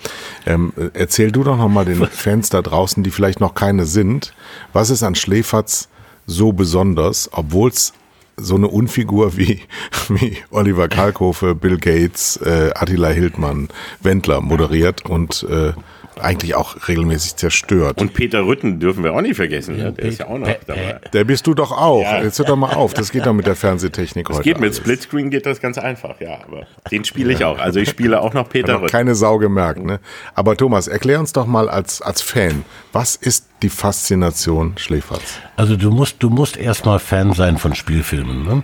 Ähm, 0.47 0.73
äh, 0.77 0.89
erzähl 0.93 1.32
du 1.32 1.43
doch 1.43 1.58
nochmal 1.58 1.86
den 1.86 2.06
Fans 2.08 2.49
da 2.49 2.62
draußen, 2.63 3.03
die 3.03 3.12
vielleicht 3.12 3.39
noch 3.39 3.53
keine 3.53 3.86
sind, 3.86 4.34
was 4.73 4.89
ist 4.89 5.03
an 5.03 5.13
Schläferz 5.15 5.89
so 6.25 6.53
besonders, 6.53 7.29
obwohl 7.34 7.69
es 7.69 7.93
so 8.38 8.56
eine 8.56 8.67
Unfigur 8.67 9.38
wie, 9.38 9.62
wie 10.10 10.38
Oliver 10.52 10.88
Kalkofe, 10.88 11.56
Bill 11.56 11.78
Gates, 11.78 12.38
äh, 12.38 12.72
Attila 12.76 13.10
Hildmann, 13.10 13.69
Wendler 14.02 14.41
moderiert 14.41 15.06
und 15.06 15.43
äh, 15.50 15.74
eigentlich 16.19 16.56
auch 16.56 16.88
regelmäßig 16.88 17.36
zerstört. 17.36 17.99
Und 18.02 18.13
Peter 18.13 18.45
Rütten 18.45 18.80
dürfen 18.80 19.04
wir 19.04 19.13
auch 19.13 19.21
nicht 19.21 19.36
vergessen. 19.36 19.78
Ja, 19.78 19.91
der 19.91 20.06
ist 20.06 20.19
ja 20.19 20.28
auch 20.28 20.38
noch 20.38 20.47
dabei. 20.67 20.99
Der 21.12 21.23
bist 21.23 21.47
du 21.47 21.54
doch 21.54 21.71
auch. 21.71 22.02
Ja. 22.04 22.21
Jetzt 22.23 22.39
hör 22.39 22.45
doch 22.45 22.56
mal 22.56 22.73
auf. 22.73 22.93
Das 22.93 23.12
geht 23.12 23.26
doch 23.26 23.34
mit 23.34 23.47
der 23.47 23.56
Fernsehtechnik 23.56 24.30
heute. 24.30 24.41
Geht 24.43 24.60
mit 24.60 24.69
alles. 24.69 24.78
Splitscreen 24.78 25.30
geht 25.30 25.45
das 25.45 25.60
ganz 25.60 25.78
einfach, 25.78 26.19
ja. 26.19 26.39
Aber 26.47 26.65
den 26.91 27.04
spiele 27.06 27.34
ich 27.34 27.43
auch. 27.43 27.60
Also 27.60 27.80
ich 27.80 27.89
spiele 27.89 28.21
auch 28.21 28.34
noch 28.34 28.49
Peter 28.49 28.73
Hat 28.73 28.82
Rütten. 28.82 28.91
keine 28.91 29.15
Sau 29.15 29.38
gemerkt, 29.38 29.84
ne? 29.84 29.99
Aber 30.36 30.56
Thomas, 30.58 30.88
erklär 30.88 31.19
uns 31.19 31.34
doch 31.34 31.45
mal 31.47 31.69
als, 31.69 32.02
als 32.02 32.21
Fan, 32.21 32.65
was 32.91 33.15
ist 33.15 33.47
die 33.62 33.69
Faszination 33.69 34.73
Schläferz? 34.78 35.39
Also 35.56 35.76
du 35.76 35.91
musst, 35.91 36.17
du 36.21 36.30
musst 36.30 36.58
erstmal 36.58 36.99
Fan 36.99 37.34
sein 37.34 37.58
von 37.58 37.73
Spielfilmen. 37.76 38.43
Ne? 38.43 38.63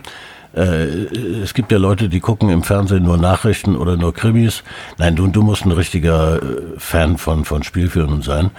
Äh, 0.54 0.84
es 1.42 1.54
gibt 1.54 1.72
ja 1.72 1.78
Leute, 1.78 2.08
die 2.08 2.20
gucken 2.20 2.50
im 2.50 2.62
Fernsehen 2.62 3.04
nur 3.04 3.16
Nachrichten 3.16 3.76
oder 3.76 3.96
nur 3.96 4.14
Krimis. 4.14 4.62
Nein, 4.98 5.16
du, 5.16 5.26
du 5.28 5.42
musst 5.42 5.64
ein 5.64 5.72
richtiger 5.72 6.42
äh, 6.42 6.62
Fan 6.78 7.18
von, 7.18 7.44
von 7.44 7.62
Spielfilmen 7.62 8.22
sein. 8.22 8.50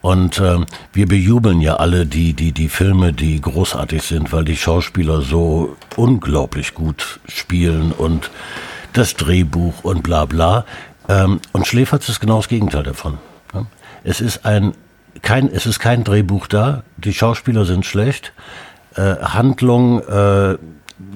Und 0.00 0.40
ähm, 0.40 0.66
wir 0.92 1.08
bejubeln 1.08 1.60
ja 1.60 1.76
alle 1.76 2.06
die, 2.06 2.32
die, 2.32 2.52
die 2.52 2.68
Filme, 2.68 3.12
die 3.12 3.40
großartig 3.40 4.02
sind, 4.02 4.32
weil 4.32 4.44
die 4.44 4.56
Schauspieler 4.56 5.22
so 5.22 5.76
unglaublich 5.96 6.74
gut 6.74 7.18
spielen 7.26 7.92
und 7.92 8.30
das 8.92 9.16
Drehbuch 9.16 9.82
und 9.82 10.02
bla 10.04 10.24
bla. 10.24 10.64
Ähm, 11.08 11.40
und 11.52 11.66
Schläferz 11.66 12.08
ist 12.08 12.20
genau 12.20 12.36
das 12.36 12.48
Gegenteil 12.48 12.84
davon. 12.84 13.18
Es 14.04 14.20
ist 14.20 14.46
ein 14.46 14.74
kein, 15.22 15.48
es 15.48 15.66
ist 15.66 15.78
kein 15.80 16.04
Drehbuch 16.04 16.46
da, 16.46 16.82
die 16.96 17.12
Schauspieler 17.12 17.64
sind 17.64 17.84
schlecht, 17.84 18.32
äh, 18.94 19.16
Handlung, 19.16 20.00
äh, 20.00 20.56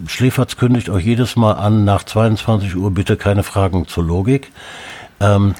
Schläferz 0.06 0.56
kündigt 0.56 0.88
euch 0.88 1.04
jedes 1.04 1.36
Mal 1.36 1.52
an, 1.52 1.84
nach 1.84 2.04
22 2.04 2.76
Uhr 2.76 2.90
bitte 2.92 3.16
keine 3.16 3.42
Fragen 3.42 3.86
zur 3.88 4.04
Logik. 4.04 4.52
Ähm, 5.20 5.54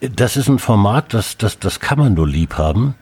das 0.00 0.36
ist 0.36 0.48
ein 0.48 0.58
Format, 0.58 1.12
das, 1.12 1.36
das, 1.36 1.58
das 1.58 1.78
kann 1.78 1.98
man 1.98 2.14
nur 2.14 2.26
lieb 2.26 2.56
haben. 2.56 2.94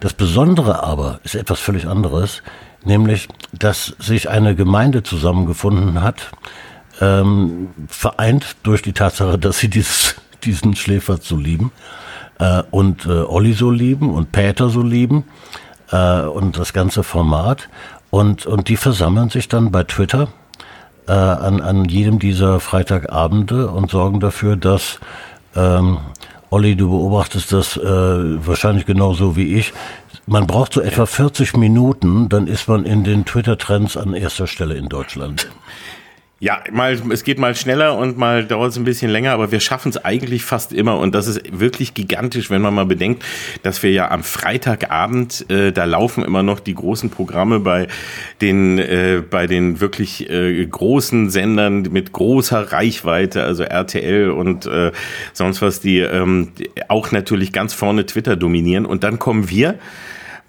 Das 0.00 0.12
Besondere 0.12 0.82
aber 0.82 1.20
ist 1.22 1.36
etwas 1.36 1.60
völlig 1.60 1.86
anderes, 1.86 2.42
nämlich, 2.84 3.28
dass 3.52 3.94
sich 3.98 4.28
eine 4.28 4.56
Gemeinde 4.56 5.02
zusammengefunden 5.02 6.02
hat, 6.02 6.30
ähm, 7.00 7.68
vereint 7.88 8.56
durch 8.62 8.82
die 8.82 8.92
Tatsache, 8.92 9.38
dass 9.38 9.58
sie 9.58 9.68
dieses, 9.68 10.16
diesen 10.42 10.74
Schläferz 10.74 11.28
so 11.28 11.36
lieben 11.36 11.70
äh, 12.38 12.62
und 12.70 13.06
äh, 13.06 13.10
Olli 13.10 13.52
so 13.52 13.70
lieben 13.70 14.10
und 14.10 14.32
Peter 14.32 14.70
so 14.70 14.82
lieben 14.82 15.24
äh, 15.92 16.22
und 16.22 16.58
das 16.58 16.72
ganze 16.72 17.04
Format. 17.04 17.68
Und, 18.10 18.46
und 18.46 18.68
die 18.68 18.76
versammeln 18.76 19.30
sich 19.30 19.48
dann 19.48 19.70
bei 19.70 19.84
Twitter 19.84 20.28
äh, 21.06 21.12
an, 21.12 21.60
an 21.60 21.84
jedem 21.84 22.18
dieser 22.18 22.60
Freitagabende 22.60 23.68
und 23.68 23.90
sorgen 23.90 24.20
dafür, 24.20 24.56
dass 24.56 24.98
ähm, 25.54 25.98
Olli, 26.50 26.74
du 26.74 26.90
beobachtest 26.90 27.52
das 27.52 27.76
äh, 27.76 27.84
wahrscheinlich 27.84 28.84
genauso 28.84 29.36
wie 29.36 29.54
ich, 29.54 29.72
man 30.26 30.46
braucht 30.46 30.72
so 30.72 30.80
etwa 30.80 31.06
40 31.06 31.56
Minuten, 31.56 32.28
dann 32.28 32.48
ist 32.48 32.68
man 32.68 32.84
in 32.84 33.04
den 33.04 33.24
Twitter-Trends 33.24 33.96
an 33.96 34.14
erster 34.14 34.46
Stelle 34.46 34.74
in 34.74 34.88
Deutschland. 34.88 35.48
Ja, 36.42 36.64
mal, 36.72 36.98
es 37.10 37.22
geht 37.22 37.38
mal 37.38 37.54
schneller 37.54 37.98
und 37.98 38.16
mal 38.16 38.46
dauert 38.46 38.70
es 38.70 38.78
ein 38.78 38.84
bisschen 38.84 39.10
länger, 39.10 39.32
aber 39.32 39.52
wir 39.52 39.60
schaffen 39.60 39.90
es 39.90 40.02
eigentlich 40.02 40.42
fast 40.42 40.72
immer. 40.72 40.96
Und 40.96 41.14
das 41.14 41.26
ist 41.26 41.42
wirklich 41.52 41.92
gigantisch, 41.92 42.48
wenn 42.48 42.62
man 42.62 42.72
mal 42.72 42.86
bedenkt, 42.86 43.22
dass 43.62 43.82
wir 43.82 43.90
ja 43.90 44.10
am 44.10 44.22
Freitagabend, 44.22 45.50
äh, 45.50 45.70
da 45.70 45.84
laufen 45.84 46.24
immer 46.24 46.42
noch 46.42 46.58
die 46.60 46.72
großen 46.72 47.10
Programme 47.10 47.60
bei 47.60 47.88
den, 48.40 48.78
äh, 48.78 49.22
bei 49.28 49.46
den 49.46 49.82
wirklich 49.82 50.30
äh, 50.30 50.64
großen 50.64 51.28
Sendern 51.28 51.82
mit 51.82 52.12
großer 52.12 52.72
Reichweite, 52.72 53.42
also 53.42 53.64
RTL 53.64 54.30
und 54.30 54.64
äh, 54.64 54.92
sonst 55.34 55.60
was, 55.60 55.80
die 55.80 55.98
ähm, 55.98 56.52
auch 56.88 57.12
natürlich 57.12 57.52
ganz 57.52 57.74
vorne 57.74 58.06
Twitter 58.06 58.36
dominieren. 58.36 58.86
Und 58.86 59.04
dann 59.04 59.18
kommen 59.18 59.50
wir 59.50 59.78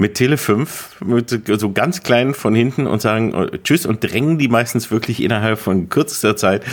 mit 0.01 0.15
Tele 0.15 0.37
5, 0.37 1.01
mit 1.05 1.29
so 1.29 1.71
ganz 1.71 2.01
kleinen 2.01 2.33
von 2.33 2.55
hinten 2.55 2.87
und 2.87 3.03
sagen 3.03 3.33
äh, 3.35 3.59
Tschüss 3.63 3.85
und 3.85 4.03
drängen 4.03 4.39
die 4.39 4.47
meistens 4.47 4.89
wirklich 4.89 5.21
innerhalb 5.21 5.59
von 5.59 5.89
kürzester 5.89 6.35
Zeit 6.35 6.63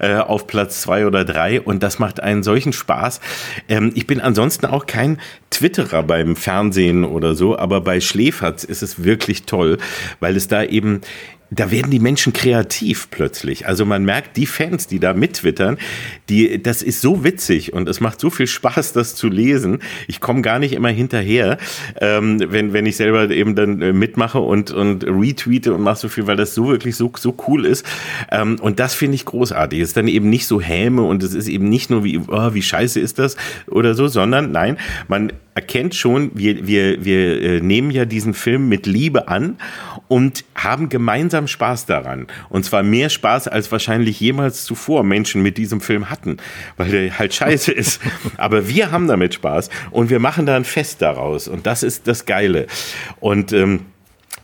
äh, 0.00 0.16
auf 0.16 0.46
Platz 0.46 0.82
zwei 0.82 1.06
oder 1.06 1.24
drei 1.24 1.62
und 1.62 1.82
das 1.82 1.98
macht 1.98 2.22
einen 2.22 2.42
solchen 2.42 2.74
Spaß. 2.74 3.20
Ähm, 3.70 3.90
ich 3.94 4.06
bin 4.06 4.20
ansonsten 4.20 4.66
auch 4.66 4.84
kein 4.84 5.18
Twitterer 5.50 6.02
beim 6.02 6.36
Fernsehen 6.36 7.04
oder 7.04 7.34
so, 7.34 7.56
aber 7.58 7.80
bei 7.80 8.00
Schläferz 8.00 8.64
ist 8.64 8.82
es 8.82 9.02
wirklich 9.02 9.44
toll, 9.44 9.78
weil 10.20 10.36
es 10.36 10.46
da 10.46 10.62
eben 10.62 11.00
da 11.54 11.70
werden 11.70 11.90
die 11.90 12.00
Menschen 12.00 12.32
kreativ 12.32 13.08
plötzlich. 13.10 13.66
Also 13.66 13.84
man 13.84 14.04
merkt, 14.04 14.36
die 14.36 14.46
Fans, 14.46 14.86
die 14.86 14.98
da 14.98 15.14
mittwittern, 15.14 15.78
die, 16.28 16.62
das 16.62 16.82
ist 16.82 17.00
so 17.00 17.24
witzig 17.24 17.72
und 17.72 17.88
es 17.88 18.00
macht 18.00 18.20
so 18.20 18.30
viel 18.30 18.46
Spaß, 18.46 18.92
das 18.92 19.14
zu 19.14 19.28
lesen. 19.28 19.80
Ich 20.08 20.20
komme 20.20 20.42
gar 20.42 20.58
nicht 20.58 20.72
immer 20.72 20.88
hinterher, 20.88 21.58
ähm, 22.00 22.40
wenn, 22.48 22.72
wenn 22.72 22.86
ich 22.86 22.96
selber 22.96 23.30
eben 23.30 23.54
dann 23.54 23.80
äh, 23.82 23.92
mitmache 23.92 24.40
und, 24.40 24.70
und 24.70 25.04
retweete 25.04 25.74
und 25.74 25.82
mache 25.82 25.98
so 25.98 26.08
viel, 26.08 26.26
weil 26.26 26.36
das 26.36 26.54
so 26.54 26.68
wirklich 26.68 26.96
so, 26.96 27.12
so 27.18 27.34
cool 27.48 27.66
ist. 27.66 27.84
Ähm, 28.30 28.56
und 28.60 28.80
das 28.80 28.94
finde 28.94 29.14
ich 29.16 29.24
großartig. 29.24 29.80
Es 29.80 29.88
ist 29.88 29.96
dann 29.96 30.08
eben 30.08 30.30
nicht 30.30 30.46
so 30.46 30.60
Häme 30.60 31.02
und 31.02 31.22
es 31.22 31.34
ist 31.34 31.48
eben 31.48 31.68
nicht 31.68 31.90
nur 31.90 32.04
wie, 32.04 32.18
oh, 32.18 32.54
wie 32.54 32.62
scheiße 32.62 33.00
ist 33.00 33.18
das 33.18 33.36
oder 33.66 33.94
so, 33.94 34.08
sondern 34.08 34.52
nein, 34.52 34.78
man 35.08 35.32
erkennt 35.54 35.94
schon, 35.94 36.30
wir, 36.34 36.66
wir, 36.66 37.04
wir 37.04 37.42
äh, 37.42 37.60
nehmen 37.60 37.90
ja 37.90 38.04
diesen 38.04 38.34
Film 38.34 38.68
mit 38.68 38.86
Liebe 38.86 39.28
an 39.28 39.56
und 40.08 40.44
haben 40.54 40.88
gemeinsam 40.88 41.46
Spaß 41.46 41.86
daran. 41.86 42.26
Und 42.48 42.64
zwar 42.64 42.82
mehr 42.82 43.08
Spaß, 43.08 43.48
als 43.48 43.70
wahrscheinlich 43.70 44.18
jemals 44.20 44.64
zuvor 44.64 45.04
Menschen 45.04 45.42
mit 45.42 45.56
diesem 45.56 45.80
Film 45.80 46.10
hatten, 46.10 46.38
weil 46.76 46.90
der 46.90 47.18
halt 47.18 47.34
scheiße 47.34 47.72
ist. 47.72 48.00
Aber 48.36 48.68
wir 48.68 48.90
haben 48.90 49.06
damit 49.06 49.34
Spaß 49.34 49.70
und 49.90 50.10
wir 50.10 50.18
machen 50.18 50.46
da 50.46 50.56
ein 50.56 50.64
Fest 50.64 51.02
daraus. 51.02 51.48
Und 51.48 51.66
das 51.66 51.82
ist 51.82 52.08
das 52.08 52.26
Geile. 52.26 52.66
Und 53.20 53.52
ähm, 53.52 53.80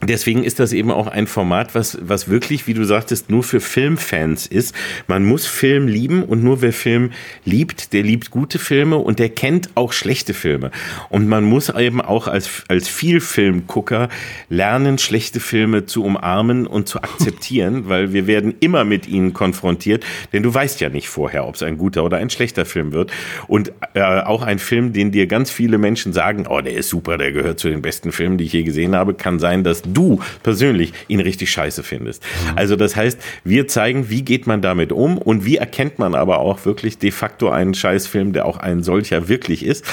Deswegen 0.02 0.44
ist 0.44 0.58
das 0.58 0.72
eben 0.72 0.90
auch 0.90 1.08
ein 1.08 1.26
Format, 1.26 1.74
was, 1.74 1.98
was 2.00 2.28
wirklich, 2.28 2.66
wie 2.66 2.72
du 2.72 2.84
sagtest, 2.84 3.28
nur 3.28 3.42
für 3.42 3.60
Filmfans 3.60 4.46
ist. 4.46 4.74
Man 5.08 5.26
muss 5.26 5.46
Film 5.46 5.88
lieben 5.88 6.22
und 6.22 6.42
nur 6.42 6.62
wer 6.62 6.72
Film 6.72 7.10
liebt, 7.44 7.92
der 7.92 8.02
liebt 8.02 8.30
gute 8.30 8.58
Filme 8.58 8.96
und 8.96 9.18
der 9.18 9.28
kennt 9.28 9.70
auch 9.74 9.92
schlechte 9.92 10.32
Filme. 10.32 10.70
Und 11.10 11.28
man 11.28 11.44
muss 11.44 11.68
eben 11.68 12.00
auch 12.00 12.28
als, 12.28 12.64
als 12.68 12.88
Vielfilmgucker 12.88 14.08
lernen, 14.48 14.96
schlechte 14.96 15.38
Filme 15.38 15.84
zu 15.84 16.02
umarmen 16.02 16.66
und 16.66 16.88
zu 16.88 17.02
akzeptieren, 17.02 17.82
weil 17.88 18.14
wir 18.14 18.26
werden 18.26 18.54
immer 18.60 18.84
mit 18.84 19.06
ihnen 19.06 19.34
konfrontiert, 19.34 20.06
denn 20.32 20.42
du 20.42 20.52
weißt 20.52 20.80
ja 20.80 20.88
nicht 20.88 21.10
vorher, 21.10 21.46
ob 21.46 21.56
es 21.56 21.62
ein 21.62 21.76
guter 21.76 22.04
oder 22.04 22.16
ein 22.16 22.30
schlechter 22.30 22.64
Film 22.64 22.92
wird. 22.92 23.12
Und 23.48 23.72
äh, 23.92 24.00
auch 24.00 24.42
ein 24.42 24.58
Film, 24.58 24.94
den 24.94 25.12
dir 25.12 25.26
ganz 25.26 25.50
viele 25.50 25.76
Menschen 25.76 26.14
sagen, 26.14 26.46
oh, 26.48 26.62
der 26.62 26.72
ist 26.72 26.88
super, 26.88 27.18
der 27.18 27.32
gehört 27.32 27.60
zu 27.60 27.68
den 27.68 27.82
besten 27.82 28.12
Filmen, 28.12 28.38
die 28.38 28.44
ich 28.44 28.54
je 28.54 28.62
gesehen 28.62 28.96
habe, 28.96 29.12
kann 29.12 29.38
sein, 29.38 29.62
dass 29.62 29.82
du 29.94 30.20
persönlich 30.42 30.92
ihn 31.08 31.20
richtig 31.20 31.50
scheiße 31.50 31.82
findest. 31.82 32.22
Mhm. 32.22 32.58
Also 32.58 32.76
das 32.76 32.96
heißt, 32.96 33.20
wir 33.44 33.68
zeigen, 33.68 34.10
wie 34.10 34.22
geht 34.22 34.46
man 34.46 34.62
damit 34.62 34.92
um 34.92 35.18
und 35.18 35.44
wie 35.44 35.56
erkennt 35.56 35.98
man 35.98 36.14
aber 36.14 36.38
auch 36.38 36.64
wirklich 36.64 36.98
de 36.98 37.10
facto 37.10 37.50
einen 37.50 37.74
Scheißfilm, 37.74 38.32
der 38.32 38.46
auch 38.46 38.56
ein 38.56 38.82
solcher 38.82 39.28
wirklich 39.28 39.64
ist. 39.64 39.84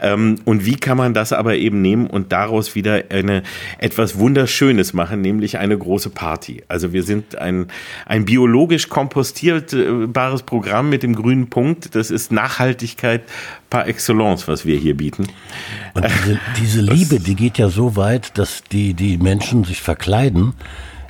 Ähm, 0.00 0.36
und 0.44 0.66
wie 0.66 0.76
kann 0.76 0.96
man 0.96 1.14
das 1.14 1.32
aber 1.32 1.56
eben 1.56 1.82
nehmen 1.82 2.06
und 2.06 2.32
daraus 2.32 2.74
wieder 2.74 3.04
eine 3.10 3.42
etwas 3.78 4.18
Wunderschönes 4.18 4.92
machen, 4.92 5.20
nämlich 5.20 5.58
eine 5.58 5.76
große 5.76 6.10
Party. 6.10 6.62
Also 6.68 6.92
wir 6.92 7.02
sind 7.02 7.36
ein, 7.36 7.66
ein 8.06 8.24
biologisch 8.24 8.88
kompostierbares 8.88 10.42
Programm 10.42 10.90
mit 10.90 11.02
dem 11.02 11.14
grünen 11.14 11.50
Punkt. 11.50 11.94
Das 11.94 12.10
ist 12.10 12.32
Nachhaltigkeit 12.32 13.22
par 13.70 13.86
excellence, 13.86 14.48
was 14.48 14.66
wir 14.66 14.76
hier 14.76 14.96
bieten. 14.96 15.28
Und 15.94 16.04
diese, 16.04 16.40
diese 16.60 16.80
Liebe, 16.80 17.20
die 17.20 17.36
geht 17.36 17.56
ja 17.56 17.68
so 17.68 17.96
weit, 17.96 18.36
dass 18.36 18.64
die, 18.64 18.94
die 18.94 19.16
Menschen 19.16 19.64
sich 19.64 19.80
verkleiden. 19.80 20.54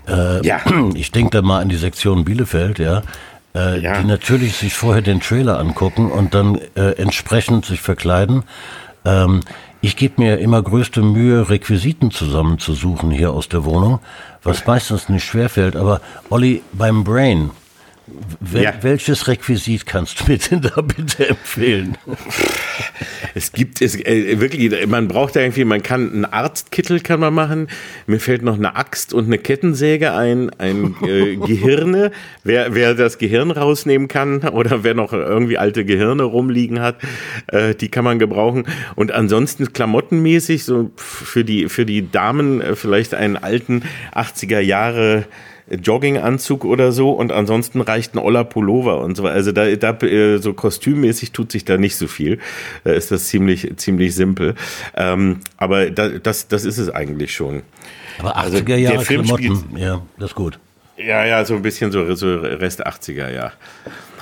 Äh, 0.06 0.46
ja. 0.46 0.60
Ich 0.94 1.10
denke 1.10 1.30
da 1.30 1.42
mal 1.42 1.60
an 1.60 1.70
die 1.70 1.76
Sektion 1.76 2.24
Bielefeld, 2.24 2.78
ja. 2.78 3.02
Äh, 3.54 3.80
ja. 3.80 4.00
Die 4.00 4.06
natürlich 4.06 4.56
sich 4.56 4.74
vorher 4.74 5.02
den 5.02 5.20
Trailer 5.20 5.58
angucken 5.58 6.10
und 6.10 6.34
dann 6.34 6.60
äh, 6.76 6.92
entsprechend 6.92 7.64
sich 7.64 7.80
verkleiden. 7.80 8.44
Ähm, 9.04 9.40
ich 9.80 9.96
gebe 9.96 10.22
mir 10.22 10.38
immer 10.38 10.62
größte 10.62 11.00
Mühe, 11.00 11.48
Requisiten 11.48 12.10
zusammenzusuchen 12.10 13.10
hier 13.10 13.32
aus 13.32 13.48
der 13.48 13.64
Wohnung, 13.64 14.00
was 14.42 14.66
meistens 14.66 15.08
nicht 15.08 15.24
schwerfällt. 15.24 15.74
Aber 15.74 16.02
Olli, 16.28 16.62
beim 16.72 17.02
Brain, 17.02 17.50
Wel 18.40 18.62
ja. 18.62 18.72
Welches 18.82 19.28
Requisit 19.28 19.86
kannst 19.86 20.20
du 20.20 20.32
mir 20.32 20.38
denn 20.38 20.62
da 20.62 20.80
bitte 20.80 21.28
empfehlen? 21.28 21.96
Es 23.34 23.52
gibt 23.52 23.80
es 23.80 23.94
äh, 23.96 24.40
wirklich, 24.40 24.86
man 24.86 25.08
braucht 25.08 25.36
ja 25.36 25.42
irgendwie, 25.42 25.64
man 25.64 25.82
kann 25.82 26.12
einen 26.12 26.24
Arztkittel 26.24 27.00
kann 27.00 27.20
man 27.20 27.34
machen. 27.34 27.68
Mir 28.06 28.20
fällt 28.20 28.42
noch 28.42 28.56
eine 28.56 28.76
Axt 28.76 29.14
und 29.14 29.26
eine 29.26 29.38
Kettensäge 29.38 30.12
ein, 30.12 30.50
ein 30.58 30.96
äh, 31.02 31.36
Gehirne. 31.46 32.10
Wer, 32.44 32.74
wer 32.74 32.94
das 32.94 33.18
Gehirn 33.18 33.50
rausnehmen 33.50 34.08
kann 34.08 34.40
oder 34.40 34.84
wer 34.84 34.94
noch 34.94 35.12
irgendwie 35.12 35.58
alte 35.58 35.84
Gehirne 35.84 36.24
rumliegen 36.24 36.80
hat, 36.80 36.96
äh, 37.48 37.74
die 37.74 37.88
kann 37.88 38.04
man 38.04 38.18
gebrauchen. 38.18 38.64
Und 38.96 39.12
ansonsten 39.12 39.72
klamottenmäßig 39.72 40.64
so 40.64 40.90
für 40.96 41.44
die 41.44 41.68
für 41.68 41.86
die 41.86 42.10
Damen 42.10 42.60
äh, 42.60 42.76
vielleicht 42.76 43.14
einen 43.14 43.36
alten 43.36 43.82
80er 44.14 44.60
Jahre 44.60 45.26
Jogginganzug 45.70 46.64
oder 46.64 46.92
so 46.92 47.10
und 47.12 47.32
ansonsten 47.32 47.80
reicht 47.80 48.14
ein 48.14 48.18
Oller 48.18 48.44
Pullover 48.44 49.00
und 49.00 49.16
so. 49.16 49.24
Also 49.24 49.52
da, 49.52 49.74
da 49.76 49.92
äh, 50.06 50.38
so 50.38 50.52
kostümmäßig 50.52 51.32
tut 51.32 51.52
sich 51.52 51.64
da 51.64 51.76
nicht 51.76 51.96
so 51.96 52.06
viel. 52.06 52.38
Da 52.84 52.92
ist 52.92 53.10
das 53.10 53.26
ziemlich, 53.26 53.72
ziemlich 53.76 54.14
simpel. 54.14 54.54
Ähm, 54.96 55.40
aber 55.56 55.90
da, 55.90 56.08
das, 56.08 56.48
das 56.48 56.64
ist 56.64 56.78
es 56.78 56.90
eigentlich 56.90 57.34
schon. 57.34 57.62
Aber 58.18 58.36
80er 58.36 58.42
also, 58.42 58.72
Jahre 58.74 59.04
Klamotten, 59.04 59.56
spielt, 59.56 59.78
ja, 59.80 60.02
das 60.18 60.30
ist 60.30 60.34
gut. 60.34 60.58
Ja, 60.96 61.24
ja, 61.24 61.44
so 61.44 61.54
ein 61.54 61.62
bisschen 61.62 61.92
so, 61.92 62.14
so 62.14 62.36
Rest 62.36 62.86
80er, 62.86 63.32
ja. 63.32 63.52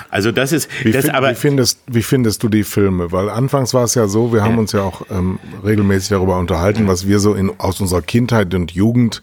Also 0.09 0.31
das 0.31 0.51
ist, 0.51 0.69
wie, 0.83 0.91
das 0.91 1.05
find, 1.05 1.15
aber 1.15 1.31
wie 1.31 1.35
findest, 1.35 1.81
wie 1.87 2.01
findest 2.01 2.41
du 2.41 2.49
die 2.49 2.63
Filme? 2.63 3.11
Weil 3.11 3.29
anfangs 3.29 3.73
war 3.73 3.83
es 3.83 3.95
ja 3.95 4.07
so, 4.07 4.33
wir 4.33 4.43
haben 4.43 4.57
uns 4.57 4.71
ja 4.71 4.81
auch 4.81 5.03
ähm, 5.11 5.39
regelmäßig 5.63 6.09
darüber 6.09 6.39
unterhalten, 6.39 6.87
was 6.87 7.07
wir 7.07 7.19
so 7.19 7.35
in, 7.35 7.51
aus 7.59 7.79
unserer 7.79 8.01
Kindheit 8.01 8.53
und 8.55 8.71
Jugend 8.71 9.21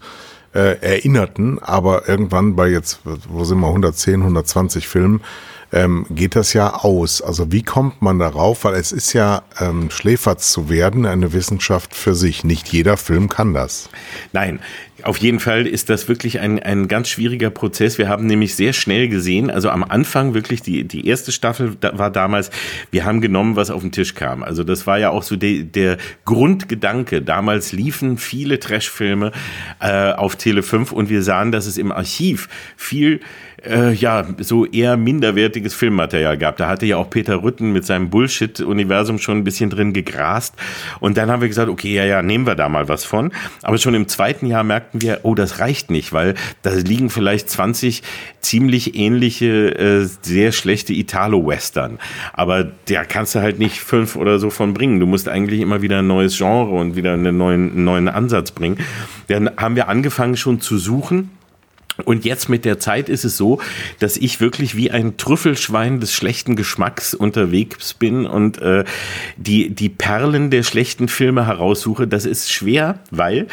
äh, 0.53 0.77
erinnerten, 0.81 1.59
aber 1.59 2.07
irgendwann 2.07 2.55
bei 2.55 2.69
jetzt, 2.69 2.99
wo 3.03 3.43
sind 3.43 3.59
wir, 3.59 3.67
110, 3.67 4.21
120 4.21 4.87
Filmen, 4.87 5.21
ähm, 5.73 6.05
geht 6.09 6.35
das 6.35 6.53
ja 6.53 6.73
aus. 6.75 7.21
Also 7.21 7.51
wie 7.51 7.63
kommt 7.63 8.01
man 8.01 8.19
darauf? 8.19 8.63
Weil 8.63 8.75
es 8.75 8.91
ist 8.91 9.13
ja 9.13 9.43
ähm, 9.59 9.89
Schläferz 9.89 10.51
zu 10.51 10.69
werden 10.69 11.05
eine 11.05 11.33
Wissenschaft 11.33 11.95
für 11.95 12.15
sich. 12.15 12.43
Nicht 12.43 12.69
jeder 12.69 12.97
Film 12.97 13.27
kann 13.27 13.53
das. 13.53 13.89
Nein, 14.31 14.59
auf 15.03 15.17
jeden 15.17 15.39
Fall 15.39 15.67
ist 15.67 15.89
das 15.89 16.07
wirklich 16.07 16.39
ein, 16.39 16.61
ein 16.61 16.87
ganz 16.87 17.09
schwieriger 17.09 17.49
Prozess. 17.49 17.97
Wir 17.97 18.09
haben 18.09 18.25
nämlich 18.25 18.55
sehr 18.55 18.73
schnell 18.73 19.07
gesehen, 19.07 19.51
also 19.51 19.69
am 19.69 19.83
Anfang 19.83 20.33
wirklich 20.33 20.61
die, 20.61 20.83
die 20.85 21.07
erste 21.07 21.31
Staffel 21.31 21.77
war 21.81 22.09
damals, 22.09 22.49
wir 22.91 23.05
haben 23.05 23.21
genommen, 23.21 23.55
was 23.55 23.69
auf 23.69 23.81
den 23.81 23.91
Tisch 23.91 24.15
kam. 24.15 24.43
Also 24.43 24.63
das 24.63 24.87
war 24.87 24.97
ja 24.97 25.09
auch 25.09 25.23
so 25.23 25.35
de, 25.35 25.63
der 25.63 25.97
Grundgedanke. 26.25 27.21
Damals 27.21 27.71
liefen 27.71 28.17
viele 28.17 28.59
Trashfilme 28.59 29.31
äh, 29.79 30.11
auf 30.13 30.35
Tele 30.35 30.63
5 30.63 30.91
und 30.91 31.09
wir 31.09 31.21
sahen, 31.21 31.51
dass 31.51 31.67
es 31.67 31.77
im 31.77 31.91
Archiv 31.91 32.49
viel 32.75 33.19
äh, 33.65 33.93
ja, 33.93 34.25
so 34.39 34.65
eher 34.65 34.97
minderwertiges 34.97 35.73
Filmmaterial 35.73 36.37
gab. 36.37 36.57
Da 36.57 36.67
hatte 36.67 36.85
ja 36.85 36.97
auch 36.97 37.09
Peter 37.09 37.41
Rütten 37.41 37.73
mit 37.73 37.85
seinem 37.85 38.09
Bullshit-Universum 38.09 39.19
schon 39.19 39.39
ein 39.39 39.43
bisschen 39.43 39.69
drin 39.69 39.93
gegrast. 39.93 40.55
Und 40.99 41.17
dann 41.17 41.31
haben 41.31 41.41
wir 41.41 41.47
gesagt, 41.47 41.69
okay, 41.69 41.93
ja, 41.93 42.05
ja, 42.05 42.21
nehmen 42.21 42.45
wir 42.45 42.55
da 42.55 42.69
mal 42.69 42.87
was 42.87 43.03
von. 43.05 43.31
Aber 43.63 43.77
schon 43.77 43.95
im 43.95 44.07
zweiten 44.07 44.45
Jahr 44.45 44.63
merkten 44.63 45.01
wir, 45.01 45.21
oh, 45.23 45.35
das 45.35 45.59
reicht 45.59 45.89
nicht, 45.89 46.13
weil 46.13 46.35
da 46.61 46.71
liegen 46.71 47.09
vielleicht 47.09 47.49
20 47.49 48.03
ziemlich 48.41 48.95
ähnliche, 48.95 49.75
äh, 49.77 50.07
sehr 50.21 50.51
schlechte 50.51 50.93
Italo-Western. 50.93 51.99
Aber 52.33 52.71
da 52.85 53.05
kannst 53.05 53.35
du 53.35 53.39
halt 53.39 53.59
nicht 53.59 53.79
fünf 53.79 54.15
oder 54.15 54.39
so 54.39 54.49
von 54.49 54.73
bringen. 54.73 54.99
Du 54.99 55.05
musst 55.05 55.27
eigentlich 55.27 55.61
immer 55.61 55.81
wieder 55.81 55.99
ein 55.99 56.07
neues 56.07 56.37
Genre 56.37 56.75
und 56.75 56.95
wieder 56.95 57.13
einen 57.13 57.37
neuen, 57.37 57.71
einen 57.71 57.83
neuen 57.83 58.07
Ansatz 58.07 58.51
bringen. 58.51 58.77
Dann 59.27 59.49
haben 59.57 59.75
wir 59.75 59.89
angefangen 59.89 60.37
schon 60.37 60.61
zu 60.61 60.77
suchen 60.77 61.31
Und 62.05 62.25
jetzt 62.25 62.49
mit 62.49 62.65
der 62.65 62.79
Zeit 62.79 63.09
ist 63.09 63.25
es 63.25 63.37
so, 63.37 63.59
dass 63.99 64.17
ich 64.17 64.39
wirklich 64.39 64.75
wie 64.75 64.91
ein 64.91 65.17
Trüffelschwein 65.17 65.99
des 65.99 66.13
schlechten 66.13 66.55
Geschmacks 66.55 67.13
unterwegs 67.13 67.93
bin 67.93 68.25
und 68.25 68.61
äh, 68.61 68.83
die, 69.37 69.69
die 69.69 69.89
Perlen 69.89 70.51
der 70.51 70.63
schlechten 70.63 71.07
Filme 71.07 71.47
heraussuche. 71.47 72.07
Das 72.07 72.25
ist 72.25 72.51
schwer, 72.51 72.99
weil 73.09 73.47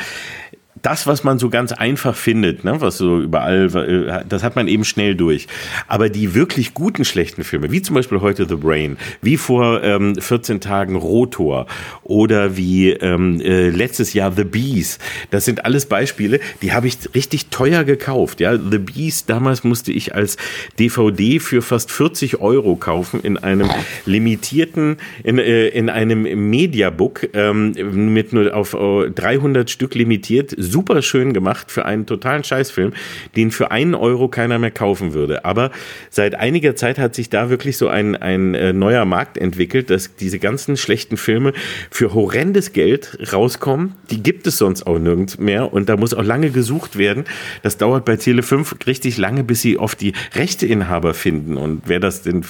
das, 0.85 1.07
was 1.07 1.25
man 1.25 1.39
so 1.39 1.49
ganz 1.49 1.73
einfach 1.73 2.15
findet, 2.15 2.63
ne, 2.63 2.81
was 2.81 2.99
so 2.99 3.19
überall, 3.19 3.75
äh, 3.75 4.25
das 4.29 4.43
hat 4.43 4.55
man 4.55 4.69
eben 4.69 4.85
schnell 4.85 5.15
durch. 5.15 5.47
Aber 5.89 6.11
die 6.11 6.35
wirklich 6.35 6.75
guten 6.75 7.07
schlechten 7.07 7.43
Filme, 7.43 7.73
wie 7.73 7.81
zum 7.81 7.95
Beispiel 7.95 8.21
heute 8.21 8.47
The 8.47 8.57
Brain, 8.57 8.99
wie 9.23 9.39
vor 9.39 9.83
ähm, 9.83 10.15
14 10.17 10.61
Tagen 10.61 10.97
Rotor 10.97 11.67
oder 12.03 12.59
wie 12.59 12.91
ähm, 12.91 13.41
äh, 13.41 13.71
letztes 13.71 14.13
Jahr 14.13 14.31
The 14.33 14.45
Bees, 14.45 14.99
das 15.31 15.47
sind 15.47 15.65
alles 15.65 15.87
Beispiele, 15.87 16.39
die 16.61 16.75
habe 16.75 16.87
ich 16.87 16.99
richtig 17.15 17.47
teuer 17.47 17.85
gekauft. 17.85 18.41
Ja, 18.41 18.59
The 18.59 18.79
Bees 18.79 19.25
damals 19.25 19.65
musste 19.65 19.91
ich 19.91 20.15
als 20.15 20.37
DVD 20.79 21.41
für 21.41 21.63
fast 21.63 21.91
40 21.93 22.41
Euro 22.41 22.77
kaufen 22.77 23.21
in 23.23 23.39
einem 23.39 23.71
limitierten, 24.05 24.99
in, 25.23 25.39
äh, 25.39 25.69
in 25.69 25.89
einem 25.89 26.51
Mediabook 26.51 27.29
ähm, 27.33 27.73
mit 28.13 28.35
nur 28.35 28.55
auf 28.55 28.73
300 28.75 29.71
Stück 29.71 29.95
limitiert 29.95 30.55
super 30.75 31.03
schön 31.03 31.33
gemacht 31.33 31.71
für 31.71 31.85
einen 31.85 32.05
totalen 32.05 32.43
Scheißfilm, 32.43 32.95
den 33.37 33.53
für 33.53 33.71
einen 33.71 33.95
Euro 33.95 34.27
keiner 34.27 34.59
mehr 34.59 34.73
kaufen 34.73 35.15
würde. 35.15 35.45
Aber 35.45 35.71
seit 36.11 36.35
einiger 36.35 36.75
Zeit 36.75 36.99
hat 36.99 37.15
sich 37.15 37.31
da 37.31 37.49
wirklich 37.49 37.77
so 37.77 37.87
ein, 37.87 38.17
ein 38.17 38.57
äh, 38.57 38.73
neuer 38.73 39.05
Markt 39.05 39.39
entwickelt, 39.39 39.89
dass 39.89 40.17
diese 40.17 40.41
ganzen 40.41 40.77
schlechten 40.77 41.17
Filme 41.17 41.53
für 41.93 42.13
horrendes 42.13 42.73
Geld 42.73 43.17
rauskommen. 43.33 43.95
Die 44.11 44.21
gibt 44.21 44.49
es 44.49 44.59
sonst 44.59 44.85
auch 44.89 44.99
nirgends 44.99 45.39
mehr 45.39 45.73
und 45.73 45.89
da 45.89 45.97
muss 45.97 46.13
auch 46.13 46.25
lange 46.25 46.51
gesucht 46.51 46.99
werden. 46.99 47.23
Das 47.63 47.77
dauert 47.79 48.05
bei 48.05 48.17
Tele 48.17 48.43
5 48.43 48.75
richtig 48.89 49.17
lange, 49.17 49.45
bis 49.45 49.63
sie 49.63 49.79
oft 49.79 50.01
die 50.01 50.13
Rechteinhaber 50.35 51.15
finden 51.15 51.57
und 51.57 51.83
wer 51.87 52.01
das 52.01 52.23
denn, 52.23 52.45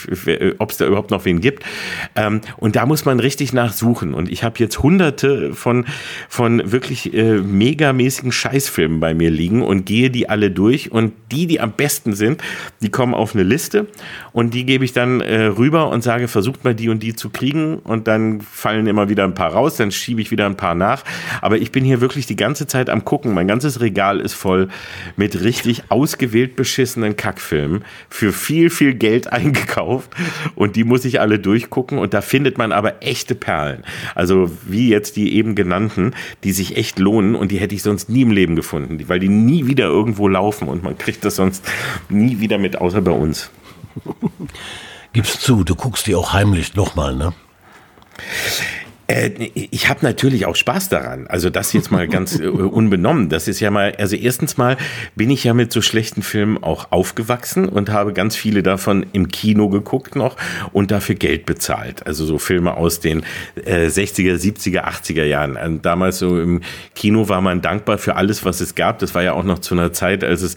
ob 0.57 0.71
es 0.71 0.79
da 0.79 0.87
überhaupt 0.87 1.11
noch 1.11 1.27
wen 1.27 1.43
gibt. 1.43 1.63
Ähm, 2.17 2.41
und 2.57 2.75
da 2.75 2.87
muss 2.87 3.05
man 3.05 3.21
richtig 3.21 3.53
nachsuchen. 3.53 4.15
Und 4.15 4.33
ich 4.33 4.45
habe 4.45 4.55
jetzt 4.61 4.83
hunderte 4.83 5.53
von, 5.53 5.85
von 6.31 6.73
wirklich 6.73 7.13
äh, 7.13 7.35
megamäßigen 7.35 8.14
regelmäßigen 8.15 8.33
Scheißfilmen 8.33 9.01
bei 9.01 9.15
mir 9.15 9.31
liegen 9.31 9.63
und 9.63 9.87
gehe 9.87 10.11
die 10.11 10.29
alle 10.29 10.51
durch 10.51 10.93
und 10.93 11.13
die, 11.33 11.47
die 11.47 11.61
am 11.61 11.73
besten 11.73 12.15
sind, 12.15 12.43
die 12.83 12.91
kommen 12.91 13.15
auf 13.15 13.35
eine 13.35 13.43
Liste 13.43 13.87
und 14.33 14.55
die 14.55 14.65
gebe 14.65 14.85
ich 14.85 14.93
dann 14.93 15.21
äh, 15.21 15.45
rüber 15.45 15.89
und 15.89 16.03
sage, 16.03 16.29
versucht 16.29 16.65
mal 16.65 16.75
die 16.75 16.89
und 16.89 17.03
die 17.03 17.15
zu 17.15 17.31
kriegen 17.31 17.79
und 17.79 18.07
dann 18.07 18.41
fallen 18.41 18.87
immer 18.87 19.09
wieder 19.09 19.25
ein 19.25 19.35
paar 19.35 19.53
raus, 19.53 19.77
dann 19.77 19.91
schiebe 19.91 20.21
ich 20.21 20.31
wieder 20.31 20.47
ein 20.47 20.57
paar 20.57 20.75
nach. 20.75 21.05
Aber 21.41 21.59
ich 21.59 21.73
bin 21.73 21.85
hier 21.85 22.01
wirklich 22.01 22.27
die 22.27 22.37
ganze 22.37 22.67
Zeit 22.67 22.89
am 22.91 23.05
gucken. 23.05 23.35
Mein 23.35 23.49
ganzes 23.49 23.81
Regal 23.81 24.21
ist 24.21 24.35
voll 24.35 24.69
mit 25.17 25.43
richtig 25.43 25.85
ausgewählt 25.89 26.57
beschissenen 26.57 27.17
Kackfilmen 27.17 27.85
für 28.09 28.33
viel, 28.33 28.71
viel 28.71 28.95
Geld 28.95 29.33
eingekauft 29.33 30.11
und 30.55 30.77
die 30.77 30.85
muss 30.85 31.05
ich 31.05 31.21
alle 31.21 31.39
durchgucken 31.39 31.99
und 31.99 32.15
da 32.15 32.21
findet 32.21 32.59
man 32.59 32.73
aber 32.73 33.03
echte 33.03 33.35
Perlen. 33.35 33.83
Also 34.15 34.51
wie 34.67 34.89
jetzt 34.89 35.17
die 35.17 35.35
eben 35.35 35.55
genannten, 35.55 36.13
die 36.45 36.53
sich 36.53 36.77
echt 36.77 36.99
lohnen 36.99 37.35
und 37.35 37.51
die 37.51 37.59
hätte 37.59 37.75
ich 37.75 37.83
sonst 37.83 38.04
sonst 38.05 38.09
nie 38.11 38.23
im 38.23 38.31
Leben 38.31 38.57
gefunden, 38.57 39.03
weil 39.09 39.19
die 39.19 39.29
nie 39.29 39.67
wieder 39.67 39.87
irgendwo 39.87 40.29
laufen 40.29 40.69
und 40.69 40.83
man 40.83 40.99
kriegt 40.99 41.25
das 41.25 41.37
sonst 41.37 41.65
nie 42.09 42.41
wieder 42.41 42.59
mit, 42.59 42.77
außer 42.77 43.01
bei 43.01 43.13
uns. 43.13 43.51
Gib's 45.13 45.41
zu, 45.41 45.65
du 45.65 45.75
guckst 45.75 46.07
die 46.07 46.15
auch 46.15 46.33
heimlich 46.33 46.75
nochmal, 46.75 47.15
ne? 47.15 47.33
Äh, 49.07 49.31
ich 49.55 49.89
habe 49.89 50.01
natürlich 50.03 50.47
auch 50.47 50.57
Spaß 50.57 50.89
daran. 50.89 51.27
Also 51.27 51.51
das 51.51 51.73
jetzt 51.73 51.91
mal 51.91 52.09
ganz 52.09 52.39
äh, 52.39 52.47
unbenommen. 52.47 53.29
Das 53.29 53.49
ist 53.49 53.61
ja 53.61 53.71
mal, 53.71 53.95
also 53.99 54.17
erstens 54.17 54.57
mal 54.57 54.77
bin 55.15 55.31
ich 55.31 55.45
ja 55.45 55.55
mit 55.55 55.73
so 55.73 55.83
schlechten 55.83 56.23
Filmen 56.23 56.63
auch 56.63 56.91
aufgewachsen 56.91 57.69
und 57.69 57.91
habe 57.91 58.13
ganz 58.13 58.37
viele 58.37 58.63
davon 58.63 59.07
im 59.13 59.29
Kino 59.29 59.69
geguckt 59.69 60.17
noch 60.17 60.37
und 60.73 60.91
dafür 60.91 61.15
Geld 61.17 61.47
bezahlt. 61.47 62.07
Also 62.07 62.25
so 62.25 62.39
Filme 62.39 62.77
aus 62.77 63.01
den 63.01 63.25
äh, 63.65 63.87
60er, 63.87 64.37
70er, 64.37 64.85
80er 64.85 65.25
Jahren. 65.25 65.57
Und 65.57 65.85
damals 65.85 66.19
so 66.19 66.41
im 66.41 66.63
Kino 66.95 67.29
war 67.29 67.41
man 67.41 67.61
dankbar 67.61 67.99
für 67.99 68.17
alles, 68.17 68.45
was 68.45 68.61
es 68.61 68.75
gab. 68.75 68.99
Das 69.01 69.15
war 69.15 69.23
ja 69.23 69.35
auch 69.35 69.45
noch 69.45 69.59
zu 69.59 69.75
einer 69.75 69.93
Zeit, 69.93 70.25
als 70.25 70.43
es 70.43 70.57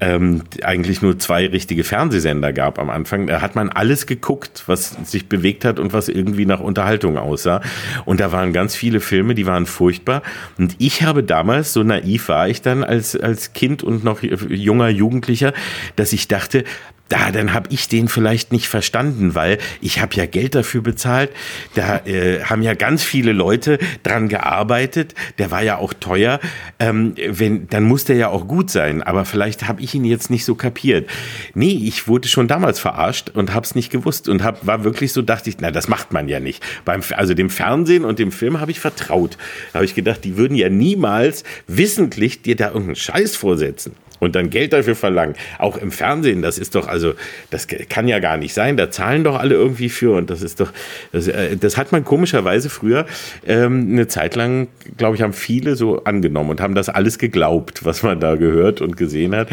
ähm, 0.00 0.42
eigentlich 0.62 1.02
nur 1.02 1.18
zwei 1.18 1.46
richtige 1.46 1.84
Fernsehsender 1.84 2.52
gab 2.52 2.78
am 2.78 2.90
Anfang. 2.90 3.26
Da 3.26 3.40
hat 3.40 3.54
man 3.54 3.68
alles 3.70 4.06
geguckt, 4.06 4.64
was 4.66 4.96
sich 5.04 5.28
bewegt 5.28 5.64
hat 5.64 5.78
und 5.78 5.92
was 5.92 6.08
irgendwie 6.08 6.46
nach 6.46 6.60
Unterhaltung 6.60 7.18
aussah. 7.18 7.60
Und 8.04 8.20
da 8.20 8.32
waren 8.32 8.52
ganz 8.52 8.74
viele 8.74 9.00
Filme, 9.00 9.34
die 9.34 9.46
waren 9.46 9.66
furchtbar. 9.66 10.22
Und 10.58 10.76
ich 10.78 11.02
habe 11.02 11.22
damals, 11.22 11.72
so 11.72 11.82
naiv 11.82 12.28
war 12.28 12.48
ich 12.48 12.62
dann 12.62 12.84
als, 12.84 13.16
als 13.16 13.52
Kind 13.52 13.82
und 13.82 14.04
noch 14.04 14.22
junger 14.22 14.88
Jugendlicher, 14.88 15.52
dass 15.96 16.12
ich 16.12 16.28
dachte, 16.28 16.64
da, 17.08 17.30
dann 17.30 17.52
habe 17.52 17.68
ich 17.70 17.88
den 17.88 18.08
vielleicht 18.08 18.50
nicht 18.50 18.66
verstanden, 18.66 19.34
weil 19.34 19.58
ich 19.82 20.00
habe 20.00 20.14
ja 20.16 20.24
Geld 20.24 20.54
dafür 20.54 20.80
bezahlt. 20.80 21.30
Da 21.74 21.98
äh, 22.06 22.40
haben 22.44 22.62
ja 22.62 22.74
ganz 22.74 23.02
viele 23.02 23.32
Leute 23.32 23.78
dran 24.02 24.28
gearbeitet. 24.28 25.14
Der 25.38 25.50
war 25.50 25.62
ja 25.62 25.76
auch 25.76 25.92
teuer. 25.92 26.40
Ähm, 26.78 27.14
wenn, 27.28 27.68
dann 27.68 27.84
muss 27.84 28.04
der 28.04 28.16
ja 28.16 28.28
auch 28.28 28.48
gut 28.48 28.70
sein. 28.70 29.02
Aber 29.02 29.26
vielleicht 29.26 29.68
habe 29.68 29.82
ich 29.82 29.94
ihn 29.94 30.04
jetzt 30.04 30.30
nicht 30.30 30.46
so 30.46 30.54
kapiert. 30.54 31.10
Nee, 31.52 31.78
ich 31.84 32.08
wurde 32.08 32.26
schon 32.26 32.48
damals 32.48 32.80
verarscht 32.80 33.30
und 33.30 33.52
habe 33.52 33.66
es 33.66 33.74
nicht 33.74 33.90
gewusst 33.90 34.28
und 34.28 34.42
hab, 34.42 34.66
war 34.66 34.82
wirklich 34.82 35.12
so, 35.12 35.20
dachte 35.20 35.50
ich, 35.50 35.56
na, 35.60 35.70
das 35.70 35.88
macht 35.88 36.12
man 36.12 36.28
ja 36.28 36.40
nicht. 36.40 36.64
Beim, 36.86 37.02
also 37.16 37.34
dem 37.34 37.50
Fernsehen 37.50 38.06
und 38.06 38.18
dem 38.18 38.32
Film 38.32 38.60
habe 38.60 38.70
ich 38.70 38.80
vertraut. 38.80 39.36
Da 39.72 39.80
habe 39.80 39.84
ich 39.84 39.94
gedacht, 39.94 40.24
die 40.24 40.38
würden 40.38 40.56
ja 40.56 40.70
niemals 40.70 41.44
wissentlich 41.66 42.40
dir 42.40 42.56
da 42.56 42.68
irgendeinen 42.68 42.96
Scheiß 42.96 43.36
vorsetzen 43.36 43.94
und 44.24 44.34
dann 44.34 44.50
Geld 44.50 44.72
dafür 44.72 44.96
verlangen. 44.96 45.34
Auch 45.58 45.76
im 45.76 45.90
Fernsehen, 45.90 46.42
das 46.42 46.58
ist 46.58 46.74
doch, 46.74 46.88
also, 46.88 47.14
das 47.50 47.66
kann 47.68 48.08
ja 48.08 48.18
gar 48.18 48.36
nicht 48.36 48.54
sein. 48.54 48.76
Da 48.76 48.90
zahlen 48.90 49.24
doch 49.24 49.38
alle 49.38 49.54
irgendwie 49.54 49.88
für 49.88 50.16
und 50.16 50.30
das 50.30 50.42
ist 50.42 50.60
doch, 50.60 50.72
das, 51.12 51.28
äh, 51.28 51.56
das 51.56 51.76
hat 51.76 51.92
man 51.92 52.04
komischerweise 52.04 52.70
früher 52.70 53.06
ähm, 53.46 53.88
eine 53.92 54.08
Zeit 54.08 54.34
lang, 54.34 54.68
glaube 54.96 55.16
ich, 55.16 55.22
haben 55.22 55.32
viele 55.32 55.76
so 55.76 56.04
angenommen 56.04 56.50
und 56.50 56.60
haben 56.60 56.74
das 56.74 56.88
alles 56.88 57.18
geglaubt, 57.18 57.84
was 57.84 58.02
man 58.02 58.20
da 58.20 58.36
gehört 58.36 58.80
und 58.80 58.96
gesehen 58.96 59.34
hat. 59.34 59.48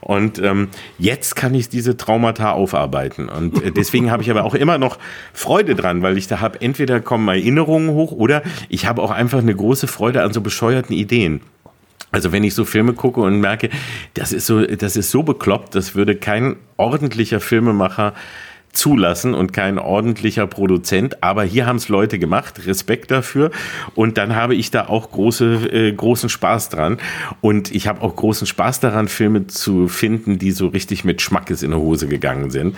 Und 0.00 0.38
ähm, 0.38 0.68
jetzt 0.98 1.36
kann 1.36 1.54
ich 1.54 1.68
diese 1.68 1.96
Traumata 1.96 2.52
aufarbeiten. 2.52 3.28
Und 3.28 3.62
äh, 3.62 3.70
deswegen 3.70 4.10
habe 4.10 4.22
ich 4.22 4.30
aber 4.30 4.44
auch 4.44 4.54
immer 4.54 4.78
noch 4.78 4.98
Freude 5.32 5.74
dran, 5.74 6.02
weil 6.02 6.18
ich 6.18 6.26
da 6.26 6.40
habe, 6.40 6.60
entweder 6.60 7.00
kommen 7.00 7.28
Erinnerungen 7.28 7.90
hoch 7.90 8.12
oder 8.12 8.42
ich 8.68 8.86
habe 8.86 9.02
auch 9.02 9.10
einfach 9.10 9.38
eine 9.38 9.54
große 9.54 9.86
Freude 9.86 10.22
an 10.22 10.32
so 10.32 10.40
bescheuerten 10.40 10.94
Ideen. 10.94 11.40
Also 12.12 12.32
wenn 12.32 12.44
ich 12.44 12.54
so 12.54 12.64
Filme 12.64 12.92
gucke 12.92 13.20
und 13.20 13.40
merke, 13.40 13.70
das 14.14 14.32
ist 14.32 14.46
so, 14.46 14.64
das 14.64 14.96
ist 14.96 15.10
so 15.10 15.22
bekloppt, 15.22 15.74
das 15.74 15.94
würde 15.94 16.16
kein 16.16 16.56
ordentlicher 16.76 17.40
Filmemacher 17.40 18.14
zulassen 18.72 19.34
und 19.34 19.52
kein 19.52 19.78
ordentlicher 19.78 20.46
Produzent. 20.46 21.22
Aber 21.22 21.42
hier 21.44 21.66
haben 21.66 21.76
es 21.76 21.88
Leute 21.88 22.18
gemacht, 22.18 22.66
Respekt 22.66 23.10
dafür. 23.10 23.50
Und 23.94 24.18
dann 24.18 24.36
habe 24.36 24.54
ich 24.54 24.70
da 24.70 24.86
auch 24.86 25.10
große, 25.10 25.70
äh, 25.72 25.92
großen 25.92 26.28
Spaß 26.28 26.68
dran. 26.68 26.98
Und 27.40 27.74
ich 27.74 27.88
habe 27.88 28.02
auch 28.02 28.14
großen 28.14 28.46
Spaß 28.46 28.80
daran, 28.80 29.08
Filme 29.08 29.46
zu 29.46 29.88
finden, 29.88 30.38
die 30.38 30.52
so 30.52 30.68
richtig 30.68 31.04
mit 31.04 31.20
Schmackes 31.20 31.62
in 31.62 31.72
die 31.72 31.76
Hose 31.76 32.06
gegangen 32.06 32.50
sind. 32.50 32.76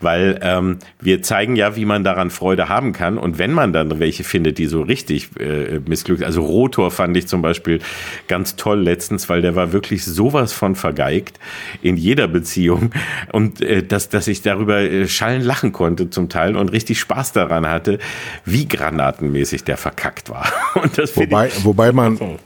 Weil 0.00 0.40
ähm, 0.42 0.78
wir 1.00 1.22
zeigen 1.22 1.56
ja, 1.56 1.76
wie 1.76 1.84
man 1.84 2.04
daran 2.04 2.30
Freude 2.30 2.68
haben 2.68 2.92
kann. 2.92 3.18
Und 3.18 3.38
wenn 3.38 3.52
man 3.52 3.72
dann 3.72 4.00
welche 4.00 4.24
findet, 4.24 4.58
die 4.58 4.66
so 4.66 4.82
richtig 4.82 5.30
äh, 5.38 5.80
missglückt, 5.86 6.22
also 6.24 6.42
Rotor 6.42 6.90
fand 6.90 7.16
ich 7.16 7.26
zum 7.26 7.42
Beispiel 7.42 7.80
ganz 8.26 8.56
toll 8.56 8.80
letztens, 8.80 9.28
weil 9.28 9.42
der 9.42 9.54
war 9.54 9.72
wirklich 9.72 10.04
sowas 10.04 10.52
von 10.52 10.74
vergeigt 10.74 11.38
in 11.82 11.96
jeder 11.96 12.28
Beziehung. 12.28 12.90
Und 13.32 13.60
äh, 13.60 13.82
dass, 13.82 14.08
dass 14.08 14.26
ich 14.26 14.42
darüber 14.42 14.80
äh, 14.80 15.06
Schallen 15.28 15.42
lachen 15.42 15.72
konnte 15.72 16.08
zum 16.08 16.30
Teil 16.30 16.56
und 16.56 16.70
richtig 16.70 16.98
Spaß 17.00 17.32
daran 17.32 17.68
hatte, 17.68 17.98
wie 18.46 18.66
granatenmäßig 18.66 19.64
der 19.64 19.76
verkackt 19.76 20.30
war. 20.30 20.50
Und 20.82 20.96
das 20.96 21.16
wobei, 21.16 21.48
ich, 21.48 21.64
wobei 21.64 21.92
man 21.92 22.38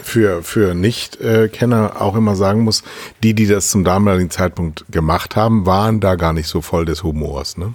für, 0.00 0.44
für 0.44 0.74
Nicht-Kenner 0.74 2.00
auch 2.00 2.14
immer 2.14 2.36
sagen 2.36 2.60
muss, 2.60 2.84
die, 3.24 3.34
die 3.34 3.46
das 3.46 3.70
zum 3.70 3.82
damaligen 3.82 4.30
Zeitpunkt 4.30 4.84
gemacht 4.88 5.34
haben, 5.34 5.66
waren 5.66 5.98
da 5.98 6.14
gar 6.14 6.32
nicht 6.32 6.46
so 6.46 6.60
voll 6.60 6.84
des 6.84 7.02
Humors. 7.02 7.56
Ne? 7.56 7.74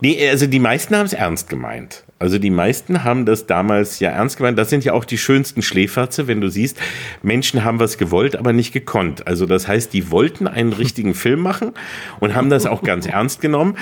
Nee, 0.00 0.28
also 0.28 0.46
die 0.46 0.58
meisten 0.58 0.96
haben 0.96 1.06
es 1.06 1.12
ernst 1.12 1.48
gemeint. 1.48 2.02
Also 2.18 2.38
die 2.38 2.50
meisten 2.50 3.02
haben 3.02 3.26
das 3.26 3.46
damals 3.46 3.98
ja 3.98 4.10
ernst 4.10 4.36
gemeint. 4.36 4.56
Das 4.56 4.70
sind 4.70 4.84
ja 4.84 4.92
auch 4.92 5.04
die 5.04 5.18
schönsten 5.18 5.62
Schläferze, 5.62 6.28
wenn 6.28 6.40
du 6.40 6.48
siehst, 6.48 6.78
Menschen 7.22 7.64
haben 7.64 7.80
was 7.80 7.98
gewollt, 7.98 8.36
aber 8.36 8.52
nicht 8.52 8.72
gekonnt. 8.72 9.26
Also 9.26 9.46
das 9.46 9.66
heißt, 9.66 9.92
die 9.92 10.10
wollten 10.10 10.46
einen 10.46 10.72
richtigen 10.72 11.14
Film 11.24 11.40
machen 11.40 11.72
und 12.20 12.34
haben 12.34 12.50
das 12.50 12.66
auch 12.66 12.82
ganz 12.82 13.06
ernst 13.06 13.40
genommen, 13.40 13.76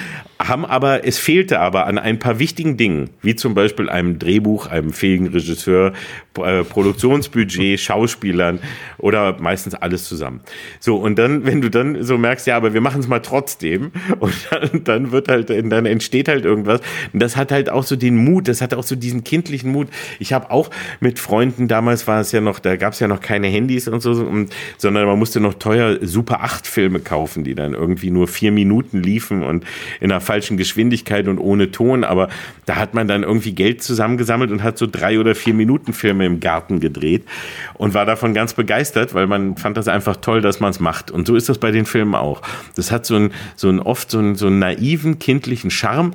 haben 0.48 0.64
aber, 0.64 1.06
es 1.06 1.18
fehlte 1.18 1.60
aber 1.60 1.86
an 1.86 1.98
ein 1.98 2.18
paar 2.18 2.38
wichtigen 2.38 2.76
Dingen, 2.76 3.10
wie 3.20 3.36
zum 3.36 3.54
Beispiel 3.54 3.88
einem 3.88 4.18
Drehbuch, 4.18 4.66
einem 4.66 4.92
fähigen 4.92 5.28
Regisseur, 5.28 5.92
äh, 6.38 6.64
Produktionsbudget, 6.64 7.78
Schauspielern 7.80 8.60
oder 8.98 9.38
meistens 9.40 9.74
alles 9.74 10.04
zusammen. 10.04 10.40
So, 10.80 10.96
und 10.96 11.18
dann, 11.18 11.44
wenn 11.44 11.60
du 11.60 11.70
dann 11.70 12.02
so 12.02 12.18
merkst, 12.18 12.46
ja, 12.46 12.56
aber 12.56 12.74
wir 12.74 12.80
machen 12.80 13.00
es 13.00 13.08
mal 13.08 13.20
trotzdem, 13.20 13.92
und 14.20 14.34
dann, 14.50 14.84
dann 14.84 15.12
wird 15.12 15.28
halt 15.28 15.50
dann 15.50 15.86
entsteht 15.86 16.28
halt 16.28 16.44
irgendwas. 16.44 16.80
Und 17.12 17.20
das 17.20 17.36
hat 17.36 17.52
halt 17.52 17.68
auch 17.70 17.84
so 17.84 17.94
den 17.96 18.21
Mut, 18.24 18.48
das 18.48 18.60
hat 18.60 18.74
auch 18.74 18.82
so 18.82 18.96
diesen 18.96 19.24
kindlichen 19.24 19.70
Mut. 19.72 19.88
Ich 20.18 20.32
habe 20.32 20.50
auch 20.50 20.70
mit 21.00 21.18
Freunden, 21.18 21.68
damals 21.68 22.06
war 22.06 22.20
es 22.20 22.32
ja 22.32 22.40
noch, 22.40 22.58
da 22.58 22.76
gab 22.76 22.92
es 22.92 23.00
ja 23.00 23.08
noch 23.08 23.20
keine 23.20 23.48
Handys 23.48 23.88
und 23.88 24.00
so, 24.00 24.12
und, 24.12 24.52
sondern 24.78 25.06
man 25.06 25.18
musste 25.18 25.40
noch 25.40 25.54
teuer 25.54 25.98
Super 26.02 26.42
8 26.42 26.66
Filme 26.66 27.00
kaufen, 27.00 27.44
die 27.44 27.54
dann 27.54 27.74
irgendwie 27.74 28.10
nur 28.10 28.28
vier 28.28 28.52
Minuten 28.52 29.02
liefen 29.02 29.42
und 29.42 29.64
in 30.00 30.10
einer 30.10 30.20
falschen 30.20 30.56
Geschwindigkeit 30.56 31.28
und 31.28 31.38
ohne 31.38 31.70
Ton. 31.70 32.04
Aber 32.04 32.28
da 32.66 32.76
hat 32.76 32.94
man 32.94 33.08
dann 33.08 33.22
irgendwie 33.22 33.52
Geld 33.52 33.82
zusammengesammelt 33.82 34.50
und 34.50 34.62
hat 34.62 34.78
so 34.78 34.86
drei 34.86 35.18
oder 35.18 35.34
vier 35.34 35.54
Minuten 35.54 35.92
Filme 35.92 36.26
im 36.26 36.40
Garten 36.40 36.80
gedreht 36.80 37.24
und 37.74 37.94
war 37.94 38.06
davon 38.06 38.34
ganz 38.34 38.54
begeistert, 38.54 39.14
weil 39.14 39.26
man 39.26 39.56
fand 39.56 39.76
das 39.76 39.88
einfach 39.88 40.16
toll, 40.16 40.40
dass 40.40 40.60
man 40.60 40.70
es 40.70 40.80
macht. 40.80 41.10
Und 41.10 41.26
so 41.26 41.36
ist 41.36 41.48
das 41.48 41.58
bei 41.58 41.70
den 41.70 41.86
Filmen 41.86 42.14
auch. 42.14 42.42
Das 42.76 42.90
hat 42.90 43.06
so 43.06 43.16
ein, 43.16 43.32
so 43.56 43.70
oft 43.84 44.10
so 44.10 44.18
einen, 44.18 44.36
so 44.36 44.46
einen 44.46 44.58
naiven, 44.58 45.18
kindlichen 45.18 45.70
Charme 45.70 46.12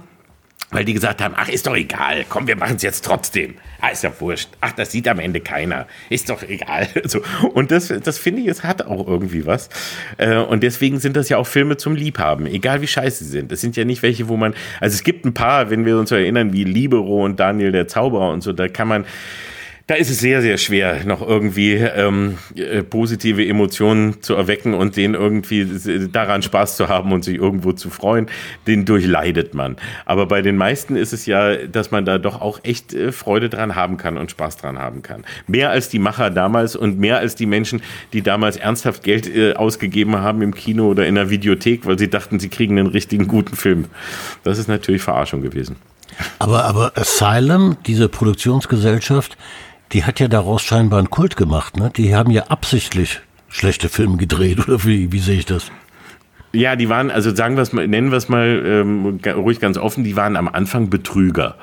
weil 0.69 0.83
die 0.83 0.93
gesagt 0.93 1.21
haben, 1.21 1.33
ach, 1.37 1.47
ist 1.47 1.65
doch 1.65 1.75
egal, 1.75 2.25
komm, 2.27 2.47
wir 2.47 2.57
machen 2.57 2.75
es 2.75 2.81
jetzt 2.81 3.05
trotzdem. 3.05 3.55
Ah, 3.79 3.89
ist 3.89 4.03
ja 4.03 4.11
wurscht. 4.19 4.49
Ach, 4.59 4.73
das 4.73 4.91
sieht 4.91 5.07
am 5.07 5.19
Ende 5.19 5.39
keiner. 5.39 5.87
Ist 6.09 6.29
doch 6.29 6.43
egal. 6.43 6.87
So. 7.07 7.21
Und 7.53 7.71
das, 7.71 7.87
das 8.03 8.17
finde 8.17 8.41
ich, 8.41 8.47
es 8.47 8.63
hat 8.63 8.81
auch 8.81 9.07
irgendwie 9.07 9.45
was. 9.45 9.69
Äh, 10.17 10.35
und 10.37 10.61
deswegen 10.61 10.99
sind 10.99 11.15
das 11.15 11.29
ja 11.29 11.37
auch 11.37 11.47
Filme 11.47 11.77
zum 11.77 11.95
Liebhaben, 11.95 12.47
egal 12.47 12.81
wie 12.81 12.87
scheiße 12.87 13.23
sie 13.23 13.29
sind. 13.29 13.51
Das 13.51 13.61
sind 13.61 13.77
ja 13.77 13.85
nicht 13.85 14.03
welche, 14.03 14.27
wo 14.27 14.35
man, 14.35 14.53
also 14.81 14.93
es 14.93 15.03
gibt 15.03 15.25
ein 15.25 15.33
paar, 15.33 15.69
wenn 15.69 15.85
wir 15.85 15.97
uns 15.97 16.11
erinnern, 16.11 16.51
wie 16.51 16.65
Libero 16.65 17.23
und 17.23 17.39
Daniel 17.39 17.71
der 17.71 17.87
Zauberer 17.87 18.29
und 18.31 18.41
so, 18.41 18.51
da 18.51 18.67
kann 18.67 18.89
man, 18.89 19.05
da 19.87 19.95
ist 19.95 20.09
es 20.09 20.19
sehr, 20.19 20.41
sehr 20.41 20.57
schwer, 20.57 21.05
noch 21.05 21.25
irgendwie 21.25 21.75
ähm, 21.75 22.37
äh, 22.55 22.83
positive 22.83 23.47
Emotionen 23.47 24.21
zu 24.21 24.35
erwecken 24.35 24.73
und 24.73 24.97
den 24.97 25.13
irgendwie 25.13 25.65
daran 26.11 26.41
Spaß 26.41 26.75
zu 26.75 26.89
haben 26.89 27.13
und 27.13 27.23
sich 27.23 27.35
irgendwo 27.35 27.71
zu 27.71 27.89
freuen. 27.89 28.27
Den 28.67 28.83
durchleidet 28.83 29.53
man. 29.53 29.77
Aber 30.05 30.25
bei 30.25 30.41
den 30.41 30.57
meisten 30.57 30.97
ist 30.97 31.13
es 31.13 31.25
ja, 31.25 31.55
dass 31.55 31.91
man 31.91 32.03
da 32.03 32.17
doch 32.17 32.41
auch 32.41 32.59
echt 32.63 32.93
äh, 32.93 33.13
Freude 33.13 33.47
dran 33.47 33.75
haben 33.75 33.95
kann 33.95 34.17
und 34.17 34.29
Spaß 34.29 34.57
dran 34.57 34.77
haben 34.77 35.03
kann. 35.03 35.23
Mehr 35.47 35.69
als 35.69 35.87
die 35.87 35.99
Macher 35.99 36.31
damals 36.31 36.75
und 36.75 36.99
mehr 36.99 37.19
als 37.19 37.35
die 37.35 37.45
Menschen, 37.45 37.81
die 38.11 38.21
damals 38.21 38.57
ernsthaft 38.57 39.03
Geld 39.03 39.33
äh, 39.33 39.53
ausgegeben 39.53 40.17
haben 40.17 40.41
im 40.41 40.53
Kino 40.53 40.89
oder 40.89 41.07
in 41.07 41.15
der 41.15 41.29
Videothek, 41.29 41.85
weil 41.85 41.97
sie 41.97 42.09
dachten, 42.09 42.41
sie 42.41 42.49
kriegen 42.49 42.77
einen 42.77 42.87
richtigen 42.87 43.27
guten 43.27 43.55
Film. 43.55 43.85
Das 44.43 44.57
ist 44.57 44.67
natürlich 44.67 45.01
Verarschung 45.01 45.41
gewesen. 45.41 45.77
Aber, 46.39 46.65
aber 46.65 46.91
Asylum, 46.95 47.77
diese 47.85 48.09
Produktionsgesellschaft, 48.09 49.37
die 49.93 50.03
hat 50.03 50.19
ja 50.19 50.27
daraus 50.27 50.61
scheinbar 50.61 50.99
einen 50.99 51.09
Kult 51.09 51.37
gemacht. 51.37 51.77
Ne? 51.77 51.91
Die 51.95 52.15
haben 52.15 52.31
ja 52.31 52.47
absichtlich 52.47 53.21
schlechte 53.49 53.89
Filme 53.89 54.17
gedreht, 54.17 54.59
oder 54.67 54.83
wie, 54.83 55.11
wie 55.11 55.19
sehe 55.19 55.39
ich 55.39 55.45
das? 55.45 55.71
Ja, 56.53 56.75
die 56.75 56.89
waren, 56.89 57.11
also 57.11 57.35
sagen 57.35 57.55
wir 57.55 57.61
es 57.61 57.73
mal, 57.73 57.87
nennen 57.87 58.09
wir 58.09 58.17
es 58.17 58.29
mal 58.29 58.63
ähm, 58.65 59.19
ruhig 59.25 59.59
ganz 59.59 59.77
offen, 59.77 60.03
die 60.03 60.15
waren 60.15 60.35
am 60.35 60.47
Anfang 60.47 60.89
Betrüger. 60.89 61.55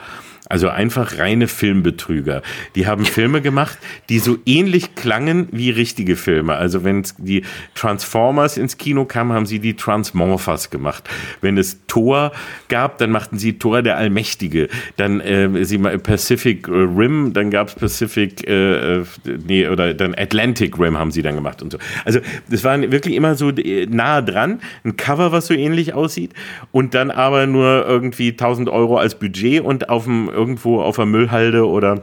Also 0.50 0.68
einfach 0.68 1.18
reine 1.18 1.48
Filmbetrüger. 1.48 2.42
Die 2.74 2.86
haben 2.86 3.06
Filme 3.06 3.40
gemacht, 3.40 3.78
die 4.10 4.18
so 4.18 4.36
ähnlich 4.44 4.94
klangen 4.94 5.48
wie 5.52 5.70
richtige 5.70 6.16
Filme. 6.16 6.54
Also 6.54 6.84
wenn 6.84 7.02
die 7.16 7.44
Transformers 7.74 8.58
ins 8.58 8.76
Kino 8.76 9.06
kamen, 9.06 9.32
haben 9.32 9.46
sie 9.46 9.58
die 9.58 9.74
Transmorphers 9.74 10.68
gemacht. 10.68 11.08
Wenn 11.40 11.56
es 11.56 11.86
Thor 11.86 12.32
gab, 12.68 12.98
dann 12.98 13.10
machten 13.10 13.38
sie 13.38 13.58
Thor 13.58 13.80
der 13.80 13.96
Allmächtige. 13.96 14.68
Dann 14.98 15.20
äh, 15.20 15.64
sie 15.64 15.78
Pacific 15.78 16.68
Rim, 16.68 17.32
dann 17.32 17.50
gab 17.50 17.68
es 17.68 17.74
Pacific, 17.76 18.46
äh, 18.46 18.98
äh, 18.98 19.04
nee, 19.46 19.66
oder 19.66 19.94
dann 19.94 20.14
Atlantic 20.14 20.78
Rim 20.78 20.98
haben 20.98 21.10
sie 21.10 21.22
dann 21.22 21.36
gemacht 21.36 21.62
und 21.62 21.72
so. 21.72 21.78
Also 22.04 22.20
das 22.50 22.62
waren 22.64 22.92
wirklich 22.92 23.14
immer 23.14 23.34
so 23.34 23.48
äh, 23.48 23.86
nahe 23.86 24.22
dran. 24.22 24.60
Ein 24.84 24.98
Cover, 24.98 25.32
was 25.32 25.46
so 25.46 25.54
ähnlich 25.54 25.94
aussieht 25.94 26.34
und 26.70 26.92
dann 26.92 27.10
aber 27.10 27.46
nur 27.46 27.86
irgendwie 27.86 28.32
1000 28.32 28.68
Euro 28.68 28.98
als 28.98 29.18
Budget 29.18 29.62
und 29.62 29.88
auf 29.88 30.04
dem 30.04 30.28
irgendwo 30.34 30.80
auf 30.80 30.96
der 30.96 31.06
Müllhalde 31.06 31.66
oder 31.66 32.02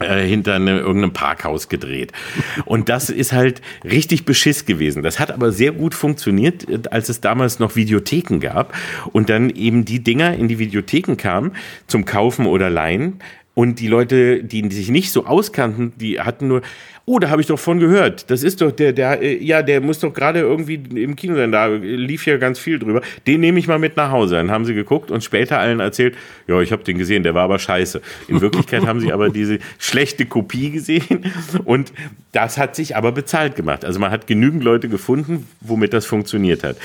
äh, 0.00 0.26
hinter 0.26 0.54
eine, 0.54 0.80
irgendeinem 0.80 1.12
Parkhaus 1.12 1.68
gedreht. 1.68 2.12
Und 2.64 2.88
das 2.88 3.10
ist 3.10 3.32
halt 3.32 3.62
richtig 3.84 4.24
beschiss 4.24 4.66
gewesen. 4.66 5.02
Das 5.02 5.20
hat 5.20 5.30
aber 5.30 5.52
sehr 5.52 5.72
gut 5.72 5.94
funktioniert, 5.94 6.92
als 6.92 7.08
es 7.08 7.20
damals 7.20 7.58
noch 7.58 7.76
Videotheken 7.76 8.40
gab 8.40 8.74
und 9.12 9.30
dann 9.30 9.50
eben 9.50 9.84
die 9.84 10.02
Dinger 10.02 10.34
in 10.34 10.48
die 10.48 10.58
Videotheken 10.58 11.16
kamen 11.16 11.52
zum 11.86 12.04
Kaufen 12.04 12.46
oder 12.46 12.70
Leihen. 12.70 13.20
Und 13.54 13.78
die 13.78 13.86
Leute, 13.86 14.42
die 14.42 14.68
sich 14.72 14.90
nicht 14.90 15.12
so 15.12 15.26
auskannten, 15.26 15.92
die 15.96 16.20
hatten 16.20 16.48
nur, 16.48 16.62
Oh, 17.06 17.18
da 17.18 17.28
habe 17.28 17.42
ich 17.42 17.46
doch 17.46 17.58
von 17.58 17.78
gehört. 17.80 18.30
Das 18.30 18.42
ist 18.42 18.62
doch 18.62 18.72
der, 18.72 18.94
der, 18.94 19.20
äh, 19.20 19.36
ja, 19.42 19.60
der 19.62 19.82
muss 19.82 19.98
doch 19.98 20.14
gerade 20.14 20.40
irgendwie 20.40 20.74
im 20.94 21.16
Kino 21.16 21.34
sein. 21.34 21.52
Da 21.52 21.66
lief 21.66 22.24
ja 22.26 22.38
ganz 22.38 22.58
viel 22.58 22.78
drüber. 22.78 23.02
Den 23.26 23.40
nehme 23.40 23.58
ich 23.58 23.68
mal 23.68 23.78
mit 23.78 23.96
nach 23.96 24.10
Hause. 24.10 24.36
Dann 24.36 24.50
haben 24.50 24.64
sie 24.64 24.74
geguckt 24.74 25.10
und 25.10 25.22
später 25.22 25.58
allen 25.58 25.80
erzählt, 25.80 26.16
ja, 26.46 26.60
ich 26.62 26.72
habe 26.72 26.82
den 26.82 26.96
gesehen, 26.96 27.22
der 27.22 27.34
war 27.34 27.42
aber 27.42 27.58
scheiße. 27.58 28.00
In 28.28 28.40
Wirklichkeit 28.40 28.86
haben 28.86 29.00
sie 29.00 29.12
aber 29.12 29.28
diese 29.28 29.58
schlechte 29.78 30.24
Kopie 30.24 30.70
gesehen 30.70 31.24
und 31.64 31.92
das 32.32 32.58
hat 32.58 32.74
sich 32.74 32.96
aber 32.96 33.12
bezahlt 33.12 33.54
gemacht. 33.54 33.84
Also 33.84 34.00
man 34.00 34.10
hat 34.10 34.26
genügend 34.26 34.64
Leute 34.64 34.88
gefunden, 34.88 35.46
womit 35.60 35.92
das 35.92 36.06
funktioniert 36.06 36.64
hat. 36.64 36.76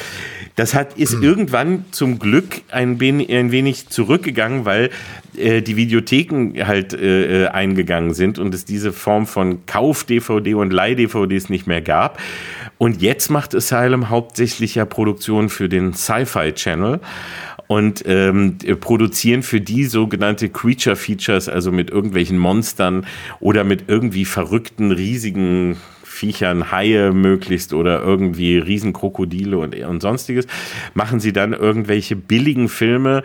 Das 0.55 0.73
hat, 0.73 0.97
ist 0.97 1.15
mhm. 1.15 1.23
irgendwann 1.23 1.86
zum 1.91 2.19
Glück 2.19 2.62
ein, 2.69 2.99
ein 3.01 3.51
wenig 3.51 3.88
zurückgegangen, 3.88 4.65
weil 4.65 4.89
äh, 5.38 5.62
die 5.62 5.75
Videotheken 5.75 6.53
halt 6.65 6.93
äh, 6.93 7.45
äh, 7.45 7.47
eingegangen 7.47 8.13
sind 8.13 8.39
und 8.39 8.53
es 8.53 8.65
diese 8.65 8.91
Form 8.91 9.25
von 9.25 9.65
Kauf-DVD 10.10 10.56
und 10.56 10.74
Leih-DVDs 10.74 11.50
nicht 11.50 11.67
mehr 11.67 11.82
gab. 11.82 12.19
Und 12.78 13.02
jetzt 13.02 13.30
macht 13.30 13.54
Asylum 13.56 14.10
hauptsächlich 14.10 14.76
ja 14.76 14.86
Produktionen 14.86 15.50
für 15.50 15.69
den 15.69 15.93
Sci-Fi 15.93 16.54
Channel 16.54 17.00
und 17.67 18.04
ähm, 18.08 18.58
produzieren 18.80 19.43
für 19.43 19.62
die 19.62 19.86
sogenannte 19.86 20.50
Creature 20.50 20.95
Features, 20.95 21.48
also 21.48 21.72
mit 21.72 21.91
irgendwelchen 21.91 22.38
Monstern 22.38 23.06
oder 23.39 23.63
mit 23.63 23.84
irgendwie 23.88 24.26
verrückten, 24.26 24.91
riesigen 24.91 25.78
Viechern, 26.19 26.71
Haie 26.71 27.12
möglichst 27.13 27.73
oder 27.73 28.01
irgendwie 28.01 28.58
Riesenkrokodile 28.58 29.58
und, 29.58 29.75
und 29.75 30.01
sonstiges, 30.01 30.47
machen 30.93 31.19
sie 31.19 31.34
dann 31.34 31.53
irgendwelche 31.53 32.15
billigen 32.15 32.67
Filme, 32.67 33.23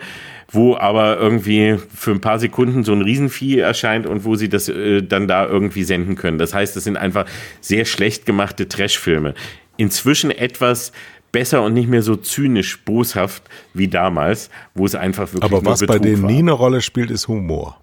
wo 0.51 0.77
aber 0.77 1.19
irgendwie 1.19 1.77
für 1.93 2.11
ein 2.11 2.21
paar 2.21 2.39
Sekunden 2.39 2.83
so 2.83 2.93
ein 2.93 3.01
Riesenvieh 3.01 3.59
erscheint 3.59 4.07
und 4.07 4.23
wo 4.23 4.35
sie 4.35 4.47
das 4.47 4.69
äh, 4.69 5.01
dann 5.01 5.27
da 5.27 5.45
irgendwie 5.45 5.83
senden 5.83 6.15
können. 6.15 6.37
Das 6.37 6.53
heißt, 6.53 6.75
das 6.75 6.83
sind 6.85 6.97
einfach 6.97 7.25
sehr 7.61 7.85
schlecht 7.85 8.25
gemachte 8.25 8.69
Trashfilme. 8.69 9.33
Inzwischen 9.77 10.31
etwas 10.31 10.93
besser 11.33 11.63
und 11.63 11.73
nicht 11.73 11.89
mehr 11.89 12.01
so 12.01 12.15
zynisch 12.15 12.81
boshaft 12.85 13.43
wie 13.73 13.89
damals, 13.89 14.49
wo 14.73 14.85
es 14.85 14.95
einfach 14.95 15.33
wirklich 15.33 15.51
Aber 15.51 15.65
was 15.65 15.85
bei 15.85 15.99
denen 15.99 16.23
war. 16.23 16.31
nie 16.31 16.39
eine 16.39 16.53
Rolle 16.53 16.81
spielt, 16.81 17.11
ist 17.11 17.27
Humor. 17.27 17.81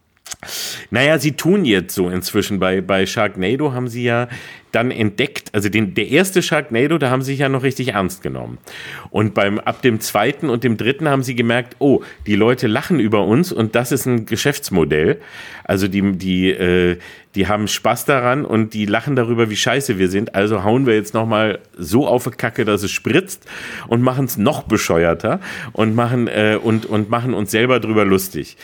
Naja, 0.90 1.18
sie 1.18 1.32
tun 1.32 1.64
jetzt 1.64 1.94
so 1.94 2.08
inzwischen. 2.08 2.58
Bei, 2.58 2.80
bei 2.80 3.06
Sharknado 3.06 3.72
haben 3.72 3.88
sie 3.88 4.04
ja 4.04 4.28
dann 4.72 4.90
entdeckt, 4.90 5.50
also 5.52 5.68
den, 5.68 5.94
der 5.94 6.08
erste 6.08 6.42
Sharknado, 6.42 6.98
da 6.98 7.10
haben 7.10 7.22
sie 7.22 7.32
sich 7.32 7.40
ja 7.40 7.48
noch 7.48 7.62
richtig 7.62 7.88
ernst 7.88 8.22
genommen. 8.22 8.58
Und 9.10 9.34
beim, 9.34 9.58
ab 9.58 9.82
dem 9.82 10.00
zweiten 10.00 10.48
und 10.48 10.64
dem 10.64 10.76
dritten 10.76 11.08
haben 11.08 11.22
sie 11.22 11.34
gemerkt, 11.34 11.76
oh, 11.78 12.02
die 12.26 12.36
Leute 12.36 12.66
lachen 12.66 12.98
über 12.98 13.24
uns 13.26 13.52
und 13.52 13.74
das 13.74 13.92
ist 13.92 14.06
ein 14.06 14.26
Geschäftsmodell. 14.26 15.20
Also 15.64 15.88
die, 15.88 16.12
die, 16.12 16.50
äh, 16.50 16.96
die 17.34 17.48
haben 17.48 17.68
Spaß 17.68 18.06
daran 18.06 18.44
und 18.44 18.74
die 18.74 18.86
lachen 18.86 19.14
darüber, 19.14 19.50
wie 19.50 19.56
scheiße 19.56 19.98
wir 19.98 20.08
sind. 20.08 20.34
Also 20.34 20.64
hauen 20.64 20.86
wir 20.86 20.94
jetzt 20.94 21.14
nochmal 21.14 21.60
so 21.76 22.06
auf 22.06 22.24
die 22.24 22.30
Kacke, 22.30 22.64
dass 22.64 22.82
es 22.82 22.90
spritzt 22.90 23.46
und 23.88 24.02
machen 24.02 24.24
es 24.24 24.36
noch 24.36 24.62
bescheuerter 24.62 25.40
und 25.72 25.94
machen, 25.94 26.28
äh, 26.28 26.58
und, 26.62 26.86
und 26.86 27.10
machen 27.10 27.34
uns 27.34 27.50
selber 27.50 27.78
drüber 27.78 28.04
lustig. 28.04 28.56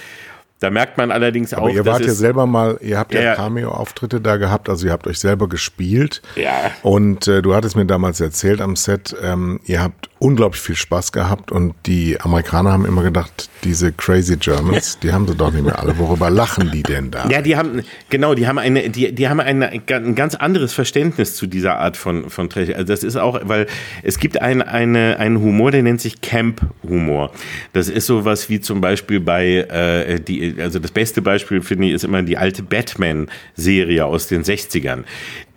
Da 0.60 0.70
merkt 0.70 0.98
man 0.98 1.12
allerdings 1.12 1.54
Aber 1.54 1.66
auch, 1.66 1.68
ihr 1.68 1.86
wart 1.86 2.04
ja 2.04 2.12
selber 2.12 2.46
mal, 2.46 2.78
ihr 2.80 2.98
habt 2.98 3.14
ja, 3.14 3.22
ja 3.22 3.34
Cameo-Auftritte 3.36 4.20
da 4.20 4.36
gehabt, 4.36 4.68
also 4.68 4.86
ihr 4.86 4.92
habt 4.92 5.06
euch 5.06 5.20
selber 5.20 5.48
gespielt. 5.48 6.20
Ja. 6.34 6.72
Und 6.82 7.28
äh, 7.28 7.42
du 7.42 7.54
hattest 7.54 7.76
mir 7.76 7.86
damals 7.86 8.20
erzählt 8.20 8.60
am 8.60 8.74
Set, 8.74 9.14
ähm, 9.22 9.60
ihr 9.64 9.82
habt 9.82 10.07
unglaublich 10.18 10.60
viel 10.60 10.74
Spaß 10.74 11.12
gehabt 11.12 11.52
und 11.52 11.74
die 11.86 12.20
Amerikaner 12.20 12.72
haben 12.72 12.84
immer 12.84 13.02
gedacht, 13.02 13.48
diese 13.64 13.92
crazy 13.92 14.36
Germans, 14.36 14.98
die 15.02 15.12
haben 15.12 15.26
sie 15.26 15.34
doch 15.34 15.52
nicht 15.52 15.64
mehr 15.64 15.78
alle. 15.78 15.98
Worüber 15.98 16.30
lachen 16.30 16.70
die 16.72 16.82
denn 16.82 17.10
da? 17.10 17.28
Ja, 17.28 17.40
die 17.40 17.56
haben, 17.56 17.82
genau, 18.10 18.34
die 18.34 18.46
haben 18.46 18.58
eine, 18.58 18.90
die, 18.90 19.14
die 19.14 19.28
haben 19.28 19.40
eine, 19.40 19.68
ein 19.68 20.14
ganz 20.14 20.34
anderes 20.34 20.72
Verständnis 20.72 21.36
zu 21.36 21.46
dieser 21.46 21.78
Art 21.78 21.96
von, 21.96 22.30
von 22.30 22.50
Trash. 22.50 22.70
Also 22.70 22.84
das 22.84 23.04
ist 23.04 23.16
auch, 23.16 23.40
weil 23.44 23.66
es 24.02 24.18
gibt 24.18 24.40
ein, 24.40 24.62
eine, 24.62 25.18
einen 25.18 25.40
Humor, 25.40 25.70
der 25.70 25.82
nennt 25.82 26.00
sich 26.00 26.20
Camp-Humor. 26.20 27.30
Das 27.72 27.88
ist 27.88 28.06
sowas 28.06 28.48
wie 28.48 28.60
zum 28.60 28.80
Beispiel 28.80 29.20
bei, 29.20 29.46
äh, 29.46 30.20
die, 30.20 30.56
also 30.58 30.78
das 30.78 30.90
beste 30.90 31.22
Beispiel 31.22 31.62
finde 31.62 31.86
ich 31.86 31.92
ist 31.92 32.04
immer 32.04 32.22
die 32.22 32.38
alte 32.38 32.62
Batman-Serie 32.62 34.04
aus 34.04 34.26
den 34.26 34.42
60ern. 34.42 35.04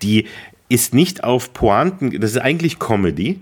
Die 0.02 0.28
ist 0.72 0.94
nicht 0.94 1.26
auf 1.26 1.54
Pointen, 1.54 2.22
das 2.22 2.32
ist 2.32 2.38
eigentlich 2.38 2.80
Comedy, 2.80 3.42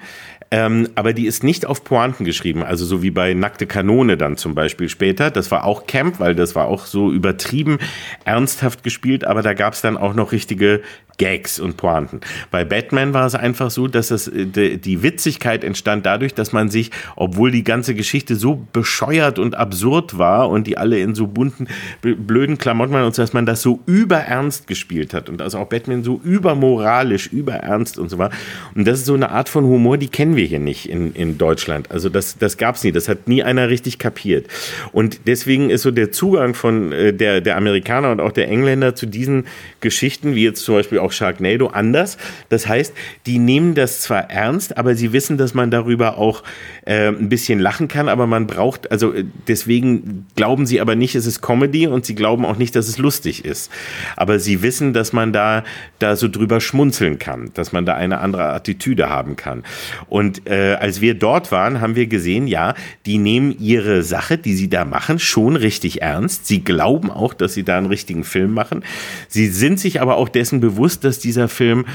ähm, 0.52 0.90
aber 0.96 1.14
die 1.14 1.28
ist 1.28 1.44
nicht 1.44 1.66
auf 1.66 1.84
Pointen 1.84 2.26
geschrieben, 2.26 2.64
also 2.64 2.86
so 2.86 3.04
wie 3.04 3.12
bei 3.12 3.34
Nackte 3.34 3.68
Kanone 3.68 4.18
dann 4.18 4.36
zum 4.36 4.56
Beispiel 4.56 4.90
später. 4.90 5.30
Das 5.30 5.52
war 5.52 5.64
auch 5.64 5.86
Camp, 5.86 6.20
weil 6.20 6.34
das 6.34 6.56
war 6.56 6.66
auch 6.66 6.86
so 6.86 7.12
übertrieben 7.12 7.78
ernsthaft 8.26 8.84
gespielt, 8.84 9.26
aber 9.26 9.44
da 9.44 9.54
gab 9.54 9.74
es 9.74 9.82
dann 9.82 9.98
auch 9.98 10.16
noch 10.16 10.32
richtige 10.32 10.82
Gags 11.20 11.60
und 11.60 11.78
Pointen. 11.78 12.22
Bei 12.50 12.64
Batman 12.64 13.14
war 13.14 13.28
es 13.28 13.36
einfach 13.36 13.70
so, 13.70 13.88
dass 13.88 14.10
es 14.10 14.28
äh, 14.28 14.78
die 14.78 15.04
Witzigkeit 15.04 15.64
entstand 15.64 16.06
dadurch, 16.06 16.34
dass 16.34 16.54
man 16.54 16.70
sich, 16.72 16.90
obwohl 17.16 17.52
die 17.52 17.64
ganze 17.64 17.94
Geschichte 17.94 18.36
so 18.36 18.66
bescheuert 18.72 19.38
und 19.38 19.56
absurd 19.56 20.18
war 20.18 20.50
und 20.50 20.66
die 20.66 20.78
alle 20.78 20.98
in 21.00 21.14
so 21.14 21.28
bunten, 21.28 21.68
blöden 22.02 22.58
Klamotten 22.58 22.94
waren, 22.94 23.12
dass 23.12 23.34
man 23.34 23.46
das 23.46 23.62
so 23.62 23.82
überernst 23.86 24.66
gespielt 24.66 25.14
hat 25.14 25.30
und 25.30 25.42
also 25.42 25.60
auch 25.60 25.68
Batman 25.68 26.04
so 26.04 26.22
übermoralisch, 26.24 27.28
überernst 27.28 28.00
und 28.00 28.10
so 28.10 28.18
war. 28.18 28.32
Und 28.74 28.88
das 28.88 29.00
ist 29.00 29.06
so 29.06 29.14
eine 29.14 29.30
Art 29.30 29.50
von 29.50 29.66
Humor, 29.66 29.98
die 29.98 30.08
kennen 30.08 30.38
wir 30.38 30.39
hier 30.46 30.60
nicht 30.60 30.90
in, 30.90 31.14
in 31.14 31.38
Deutschland. 31.38 31.92
Also 31.92 32.08
das, 32.08 32.38
das 32.38 32.58
gab 32.58 32.76
es 32.76 32.84
nie, 32.84 32.94
das 32.94 33.10
hat 33.10 33.28
nie 33.28 33.44
einer 33.44 33.68
richtig 33.68 34.00
kapiert. 34.00 34.48
Und 34.94 35.28
deswegen 35.28 35.70
ist 35.70 35.82
so 35.82 35.92
der 35.92 36.14
Zugang 36.14 36.54
von 36.54 36.94
äh, 36.94 37.14
der, 37.14 37.42
der 37.42 37.58
Amerikaner 37.58 38.12
und 38.12 38.22
auch 38.22 38.32
der 38.32 38.48
Engländer 38.48 38.96
zu 38.96 39.06
diesen 39.06 39.48
Geschichten, 39.82 40.36
wie 40.36 40.46
jetzt 40.46 40.64
zum 40.64 40.76
Beispiel 40.76 41.00
auch 41.00 41.10
auch 41.10 41.12
Sharknado 41.12 41.68
anders. 41.68 42.18
Das 42.50 42.68
heißt, 42.68 42.94
die 43.26 43.40
nehmen 43.40 43.74
das 43.74 44.02
zwar 44.02 44.30
ernst, 44.30 44.78
aber 44.78 44.96
sie 44.96 45.12
wissen, 45.12 45.38
dass 45.38 45.54
man 45.54 45.72
darüber 45.72 46.18
auch 46.18 46.44
äh, 46.86 47.08
ein 47.08 47.30
bisschen 47.30 47.60
lachen 47.60 47.88
kann, 47.88 48.10
aber 48.10 48.28
man 48.28 48.46
braucht, 48.46 48.92
also 48.92 49.12
äh, 49.14 49.26
deswegen 49.48 50.28
glauben 50.36 50.68
sie 50.68 50.82
aber 50.82 50.96
nicht, 50.96 51.16
es 51.16 51.26
ist 51.26 51.42
Comedy 51.42 51.88
und 51.88 52.06
sie 52.06 52.16
glauben 52.16 52.46
auch 52.46 52.58
nicht, 52.58 52.76
dass 52.76 52.88
es 52.88 53.00
lustig 53.00 53.44
ist. 53.44 53.72
Aber 54.16 54.40
sie 54.40 54.62
wissen, 54.62 54.94
dass 54.94 55.14
man 55.14 55.34
da, 55.34 55.64
da 55.98 56.16
so 56.16 56.28
drüber 56.28 56.62
schmunzeln 56.62 57.18
kann, 57.18 57.52
dass 57.56 57.72
man 57.72 57.86
da 57.86 57.96
eine 57.96 58.20
andere 58.20 58.50
Attitüde 58.50 59.10
haben 59.10 59.36
kann. 59.36 59.64
Und 60.08 60.29
äh, 60.48 60.74
als 60.74 61.02
wir 61.02 61.14
dort 61.14 61.52
waren, 61.52 61.82
haben 61.82 61.96
wir 61.96 62.08
gesehen, 62.08 62.48
ja, 62.48 62.74
die 63.06 63.18
nehmen 63.18 63.56
ihre 63.60 64.04
Sache, 64.04 64.38
die 64.38 64.56
sie 64.56 64.70
da 64.70 64.86
machen, 64.86 65.20
schon 65.20 65.56
richtig 65.56 66.02
ernst. 66.02 66.48
Sie 66.48 66.64
glauben 66.64 67.10
auch, 67.10 67.34
dass 67.34 67.54
sie 67.54 67.64
da 67.64 67.78
einen 67.78 67.88
richtigen 67.88 68.24
Film 68.24 68.54
machen. 68.54 68.84
Sie 69.28 69.48
sind 69.48 69.80
sich 69.80 70.02
aber 70.02 70.18
auch 70.18 70.30
dessen 70.30 70.60
bewusst, 70.60 71.04
dass 71.04 71.20
dieser 71.20 71.48
Film 71.48 71.86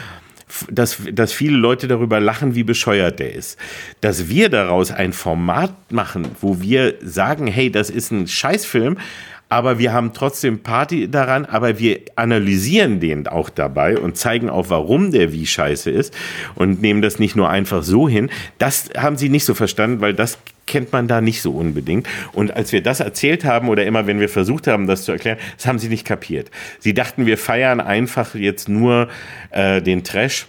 dass, 0.71 0.99
dass 1.11 1.33
viele 1.33 1.57
Leute 1.57 1.89
darüber 1.89 2.21
lachen, 2.21 2.55
wie 2.55 2.65
bescheuert 2.65 3.19
der 3.19 3.35
ist. 3.35 3.59
Dass 4.01 4.29
wir 4.29 4.51
daraus 4.51 4.91
ein 4.91 5.13
Format 5.13 5.91
machen, 5.91 6.29
wo 6.41 6.61
wir 6.61 6.95
sagen, 7.03 7.47
hey, 7.47 7.71
das 7.71 7.91
ist 7.91 8.13
ein 8.13 8.27
Scheißfilm, 8.27 8.99
aber 9.55 9.79
wir 9.79 9.93
haben 9.93 10.13
trotzdem 10.13 10.65
Party 10.65 11.09
daran, 11.09 11.45
aber 11.45 11.79
wir 11.79 12.01
analysieren 12.17 12.99
den 12.99 13.29
auch 13.29 13.51
dabei 13.51 13.97
und 13.97 14.17
zeigen 14.17 14.51
auch, 14.51 14.69
warum 14.69 15.13
der 15.13 15.33
wie 15.33 15.47
scheiße 15.47 15.93
ist 15.93 16.13
und 16.57 16.83
nehmen 16.83 17.03
das 17.03 17.21
nicht 17.21 17.37
nur 17.37 17.49
einfach 17.49 17.85
so 17.85 18.09
hin. 18.09 18.31
Das 18.59 18.91
haben 18.99 19.17
sie 19.17 19.29
nicht 19.29 19.45
so 19.45 19.55
verstanden, 19.55 20.01
weil 20.01 20.13
das 20.13 20.39
kennt 20.67 20.93
man 20.93 21.07
da 21.07 21.21
nicht 21.21 21.41
so 21.41 21.53
unbedingt. 21.53 22.09
Und 22.33 22.57
als 22.57 22.73
wir 22.73 22.83
das 22.83 22.99
erzählt 22.99 23.45
haben 23.45 23.69
oder 23.69 23.87
immer, 23.87 24.09
wenn 24.09 24.19
wir 24.19 24.29
versucht 24.29 24.67
haben, 24.67 24.89
das 24.89 25.05
zu 25.05 25.13
erklären, 25.13 25.39
das 25.57 25.67
haben 25.67 25.79
sie 25.79 25.89
nicht 25.89 26.05
kapiert. 26.05 26.51
Sie 26.81 26.93
dachten, 26.93 27.25
wir 27.25 27.39
feiern 27.39 27.81
einfach 27.81 28.35
jetzt 28.35 28.69
nur 28.69 29.09
äh, 29.53 29.81
den 29.81 30.03
Trash 30.03 30.47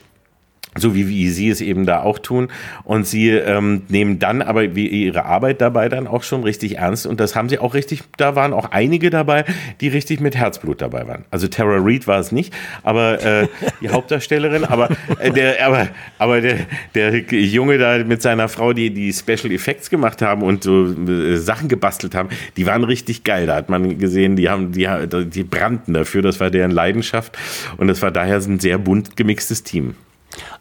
so 0.78 0.94
wie, 0.94 1.08
wie 1.08 1.30
sie 1.30 1.50
es 1.50 1.62
eben 1.62 1.86
da 1.86 2.02
auch 2.02 2.20
tun. 2.20 2.50
Und 2.84 3.08
sie 3.08 3.30
ähm, 3.30 3.84
nehmen 3.88 4.20
dann 4.20 4.42
aber 4.42 4.76
wie 4.76 4.88
ihre 4.88 5.26
Arbeit 5.26 5.62
dabei 5.62 5.90
dann 5.90 6.08
auch 6.08 6.24
schon 6.24 6.44
richtig 6.44 6.78
ernst. 6.78 7.08
Und 7.08 7.20
das 7.20 7.36
haben 7.36 7.50
sie 7.50 7.60
auch 7.60 7.74
richtig, 7.74 8.04
da 8.18 8.36
waren 8.36 8.54
auch 8.54 8.72
einige 8.72 9.10
dabei, 9.10 9.46
die 9.80 9.88
richtig 9.88 10.20
mit 10.20 10.36
Herzblut 10.36 10.82
dabei 10.82 11.08
waren. 11.08 11.26
Also 11.32 11.48
Tara 11.48 11.78
Reid 11.80 12.08
war 12.08 12.20
es 12.20 12.32
nicht, 12.32 12.54
aber 12.84 13.24
äh, 13.24 13.48
die 13.82 13.90
Hauptdarstellerin, 13.90 14.66
aber 14.66 14.90
äh, 15.20 15.32
der, 15.32 15.66
aber, 15.66 15.88
aber 16.20 16.42
der, 16.42 16.58
der 16.94 17.20
Junge 17.20 17.78
da 17.78 17.98
mit 18.04 18.22
seiner 18.22 18.50
Frau, 18.50 18.74
die 18.74 18.90
die 18.90 19.14
Special 19.14 19.52
Effects 19.52 19.90
gemacht 19.90 20.22
haben 20.22 20.42
und 20.42 20.64
so 20.64 20.88
äh, 20.88 21.38
Sachen 21.38 21.70
gebastelt 21.70 22.16
haben, 22.16 22.30
die 22.58 22.66
waren 22.66 22.84
richtig 22.84 23.24
geil. 23.24 23.48
Da 23.48 23.56
hat 23.56 23.70
man 23.70 23.98
gesehen, 23.98 24.36
die 24.36 24.50
haben, 24.50 24.74
die, 24.74 24.88
die 25.08 25.44
brannten 25.44 25.94
dafür. 25.94 26.22
Das 26.22 26.40
war 26.40 26.50
deren 26.50 26.72
Leidenschaft. 26.72 27.38
Und 27.78 27.88
das 27.88 28.02
war 28.02 28.12
daher 28.12 28.36
ein 28.36 28.60
sehr 28.60 28.78
bunt 28.78 29.16
gemixtes 29.16 29.64
Team 29.64 29.96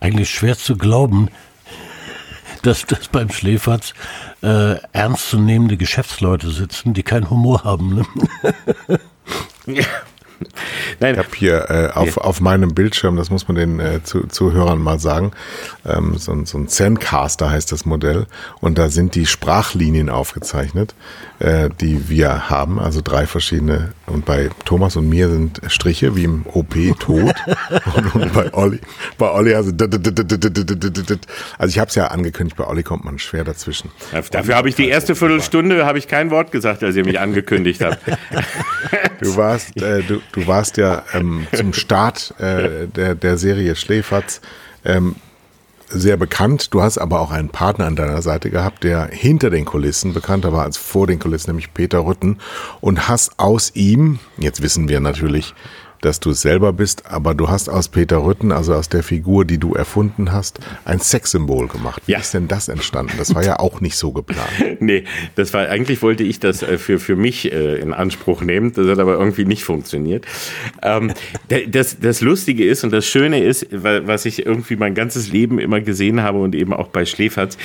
eigentlich 0.01 0.31
schwer 0.31 0.57
zu 0.57 0.77
glauben, 0.77 1.29
dass, 2.63 2.87
dass 2.87 3.09
beim 3.09 3.31
Schläferz 3.31 3.95
äh, 4.43 4.77
ernstzunehmende 4.93 5.77
Geschäftsleute 5.77 6.51
sitzen, 6.51 6.95
die 6.95 7.03
keinen 7.03 7.31
Humor 7.31 7.65
haben. 7.65 7.95
Ne? 7.95 8.99
Ja. 9.67 9.85
Nein. 11.01 11.15
Ich 11.15 11.19
habe 11.19 11.37
hier 11.37 11.71
äh, 11.71 11.91
auf, 11.93 12.19
auf 12.19 12.41
meinem 12.41 12.75
Bildschirm, 12.75 13.17
das 13.17 13.31
muss 13.31 13.49
man 13.49 13.57
den 13.57 13.81
äh, 13.81 14.03
zu, 14.03 14.27
Zuhörern 14.27 14.81
mal 14.81 14.99
sagen, 14.99 15.33
ähm, 15.85 16.17
so, 16.17 16.45
so 16.45 16.59
ein 16.59 16.69
Zencaster 16.69 17.51
heißt 17.51 17.71
das 17.73 17.85
Modell 17.85 18.27
und 18.61 18.79
da 18.79 18.89
sind 18.89 19.15
die 19.15 19.27
Sprachlinien 19.27 20.11
aufgezeichnet, 20.11 20.95
äh, 21.39 21.71
die 21.81 22.09
wir 22.09 22.51
haben, 22.51 22.79
also 22.79 23.01
drei 23.03 23.27
verschiedene 23.27 23.93
und 24.07 24.25
bei 24.25 24.51
Thomas 24.65 24.97
und 24.97 25.09
mir 25.09 25.29
sind 25.29 25.61
Striche 25.69 26.15
wie 26.17 26.25
im 26.25 26.45
OP 26.47 26.75
tot 26.99 27.35
und, 27.97 28.15
und, 28.15 28.33
bei 28.33 28.53
Olli, 28.53 28.81
bei 29.19 29.31
Olli 29.31 29.55
also 29.55 29.73
also 31.59 31.71
ich 31.71 31.79
habe 31.79 31.89
es 31.89 31.95
ja 31.95 32.09
angekündigt, 32.09 32.57
bei 32.57 32.67
Olli 32.67 32.83
kommt 32.83 33.05
man 33.05 33.19
schwer 33.19 33.45
dazwischen. 33.45 33.91
Dafür 34.31 34.57
habe 34.57 34.69
ich 34.69 34.75
die 34.75 34.89
erste 34.89 35.15
Viertelstunde 35.15 35.87
habe 35.87 35.99
ich 35.99 36.09
kein 36.09 36.31
Wort 36.31 36.53
gesagt, 36.53 36.83
als 36.83 36.97
ihr 36.97 37.05
mich 37.05 37.19
angekündigt 37.21 37.83
habt. 37.83 37.99
Du 39.21 39.37
warst, 39.37 39.81
äh, 39.81 40.03
du, 40.03 40.21
du 40.33 40.47
warst 40.47 40.77
ja 40.77 41.03
ähm, 41.15 41.47
zum 41.55 41.73
Start 41.73 42.35
äh, 42.39 42.87
der, 42.89 43.15
der 43.15 43.39
Serie 43.39 43.75
Schläferz 43.77 44.41
ähm, 44.85 45.17
sehr 45.95 46.17
bekannt. 46.17 46.75
Du 46.75 46.83
hast 46.83 46.99
aber 46.99 47.21
auch 47.21 47.31
einen 47.31 47.49
Partner 47.49 47.87
an 47.87 47.97
deiner 47.97 48.21
Seite 48.21 48.51
gehabt, 48.51 48.85
der 48.85 49.07
hinter 49.07 49.51
den 49.51 49.65
Kulissen 49.65 50.13
bekannter 50.13 50.53
war 50.53 50.65
als 50.65 50.77
vor 50.77 51.07
den 51.07 51.19
Kulissen, 51.19 51.51
nämlich 51.51 51.73
Peter 51.73 52.05
Rütten. 52.05 52.39
Und 52.81 53.09
hast 53.09 53.39
aus 53.39 53.73
ihm, 53.75 54.19
jetzt 54.37 54.63
wissen 54.63 54.89
wir 54.89 55.01
natürlich, 55.01 55.55
dass 56.05 56.21
du 56.21 56.31
es 56.31 56.43
selber 56.43 56.73
bist, 56.73 57.07
aber 57.07 57.35
du 57.35 57.49
hast 57.49 57.69
aus 57.69 57.89
Peter 57.89 58.25
Rütten, 58.25 58.53
also 58.53 58.75
aus 58.75 58.89
der 58.89 59.03
Figur, 59.03 59.45
die 59.45 59.59
du 59.59 59.75
erfunden 59.75 60.33
hast, 60.33 60.61
ein 60.85 61.01
Sexsymbol 61.01 61.69
gemacht. 61.69 62.03
Wie 62.07 62.13
ja. 62.13 62.19
ist 62.19 62.35
denn 62.35 62.47
das 62.49 62.69
entstanden? 62.69 63.15
Das 63.17 63.35
war 63.35 63.45
ja 63.45 63.59
auch 63.59 63.81
nicht 63.81 63.97
so 63.97 64.13
geplant. 64.13 64.51
nee, 64.81 65.05
das 65.35 65.55
war, 65.55 65.69
eigentlich 65.69 66.03
wollte 66.03 66.23
ich 66.23 66.41
das 66.41 66.63
äh, 66.63 66.79
für, 66.79 66.99
für 66.99 67.17
mich 67.17 67.51
äh, 67.53 67.77
in 67.77 67.93
Anspruch 67.95 68.43
nehmen. 68.43 68.73
Das 68.73 68.87
hat 68.87 68.99
aber 68.99 69.15
irgendwie 69.15 69.45
nicht 69.45 69.65
funktioniert. 69.65 70.27
Ähm, 70.83 71.13
das, 71.69 71.99
das 71.99 72.21
Lustige 72.21 72.65
ist 72.65 72.85
und 72.85 72.93
das 72.93 73.07
Schöne 73.07 73.43
ist, 73.43 73.67
was 73.71 74.27
ich 74.27 74.45
irgendwie 74.45 74.77
mein 74.77 74.95
ganzes 74.95 75.33
Leben 75.33 75.59
immer 75.59 75.81
gesehen 75.81 76.23
habe 76.23 76.39
und 76.39 76.55
eben 76.55 76.73
auch 76.75 76.89
bei 76.89 77.07
Schläferz, 77.07 77.57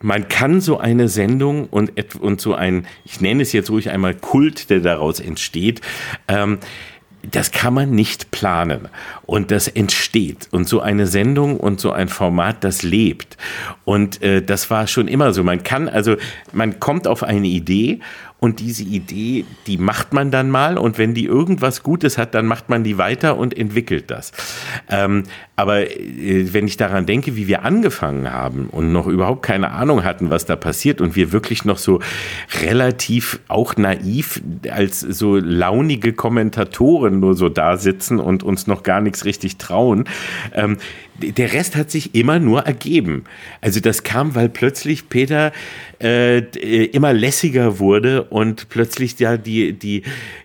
man 0.00 0.28
kann 0.28 0.60
so 0.60 0.78
eine 0.78 1.08
Sendung 1.08 1.66
und, 1.66 1.92
und 2.20 2.40
so 2.40 2.54
ein, 2.54 2.86
ich 3.04 3.20
nenne 3.20 3.42
es 3.42 3.52
jetzt 3.52 3.70
ruhig 3.70 3.90
einmal 3.90 4.14
Kult, 4.14 4.70
der 4.70 4.80
daraus 4.80 5.18
entsteht, 5.18 5.80
ähm, 6.28 6.58
das 7.22 7.50
kann 7.50 7.74
man 7.74 7.90
nicht 7.90 8.30
planen. 8.30 8.88
Und 9.26 9.50
das 9.50 9.68
entsteht. 9.68 10.48
Und 10.50 10.68
so 10.68 10.80
eine 10.80 11.06
Sendung 11.06 11.58
und 11.58 11.80
so 11.80 11.92
ein 11.92 12.08
Format, 12.08 12.64
das 12.64 12.82
lebt. 12.82 13.36
Und 13.84 14.22
äh, 14.22 14.42
das 14.42 14.70
war 14.70 14.86
schon 14.86 15.08
immer 15.08 15.32
so. 15.32 15.42
Man 15.44 15.62
kann 15.62 15.88
also, 15.88 16.16
man 16.52 16.80
kommt 16.80 17.06
auf 17.06 17.22
eine 17.22 17.48
Idee 17.48 18.00
und 18.40 18.60
diese 18.60 18.84
Idee, 18.84 19.44
die 19.66 19.78
macht 19.78 20.12
man 20.12 20.30
dann 20.30 20.50
mal 20.50 20.78
und 20.78 20.96
wenn 20.96 21.12
die 21.12 21.24
irgendwas 21.24 21.82
Gutes 21.82 22.18
hat, 22.18 22.34
dann 22.34 22.46
macht 22.46 22.68
man 22.68 22.84
die 22.84 22.96
weiter 22.96 23.36
und 23.36 23.56
entwickelt 23.56 24.10
das. 24.10 24.32
Ähm, 24.88 25.24
aber 25.56 25.90
äh, 25.90 26.52
wenn 26.52 26.68
ich 26.68 26.76
daran 26.76 27.04
denke, 27.04 27.34
wie 27.34 27.48
wir 27.48 27.64
angefangen 27.64 28.32
haben 28.32 28.68
und 28.70 28.92
noch 28.92 29.08
überhaupt 29.08 29.42
keine 29.42 29.72
Ahnung 29.72 30.04
hatten, 30.04 30.30
was 30.30 30.46
da 30.46 30.54
passiert 30.54 31.00
und 31.00 31.16
wir 31.16 31.32
wirklich 31.32 31.64
noch 31.64 31.78
so 31.78 32.00
relativ 32.62 33.40
auch 33.48 33.76
naiv 33.76 34.40
als 34.70 35.00
so 35.00 35.36
launige 35.36 36.12
Kommentatoren 36.12 37.18
nur 37.18 37.34
so 37.34 37.48
da 37.48 37.76
sitzen 37.76 38.20
und 38.20 38.44
uns 38.44 38.68
noch 38.68 38.84
gar 38.84 39.00
nichts 39.00 39.24
richtig 39.24 39.56
trauen, 39.56 40.04
ähm, 40.54 40.76
der 41.18 41.52
Rest 41.52 41.76
hat 41.76 41.90
sich 41.90 42.14
immer 42.14 42.38
nur 42.38 42.62
ergeben. 42.62 43.24
Also 43.60 43.80
das 43.80 44.02
kam, 44.02 44.34
weil 44.34 44.48
plötzlich 44.48 45.08
Peter 45.08 45.52
äh, 46.00 46.38
immer 46.86 47.12
lässiger 47.12 47.78
wurde 47.78 48.24
und 48.24 48.68
plötzlich 48.68 49.18
ja 49.18 49.36
die, 49.36 49.72
die, 49.72 50.02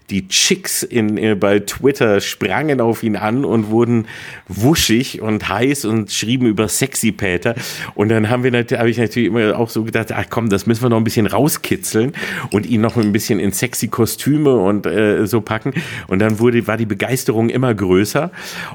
die 0.10 0.28
Chicks 0.28 0.84
in, 0.84 1.18
äh, 1.18 1.36
bei 1.36 1.60
Twitter 1.60 2.22
sprangen 2.22 2.82
auf 2.82 3.04
ihn 3.04 3.16
an 3.16 3.46
und 3.46 3.70
wurden 3.70 4.08
wuschig 4.48 5.22
und 5.22 5.48
heiß 5.48 5.86
und 5.86 6.12
schrieben 6.12 6.48
über 6.48 6.68
Sexy 6.68 7.12
Peter. 7.12 7.56
Und 7.96 8.10
dann 8.10 8.30
haben 8.30 8.44
wir 8.44 8.54
habe 8.54 8.90
ich 8.90 8.98
natürlich 8.98 9.28
immer 9.28 9.58
auch 9.58 9.70
so 9.70 9.84
gedacht, 9.84 10.12
ach 10.12 10.26
komm, 10.30 10.50
das 10.50 10.66
müssen 10.66 10.84
wir 10.84 10.90
noch 10.90 10.98
ein 10.98 11.04
bisschen 11.04 11.28
rauskitzeln 11.28 12.14
und 12.52 12.66
ihn 12.66 12.82
noch 12.82 12.98
ein 12.98 13.12
bisschen 13.12 13.40
in 13.40 13.52
sexy 13.52 13.88
Kostüme 13.88 14.56
und 14.56 14.86
äh, 14.86 15.26
so 15.26 15.42
packen. 15.42 15.74
Und 16.08 16.20
dann 16.20 16.40
wurde, 16.40 16.66
war 16.68 16.78
die 16.78 16.86
Begeisterung 16.86 17.50
immer 17.50 17.74
größer. 17.74 18.32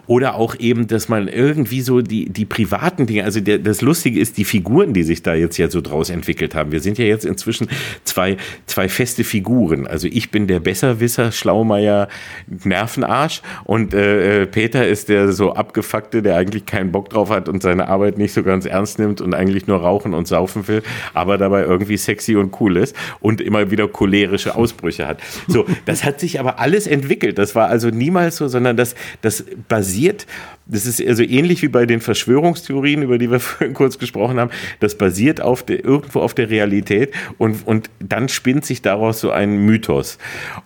Oder 0.07 0.35
auch 0.35 0.57
eben, 0.59 0.87
dass 0.87 1.09
man 1.09 1.29
irgendwie 1.29 1.81
so 1.81 2.01
die, 2.01 2.29
die 2.29 2.45
privaten 2.45 3.07
Dinge, 3.07 3.24
also 3.24 3.41
der, 3.41 3.59
das 3.59 3.81
Lustige 3.81 4.20
ist, 4.20 4.37
die 4.37 4.45
Figuren, 4.45 4.93
die 4.93 5.03
sich 5.03 5.22
da 5.22 5.35
jetzt 5.35 5.57
ja 5.59 5.70
so 5.70 5.81
draus 5.81 6.11
entwickelt 6.11 6.55
haben. 6.55 6.72
Wir 6.72 6.81
sind 6.81 6.99
ja 6.99 7.05
jetzt 7.05 7.24
inzwischen 7.24 7.68
zwei, 8.05 8.37
zwei 8.66 8.89
feste 8.89 9.24
Figuren. 9.24 9.87
Also 9.87 10.09
ich 10.11 10.31
bin 10.31 10.47
der 10.47 10.61
Besserwisser, 10.61 11.18
Schlaumeier, 11.33 12.09
Nervenarsch 12.47 13.43
und 13.64 13.95
äh, 13.95 14.43
äh, 14.43 14.47
Peter 14.47 14.87
ist 14.87 15.09
der 15.09 15.33
so 15.33 15.53
abgefuckte, 15.53 16.23
der 16.23 16.37
eigentlich 16.37 16.66
keinen 16.66 16.93
Bock 16.93 17.11
drauf 17.11 17.31
hat 17.31 17.49
und 17.49 17.62
seine 17.62 17.89
Arbeit 17.89 18.19
nicht 18.19 18.33
so 18.33 18.43
ganz 18.43 18.66
ernst 18.66 18.99
nimmt 18.99 19.21
und 19.21 19.35
eigentlich 19.35 19.66
nur 19.66 19.79
rauchen 19.79 20.14
und 20.14 20.27
saufen 20.29 20.69
will, 20.69 20.83
aber 21.14 21.39
dabei 21.39 21.62
irgendwie 21.62 21.97
sexy 21.97 22.37
und 22.37 22.59
cool 22.61 22.77
ist 22.77 22.95
und 23.21 23.41
immer 23.41 23.71
wieder 23.71 23.89
cholerische 23.89 24.55
Ausbrüche 24.55 25.07
hat. 25.07 25.21
So, 25.47 25.66
das 25.87 26.05
hat 26.05 26.21
sich 26.21 26.41
aber 26.41 26.59
alles 26.59 26.87
entwickelt. 26.87 27.39
Das 27.39 27.55
war 27.55 27.69
also 27.69 27.91
niemals 27.91 28.37
so, 28.37 28.49
sondern 28.49 28.77
das, 28.77 28.95
das 29.23 29.45
basiert 29.69 30.27
das 30.69 30.85
ist 30.85 31.05
also 31.05 31.23
ähnlich 31.23 31.62
wie 31.62 31.69
bei 31.69 31.87
den 31.87 32.01
Verschwörungstheorien, 32.01 33.03
über 33.03 33.19
die 33.19 33.31
wir 33.31 33.41
vorhin 33.41 33.75
kurz 33.75 33.99
gesprochen 33.99 34.39
haben. 34.39 34.51
Das 34.81 34.97
basiert 34.97 35.41
auf 35.41 35.62
der, 35.62 35.85
irgendwo 35.85 36.21
auf 36.21 36.35
der 36.35 36.51
Realität 36.51 37.12
und, 37.39 37.66
und 37.66 37.91
dann 38.01 38.29
spinnt 38.29 38.64
sich 38.64 38.83
daraus 38.83 39.21
so 39.21 39.31
ein 39.31 39.64
Mythos. 39.64 40.19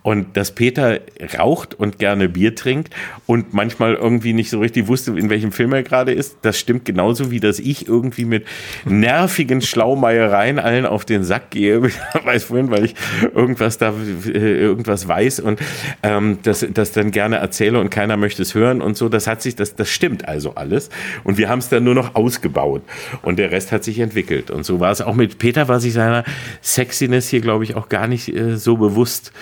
Und 0.03 0.37
dass 0.37 0.53
Peter 0.55 1.01
raucht 1.39 1.75
und 1.75 1.99
gerne 1.99 2.29
Bier 2.29 2.55
trinkt 2.55 2.95
und 3.27 3.55
manchmal 3.55 3.95
irgendwie 3.95 4.33
nicht 4.33 4.51
so 4.51 4.59
richtig 4.61 4.89
wusste, 4.89 5.13
in 5.13 5.31
welchem 5.31 5.53
Film 5.53 5.73
er 5.73 5.83
gerade 5.83 6.13
ist, 6.13 6.39
das 6.43 6.59
stimmt 6.59 6.85
genauso 6.85 7.31
wie, 7.31 7.41
dass 7.41 7.59
ich 7.59 7.87
irgendwie 7.87 8.25
mit 8.25 8.47
nervigen 8.85 9.63
Schlaumeiereien 9.63 10.59
allen 10.59 10.87
auf 10.87 11.05
den 11.05 11.23
Sack 11.23 11.51
gehe, 11.51 11.83
weiß 12.25 12.45
vorhin, 12.45 12.71
weil 12.71 12.85
ich 12.85 12.95
irgendwas 13.35 13.79
da, 13.79 13.95
äh, 14.27 14.57
irgendwas 14.59 15.07
weiß 15.07 15.41
und 15.41 15.61
ähm, 16.03 16.39
das, 16.43 16.67
das 16.73 16.93
dann 16.93 17.13
gerne 17.13 17.37
erzähle 17.37 17.79
und 17.79 17.91
keiner 17.91 18.17
möchte 18.17 18.43
es 18.43 18.55
hören 18.55 18.83
und 18.83 18.97
so. 18.97 19.09
Das 19.09 19.27
hat 19.27 19.43
sich, 19.43 19.55
das, 19.55 19.77
das 19.77 19.92
stimmt 19.93 20.27
also 20.27 20.55
alles. 20.55 20.91
Und 21.25 21.39
wir 21.39 21.49
haben 21.49 21.59
es 21.59 21.69
dann 21.69 21.85
nur 21.85 21.95
noch 21.95 22.15
ausgebaut. 22.15 22.83
Und 23.23 23.39
der 23.39 23.51
Rest 23.51 23.73
hat 23.73 23.85
sich 23.85 23.99
entwickelt. 23.99 24.51
Und 24.51 24.65
so 24.65 24.81
war 24.81 24.91
es 24.91 25.01
auch 25.01 25.15
mit 25.15 25.39
Peter, 25.39 25.69
war 25.69 25.81
sich 25.81 25.93
seiner 25.93 26.25
Sexiness 26.63 27.29
hier, 27.29 27.41
glaube 27.41 27.65
ich, 27.65 27.77
auch 27.77 27.89
gar 27.89 28.07
nicht 28.07 28.35
äh, 28.35 28.57
so 28.57 28.77
bewusst 28.77 29.33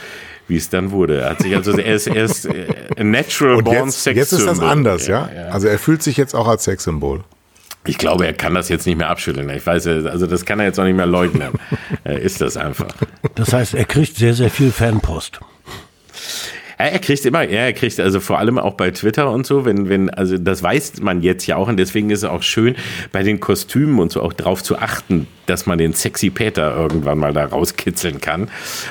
wie 0.49 0.57
es 0.57 0.69
dann 0.69 0.91
wurde. 0.91 1.21
Er 1.21 1.31
hat 1.31 1.43
sich 1.43 1.55
also 1.55 1.71
er 1.79 1.95
ist, 1.95 2.09
er 2.09 2.25
ist 2.25 2.45
äh, 2.45 2.67
a 2.99 3.05
natural 3.05 3.57
Und 3.57 3.65
born 3.65 3.87
jetzt, 3.87 4.03
sex 4.03 4.17
jetzt 4.17 4.33
ist 4.33 4.47
das 4.47 4.59
anders, 4.59 5.07
ja? 5.07 5.31
ja. 5.33 5.49
Also 5.49 5.69
er 5.69 5.79
fühlt 5.79 6.03
sich 6.03 6.17
jetzt 6.17 6.35
auch 6.35 6.49
als 6.49 6.65
Sexsymbol. 6.65 7.23
Ich 7.87 7.97
glaube, 7.97 8.27
er 8.27 8.35
kann 8.35 8.55
das 8.55 8.69
jetzt 8.69 8.87
nicht 8.87 8.99
mehr 8.99 9.09
abschütteln. 9.09 9.49
Ich 9.51 9.65
weiß, 9.65 9.87
also 9.87 10.27
das 10.27 10.45
kann 10.45 10.61
er 10.61 10.67
jetzt 10.67 10.79
auch 10.79 10.85
nicht 10.85 10.97
mehr 10.97 11.07
leugnen. 11.07 11.53
er 12.05 12.21
ist 12.21 12.41
das 12.41 12.57
einfach. 12.57 12.89
Das 13.37 13.53
heißt, 13.53 13.75
er 13.75 13.87
kriegt 13.87 14.17
sehr, 14.17 14.35
sehr 14.35 14.51
viel 14.51 14.71
Fanpost. 14.71 15.41
Er 16.89 16.99
kriegt 16.99 17.27
immer, 17.27 17.45
er 17.45 17.73
kriegt 17.73 18.01
also 18.01 18.21
vor 18.21 18.39
allem 18.39 18.59
auch 18.59 18.75
bei 18.75 18.91
Twitter 18.91 19.31
und 19.31 19.47
so, 19.47 19.65
wenn, 19.65 19.89
wenn, 19.89 20.09
also 20.11 20.39
das 20.39 20.63
weiß 20.63 21.01
man 21.01 21.21
jetzt 21.21 21.47
ja 21.47 21.57
auch 21.57 21.69
und 21.69 21.77
deswegen 21.77 22.11
ist 22.11 22.21
es 22.21 22.25
auch 22.25 22.43
schön, 22.43 22.75
bei 23.13 23.23
den 23.23 23.39
Kostümen 23.39 23.99
und 23.99 24.13
so 24.13 24.23
auch 24.23 24.33
drauf 24.33 24.63
zu 24.63 24.79
achten, 24.79 25.27
dass 25.47 25.67
man 25.67 25.79
den 25.79 25.93
sexy 25.93 26.31
Peter 26.31 26.75
irgendwann 26.75 27.19
mal 27.19 27.33
da 27.33 27.45
rauskitzeln 27.45 28.21
kann. 28.21 28.49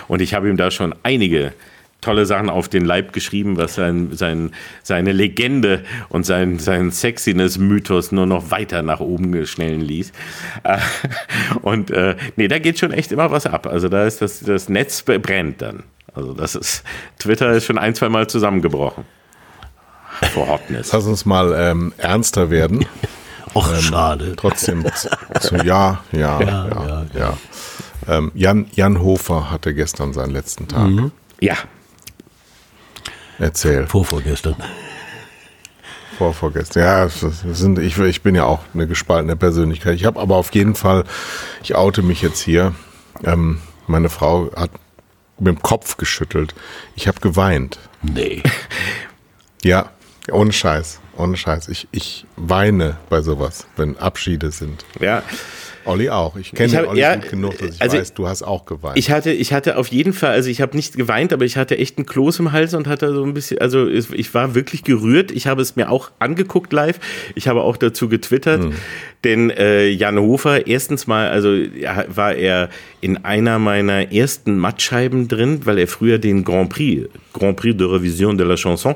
Und 0.07 0.21
ich 0.21 0.33
habe 0.33 0.49
ihm 0.49 0.57
da 0.57 0.71
schon 0.71 0.93
einige 1.03 1.53
tolle 2.01 2.25
Sachen 2.25 2.49
auf 2.49 2.69
den 2.69 2.85
Leib 2.85 3.11
geschrieben, 3.13 3.57
was 3.57 3.75
sein, 3.75 4.09
sein, 4.11 4.51
seine 4.83 5.11
Legende 5.11 5.83
und 6.09 6.25
sein, 6.25 6.59
sein 6.59 6.91
Sexiness-Mythos 6.91 8.11
nur 8.11 8.25
noch 8.25 8.51
weiter 8.51 8.83
nach 8.83 8.99
oben 8.99 9.45
schnellen 9.45 9.81
ließ. 9.81 10.11
Äh, 10.63 10.77
Und 11.61 11.91
äh, 11.91 12.15
nee, 12.35 12.47
da 12.47 12.59
geht 12.59 12.79
schon 12.79 12.91
echt 12.91 13.11
immer 13.11 13.31
was 13.31 13.45
ab. 13.45 13.67
Also 13.67 13.89
da 13.89 14.05
ist 14.05 14.21
das, 14.21 14.39
das 14.39 14.69
Netz 14.69 15.03
brennt 15.03 15.61
dann. 15.61 15.83
Also 16.19 16.33
das 16.33 16.55
ist, 16.55 16.83
Twitter 17.17 17.51
ist 17.51 17.65
schon 17.65 17.77
ein, 17.77 17.95
zwei 17.95 18.09
Mal 18.09 18.27
zusammengebrochen. 18.27 19.05
Vor 20.33 20.49
Hotness. 20.49 20.91
Lass 20.91 21.05
uns 21.05 21.25
mal 21.25 21.53
ähm, 21.57 21.93
ernster 21.97 22.49
werden. 22.49 22.85
Och, 23.55 23.73
schade. 23.79 24.35
Trotzdem, 24.35 24.85
so, 25.39 25.55
ja, 25.55 26.03
ja, 26.11 26.39
ja, 26.41 26.67
ja. 26.67 27.05
ja, 27.13 27.37
Ähm, 28.07 28.31
Jan, 28.35 28.67
Jan 28.73 29.01
Hofer 29.01 29.49
hatte 29.49 29.73
gestern 29.73 30.13
seinen 30.13 30.31
letzten 30.31 30.67
Tag. 30.67 30.89
Ja, 31.39 31.55
Erzähl. 33.39 33.87
Vorvorgestern. 33.87 34.55
Vor, 36.17 36.33
vorgestern. 36.33 36.83
Ja, 36.83 37.07
sind, 37.07 37.79
ich, 37.79 37.97
ich 37.97 38.21
bin 38.21 38.35
ja 38.35 38.43
auch 38.43 38.59
eine 38.73 38.85
gespaltene 38.85 39.37
Persönlichkeit. 39.37 39.95
Ich 39.95 40.05
habe 40.05 40.19
aber 40.19 40.35
auf 40.35 40.53
jeden 40.53 40.75
Fall, 40.75 41.05
ich 41.63 41.75
oute 41.75 42.01
mich 42.01 42.21
jetzt 42.21 42.41
hier. 42.41 42.75
Ähm, 43.23 43.59
meine 43.87 44.09
Frau 44.09 44.51
hat 44.55 44.71
mit 45.39 45.55
dem 45.55 45.61
Kopf 45.61 45.97
geschüttelt. 45.97 46.53
Ich 46.95 47.07
habe 47.07 47.19
geweint. 47.19 47.79
Nee. 48.01 48.43
Ja, 49.61 49.89
ohne 50.31 50.53
Scheiß. 50.53 51.01
Ohne 51.17 51.35
Scheiß. 51.35 51.67
Ich, 51.67 51.89
ich 51.91 52.25
weine 52.37 52.95
bei 53.09 53.21
sowas, 53.21 53.67
wenn 53.75 53.97
Abschiede 53.97 54.51
sind. 54.51 54.85
ja. 55.01 55.21
Olli 55.85 56.09
auch. 56.09 56.35
Ich 56.37 56.51
kenne 56.53 56.75
hab- 56.77 56.87
Olli 56.89 56.99
ja, 57.01 57.15
gut 57.15 57.29
genug, 57.29 57.57
dass 57.57 57.75
ich 57.75 57.81
also- 57.81 57.97
weiß, 57.97 58.13
du 58.13 58.27
hast 58.27 58.43
auch 58.43 58.65
geweint. 58.65 58.97
Ich 58.97 59.11
hatte, 59.11 59.31
ich 59.31 59.53
hatte 59.53 59.77
auf 59.77 59.87
jeden 59.87 60.13
Fall, 60.13 60.31
also 60.31 60.49
ich 60.49 60.61
habe 60.61 60.75
nicht 60.75 60.95
geweint, 60.95 61.33
aber 61.33 61.45
ich 61.45 61.57
hatte 61.57 61.77
echt 61.77 61.97
einen 61.97 62.05
Kloß 62.05 62.39
im 62.39 62.51
Hals 62.51 62.73
und 62.73 62.87
hatte 62.87 63.13
so 63.13 63.23
ein 63.23 63.33
bisschen, 63.33 63.59
also 63.59 63.87
ich 63.87 64.33
war 64.33 64.55
wirklich 64.55 64.83
gerührt. 64.83 65.31
Ich 65.31 65.47
habe 65.47 65.61
es 65.61 65.75
mir 65.75 65.89
auch 65.89 66.11
angeguckt 66.19 66.73
live. 66.73 66.99
Ich 67.35 67.47
habe 67.47 67.61
auch 67.61 67.77
dazu 67.77 68.09
getwittert, 68.09 68.61
denn 69.23 69.49
äh, 69.49 69.87
Jan 69.89 70.17
Hofer, 70.19 70.67
erstens 70.67 71.07
mal, 71.07 71.29
also 71.29 71.53
ja, 71.53 72.05
war 72.13 72.35
er 72.35 72.69
in 73.01 73.23
einer 73.23 73.59
meiner 73.59 74.11
ersten 74.11 74.57
Mattscheiben 74.57 75.27
drin, 75.27 75.61
weil 75.65 75.77
er 75.79 75.87
früher 75.87 76.17
den 76.19 76.43
Grand 76.43 76.69
Prix, 76.69 77.07
Grand 77.33 77.55
Prix 77.55 77.77
de 77.77 77.87
Revision 77.87 78.37
de 78.37 78.45
la 78.45 78.55
Chanson, 78.55 78.95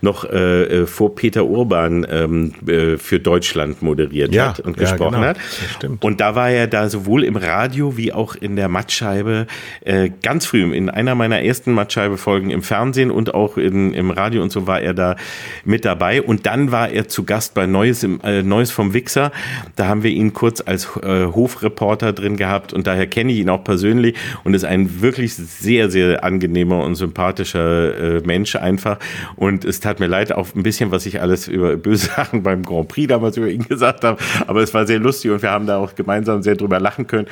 noch 0.00 0.24
äh, 0.24 0.62
äh, 0.82 0.86
vor 0.86 1.14
Peter 1.14 1.44
Urban 1.44 2.06
ähm, 2.10 2.54
äh, 2.66 2.96
für 2.96 3.20
Deutschland 3.20 3.82
moderiert 3.82 4.34
Ja, 4.34 4.48
hat 4.48 4.60
und 4.60 4.76
ja, 4.78 4.82
gesprochen 4.84 5.14
genau. 5.16 5.26
hat. 5.26 5.36
Das 5.36 5.70
stimmt. 5.76 6.02
Und 6.02 6.20
da 6.22 6.36
war 6.36 6.50
er 6.50 6.68
da 6.68 6.88
sowohl 6.88 7.24
im 7.24 7.34
Radio 7.34 7.96
wie 7.96 8.12
auch 8.12 8.36
in 8.36 8.54
der 8.54 8.68
Mattscheibe 8.68 9.48
äh, 9.80 10.08
ganz 10.22 10.46
früh, 10.46 10.72
in 10.72 10.88
einer 10.88 11.16
meiner 11.16 11.42
ersten 11.42 11.72
Mattscheibe-Folgen 11.72 12.50
im 12.50 12.62
Fernsehen 12.62 13.10
und 13.10 13.34
auch 13.34 13.56
in, 13.56 13.92
im 13.92 14.12
Radio 14.12 14.40
und 14.40 14.52
so 14.52 14.68
war 14.68 14.80
er 14.80 14.94
da 14.94 15.16
mit 15.64 15.84
dabei. 15.84 16.22
Und 16.22 16.46
dann 16.46 16.70
war 16.70 16.90
er 16.90 17.08
zu 17.08 17.24
Gast 17.24 17.54
bei 17.54 17.66
Neues, 17.66 18.04
im, 18.04 18.20
äh, 18.20 18.44
Neues 18.44 18.70
vom 18.70 18.94
Wichser. 18.94 19.32
Da 19.74 19.88
haben 19.88 20.04
wir 20.04 20.12
ihn 20.12 20.32
kurz 20.32 20.62
als 20.64 20.96
äh, 21.02 21.26
Hofreporter 21.26 22.12
drin 22.12 22.36
gehabt 22.36 22.72
und 22.72 22.86
daher 22.86 23.08
kenne 23.08 23.32
ich 23.32 23.40
ihn 23.40 23.48
auch 23.48 23.64
persönlich 23.64 24.14
und 24.44 24.54
ist 24.54 24.64
ein 24.64 25.00
wirklich 25.02 25.34
sehr, 25.34 25.90
sehr 25.90 26.22
angenehmer 26.22 26.84
und 26.84 26.94
sympathischer 26.94 28.18
äh, 28.18 28.20
Mensch 28.24 28.54
einfach. 28.54 29.00
Und 29.34 29.64
es 29.64 29.80
tat 29.80 29.98
mir 29.98 30.06
leid, 30.06 30.30
auch 30.30 30.54
ein 30.54 30.62
bisschen, 30.62 30.92
was 30.92 31.04
ich 31.04 31.20
alles 31.20 31.48
über 31.48 31.76
böse 31.76 32.06
Sachen 32.16 32.44
beim 32.44 32.62
Grand 32.62 32.86
Prix 32.86 33.08
damals 33.08 33.36
über 33.36 33.48
ihn 33.48 33.66
gesagt 33.66 34.04
habe. 34.04 34.22
Aber 34.46 34.62
es 34.62 34.72
war 34.72 34.86
sehr 34.86 35.00
lustig 35.00 35.32
und 35.32 35.42
wir 35.42 35.50
haben 35.50 35.66
da 35.66 35.78
auch 35.78 35.96
gemeinsam 35.96 36.11
sehr 36.20 36.54
drüber 36.56 36.80
lachen 36.80 37.06
können. 37.06 37.26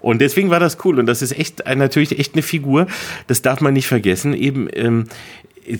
Und 0.00 0.20
deswegen 0.20 0.50
war 0.50 0.60
das 0.60 0.78
cool. 0.84 0.98
Und 0.98 1.06
das 1.06 1.22
ist 1.22 1.38
echt 1.38 1.66
ein- 1.66 1.78
natürlich 1.78 2.18
echt 2.18 2.34
eine 2.34 2.42
Figur. 2.42 2.86
Das 3.26 3.42
darf 3.42 3.60
man 3.60 3.74
nicht 3.74 3.86
vergessen. 3.88 4.34
Eben 4.34 4.68
ähm, 4.72 5.04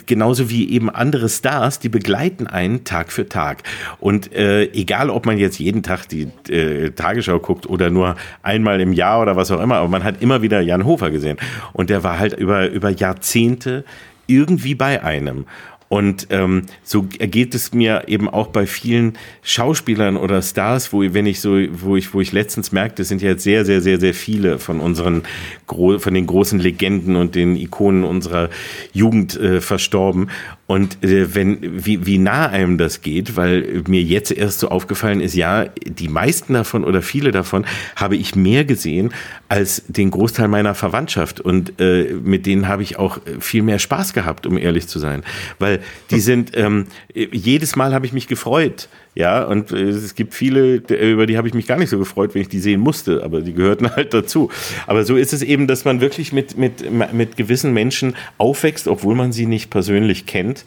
genauso 0.07 0.51
wie 0.51 0.69
eben 0.71 0.91
andere 0.91 1.29
Stars, 1.29 1.79
die 1.79 1.89
begleiten 1.89 2.47
einen 2.49 2.83
Tag 2.85 3.13
für 3.13 3.29
Tag. 3.29 3.63
Und 4.01 4.33
äh, 4.33 4.65
egal, 4.73 5.11
ob 5.11 5.27
man 5.27 5.39
jetzt 5.39 5.59
jeden 5.61 5.83
Tag 5.83 6.09
die 6.09 6.29
äh, 6.51 6.91
Tagesschau 6.91 7.39
guckt 7.39 7.67
oder 7.67 7.89
nur 7.91 8.17
einmal 8.43 8.81
im 8.81 8.93
Jahr 8.93 9.23
oder 9.23 9.37
was 9.37 9.51
auch 9.51 9.61
immer, 9.61 9.77
aber 9.77 9.89
man 9.89 10.03
hat 10.03 10.21
immer 10.23 10.43
wieder 10.43 10.61
Jan 10.61 10.85
Hofer 10.85 11.11
gesehen. 11.11 11.39
Und 11.73 11.89
der 11.91 12.03
war 12.03 12.19
halt 12.19 12.33
über, 12.33 12.69
über 12.69 12.91
Jahrzehnte 12.91 13.85
irgendwie 14.27 14.75
bei 14.75 15.05
einem. 15.05 15.45
Und 15.89 16.27
ähm, 16.31 16.63
so 16.83 17.03
geht 17.03 17.55
es 17.55 17.73
mir 17.73 18.05
eben 18.09 18.29
auch 18.29 18.49
bei 18.49 18.67
vielen 18.67 19.17
Schauspielern 19.43 20.17
oder 20.17 20.43
Stars, 20.43 20.93
wo 20.93 21.03
wenn 21.03 21.27
ich 21.27 21.41
so, 21.41 21.57
wo 21.71 21.97
ich, 21.97 22.13
wo 22.13 22.21
ich 22.21 22.33
letztens 22.33 22.73
merkte, 22.73 23.03
es 23.03 23.09
sind 23.09 23.23
ja 23.23 23.31
jetzt 23.31 23.45
sehr, 23.45 23.65
sehr, 23.65 23.81
sehr, 23.81 24.01
sehr 24.01 24.15
viele 24.15 24.59
von 24.59 24.81
unseren 24.81 25.23
von 25.67 26.15
den 26.15 26.27
großen 26.27 26.59
Legenden 26.59 27.15
und 27.17 27.35
den 27.35 27.57
Ikonen 27.57 28.05
unserer 28.05 28.51
Jugend 28.93 29.37
äh, 29.37 29.61
verstorben. 29.61 30.31
Und 30.67 31.05
äh, 31.05 31.35
wenn, 31.35 31.85
wie, 31.85 32.07
wie 32.07 32.19
nah 32.19 32.49
einem 32.49 32.77
das 32.77 33.01
geht, 33.01 33.37
weil 33.37 33.85
mir 33.87 34.03
jetzt 34.03 34.33
erst 34.33 34.59
so 34.59 34.69
aufgefallen 34.69 35.21
ist, 35.21 35.35
ja, 35.35 35.67
die 35.85 36.09
meisten 36.09 36.55
davon 36.55 36.85
oder 36.85 37.03
viele 37.03 37.31
davon 37.31 37.65
habe 37.95 38.17
ich 38.17 38.35
mehr 38.35 38.65
gesehen 38.65 39.13
als 39.49 39.85
den 39.87 40.11
Großteil 40.11 40.49
meiner 40.49 40.75
Verwandtschaft. 40.75 41.41
Und 41.41 41.81
äh, 41.81 42.15
mit 42.23 42.47
denen 42.47 42.67
habe 42.67 42.83
ich 42.83 42.99
auch 42.99 43.19
viel 43.39 43.63
mehr 43.63 43.79
Spaß 43.79 44.13
gehabt, 44.13 44.47
um 44.47 44.59
ehrlich 44.59 44.89
zu 44.89 44.99
sein. 44.99 45.23
Weil 45.61 45.81
die 46.11 46.21
sind, 46.27 46.57
ähm, 46.57 46.87
jedes 47.15 47.77
Mal 47.77 47.95
habe 47.95 48.07
ich 48.07 48.13
mich 48.13 48.27
gefreut. 48.27 48.89
Ja, 49.17 49.45
und 49.45 49.73
äh, 49.73 49.77
es 49.89 50.15
gibt 50.15 50.35
viele, 50.35 50.75
über 50.77 51.27
die 51.27 51.39
habe 51.39 51.49
ich 51.49 51.55
mich 51.55 51.67
gar 51.67 51.79
nicht 51.79 51.89
so 51.89 51.99
gefreut, 51.99 52.35
wenn 52.35 52.43
ich 52.43 52.49
die 52.51 52.61
sehen 52.61 52.81
musste, 52.81 53.23
aber 53.25 53.41
die 53.41 53.55
gehörten 53.55 53.91
halt 53.97 54.13
dazu. 54.13 54.51
Aber 54.87 55.05
so 55.05 55.17
ist 55.17 55.33
es 55.33 55.43
eben, 55.43 55.67
dass 55.67 55.85
man 55.87 56.01
wirklich 56.03 56.33
mit, 56.35 56.59
mit, 56.59 56.85
mit 57.15 57.37
gewissen 57.39 57.73
Menschen 57.73 58.15
aufwächst, 58.37 58.87
obwohl 58.87 59.15
man 59.15 59.33
sie 59.33 59.47
nicht 59.47 59.71
persönlich 59.71 60.27
kennt. 60.27 60.65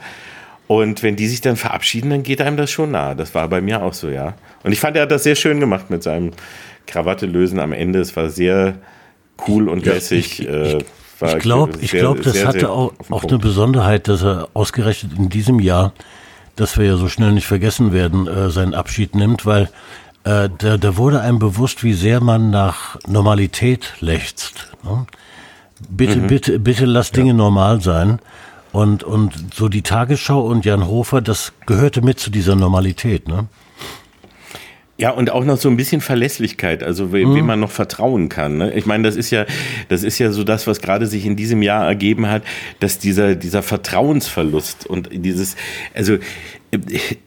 Und 0.65 1.01
wenn 1.03 1.15
die 1.15 1.27
sich 1.27 1.41
dann 1.41 1.55
verabschieden, 1.57 2.09
dann 2.09 2.23
geht 2.23 2.41
einem 2.41 2.57
das 2.57 2.69
schon 2.71 2.91
nahe. 2.91 3.15
Das 3.15 3.33
war 3.35 3.47
bei 3.47 3.61
mir 3.61 3.81
auch 3.83 3.93
so, 3.93 4.09
ja. 4.09 4.33
Und 4.63 4.71
ich 4.71 4.79
fand, 4.79 4.95
er 4.95 5.03
hat 5.03 5.11
das 5.11 5.23
sehr 5.23 5.35
schön 5.35 5.59
gemacht 5.59 5.89
mit 5.91 6.01
seinem 6.03 6.31
Krawatte 6.87 7.27
lösen 7.27 7.59
am 7.59 7.71
Ende. 7.71 7.99
Es 7.99 8.15
war 8.15 8.29
sehr 8.29 8.75
cool 9.47 9.69
und 9.69 9.85
lässig. 9.85 10.47
äh, 10.47 10.79
war 11.19 11.35
Ich 11.37 11.39
glaube, 11.43 11.73
ich 11.81 11.91
sehr- 11.91 12.01
glaub, 12.01 12.21
das 12.21 12.33
sehr, 12.33 12.47
hatte 12.47 12.59
sehr 12.61 12.71
auch, 12.71 12.93
auch 13.09 13.23
eine 13.25 13.37
Besonderheit, 13.37 14.07
dass 14.07 14.23
er 14.23 14.49
ausgerechnet 14.53 15.13
in 15.17 15.29
diesem 15.29 15.59
Jahr 15.59 15.93
dass 16.59 16.77
wir 16.77 16.85
ja 16.85 16.97
so 16.97 17.07
schnell 17.07 17.31
nicht 17.31 17.47
vergessen 17.47 17.93
werden, 17.93 18.27
äh, 18.27 18.49
seinen 18.49 18.73
Abschied 18.73 19.15
nimmt, 19.15 19.45
weil 19.45 19.69
äh, 20.23 20.49
da, 20.57 20.77
da 20.77 20.97
wurde 20.97 21.21
einem 21.21 21.39
bewusst, 21.39 21.83
wie 21.83 21.93
sehr 21.93 22.21
man 22.21 22.49
nach 22.49 22.97
Normalität 23.07 23.93
lechzt. 23.99 24.67
Ne? 24.83 25.05
Bitte, 25.89 26.17
mhm. 26.17 26.27
bitte, 26.27 26.59
bitte 26.59 26.85
lass 26.85 27.11
Dinge 27.11 27.29
ja. 27.29 27.33
normal 27.33 27.81
sein. 27.81 28.19
Und, 28.71 29.03
und 29.03 29.53
so 29.53 29.67
die 29.67 29.81
Tagesschau 29.81 30.41
und 30.41 30.65
Jan 30.65 30.85
Hofer, 30.85 31.21
das 31.21 31.53
gehörte 31.65 32.01
mit 32.01 32.19
zu 32.19 32.29
dieser 32.29 32.55
Normalität, 32.55 33.27
ne? 33.27 33.47
Ja, 34.99 35.11
und 35.11 35.29
auch 35.29 35.45
noch 35.45 35.55
so 35.55 35.69
ein 35.69 35.77
bisschen 35.77 36.01
Verlässlichkeit, 36.01 36.83
also 36.83 37.13
wem, 37.13 37.33
mhm. 37.33 37.45
man 37.45 37.61
noch 37.61 37.71
vertrauen 37.71 38.27
kann. 38.27 38.57
Ne? 38.57 38.73
Ich 38.73 38.85
meine, 38.85 39.03
das 39.03 39.15
ist 39.15 39.31
ja, 39.31 39.45
das 39.87 40.03
ist 40.03 40.19
ja 40.19 40.29
so 40.33 40.43
das, 40.43 40.67
was 40.67 40.81
gerade 40.81 41.07
sich 41.07 41.25
in 41.25 41.37
diesem 41.37 41.61
Jahr 41.61 41.87
ergeben 41.87 42.27
hat, 42.27 42.43
dass 42.81 42.99
dieser, 42.99 43.35
dieser 43.35 43.63
Vertrauensverlust 43.63 44.85
und 44.87 45.07
dieses, 45.13 45.55
also 45.93 46.17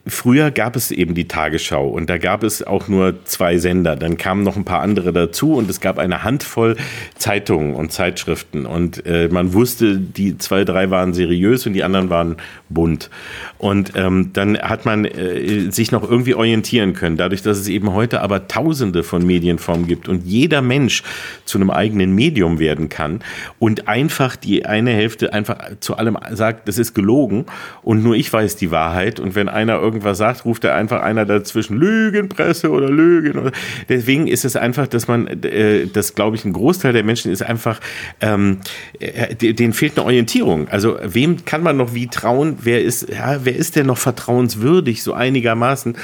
Früher 0.06 0.52
gab 0.52 0.76
es 0.76 0.92
eben 0.92 1.14
die 1.14 1.26
Tagesschau 1.26 1.88
und 1.88 2.08
da 2.08 2.18
gab 2.18 2.44
es 2.44 2.62
auch 2.62 2.86
nur 2.86 3.24
zwei 3.24 3.58
Sender. 3.58 3.96
Dann 3.96 4.16
kamen 4.16 4.44
noch 4.44 4.56
ein 4.56 4.64
paar 4.64 4.80
andere 4.80 5.12
dazu 5.12 5.54
und 5.54 5.68
es 5.68 5.80
gab 5.80 5.98
eine 5.98 6.22
Handvoll 6.22 6.76
Zeitungen 7.16 7.74
und 7.74 7.92
Zeitschriften 7.92 8.66
und 8.66 9.04
äh, 9.04 9.28
man 9.28 9.52
wusste, 9.52 9.98
die 9.98 10.38
zwei, 10.38 10.64
drei 10.64 10.90
waren 10.90 11.12
seriös 11.12 11.66
und 11.66 11.72
die 11.72 11.82
anderen 11.82 12.08
waren 12.08 12.36
bunt. 12.68 13.10
Und 13.58 13.92
ähm, 13.96 14.30
dann 14.32 14.58
hat 14.58 14.86
man 14.86 15.04
äh, 15.04 15.70
sich 15.70 15.90
noch 15.90 16.08
irgendwie 16.08 16.34
orientieren 16.34 16.92
können. 16.92 17.16
Dadurch, 17.16 17.42
dass 17.42 17.58
es 17.58 17.68
eben 17.68 17.92
heute 17.92 18.20
aber 18.20 18.46
Tausende 18.46 19.02
von 19.02 19.26
Medienformen 19.26 19.88
gibt 19.88 20.08
und 20.08 20.24
jeder 20.24 20.62
Mensch 20.62 21.02
zu 21.44 21.58
einem 21.58 21.70
eigenen 21.70 22.14
Medium 22.14 22.60
werden 22.60 22.88
kann 22.88 23.20
und 23.58 23.88
einfach 23.88 24.36
die 24.36 24.66
eine 24.66 24.92
Hälfte 24.92 25.32
einfach 25.32 25.58
zu 25.80 25.96
allem 25.96 26.16
sagt, 26.30 26.68
das 26.68 26.78
ist 26.78 26.94
gelogen 26.94 27.46
und 27.82 28.04
nur 28.04 28.14
ich 28.14 28.32
weiß 28.32 28.54
die 28.56 28.70
Wahrheit 28.70 29.18
und 29.18 29.31
und 29.32 29.36
wenn 29.36 29.48
einer 29.48 29.80
irgendwas 29.80 30.18
sagt, 30.18 30.44
ruft 30.44 30.64
er 30.64 30.74
einfach 30.74 31.00
einer 31.00 31.24
dazwischen 31.24 31.78
Lügenpresse 31.78 32.70
oder 32.70 32.90
Lügen. 32.90 33.50
Deswegen 33.88 34.26
ist 34.26 34.44
es 34.44 34.56
einfach, 34.56 34.86
dass 34.86 35.08
man, 35.08 35.26
äh, 35.26 35.86
das 35.86 36.14
glaube 36.14 36.36
ich, 36.36 36.44
ein 36.44 36.52
Großteil 36.52 36.92
der 36.92 37.02
Menschen 37.02 37.32
ist 37.32 37.42
einfach, 37.42 37.80
ähm, 38.20 38.58
äh, 38.98 39.34
denen 39.34 39.72
fehlt 39.72 39.96
eine 39.96 40.04
Orientierung. 40.04 40.68
Also 40.68 40.98
wem 41.02 41.44
kann 41.44 41.62
man 41.62 41.76
noch 41.76 41.94
wie 41.94 42.08
trauen? 42.08 42.58
Wer 42.62 42.82
ist, 42.82 43.08
ja, 43.08 43.44
wer 43.44 43.56
ist 43.56 43.76
denn 43.76 43.86
noch 43.86 43.98
vertrauenswürdig, 43.98 45.02
so 45.02 45.14
einigermaßen? 45.14 45.96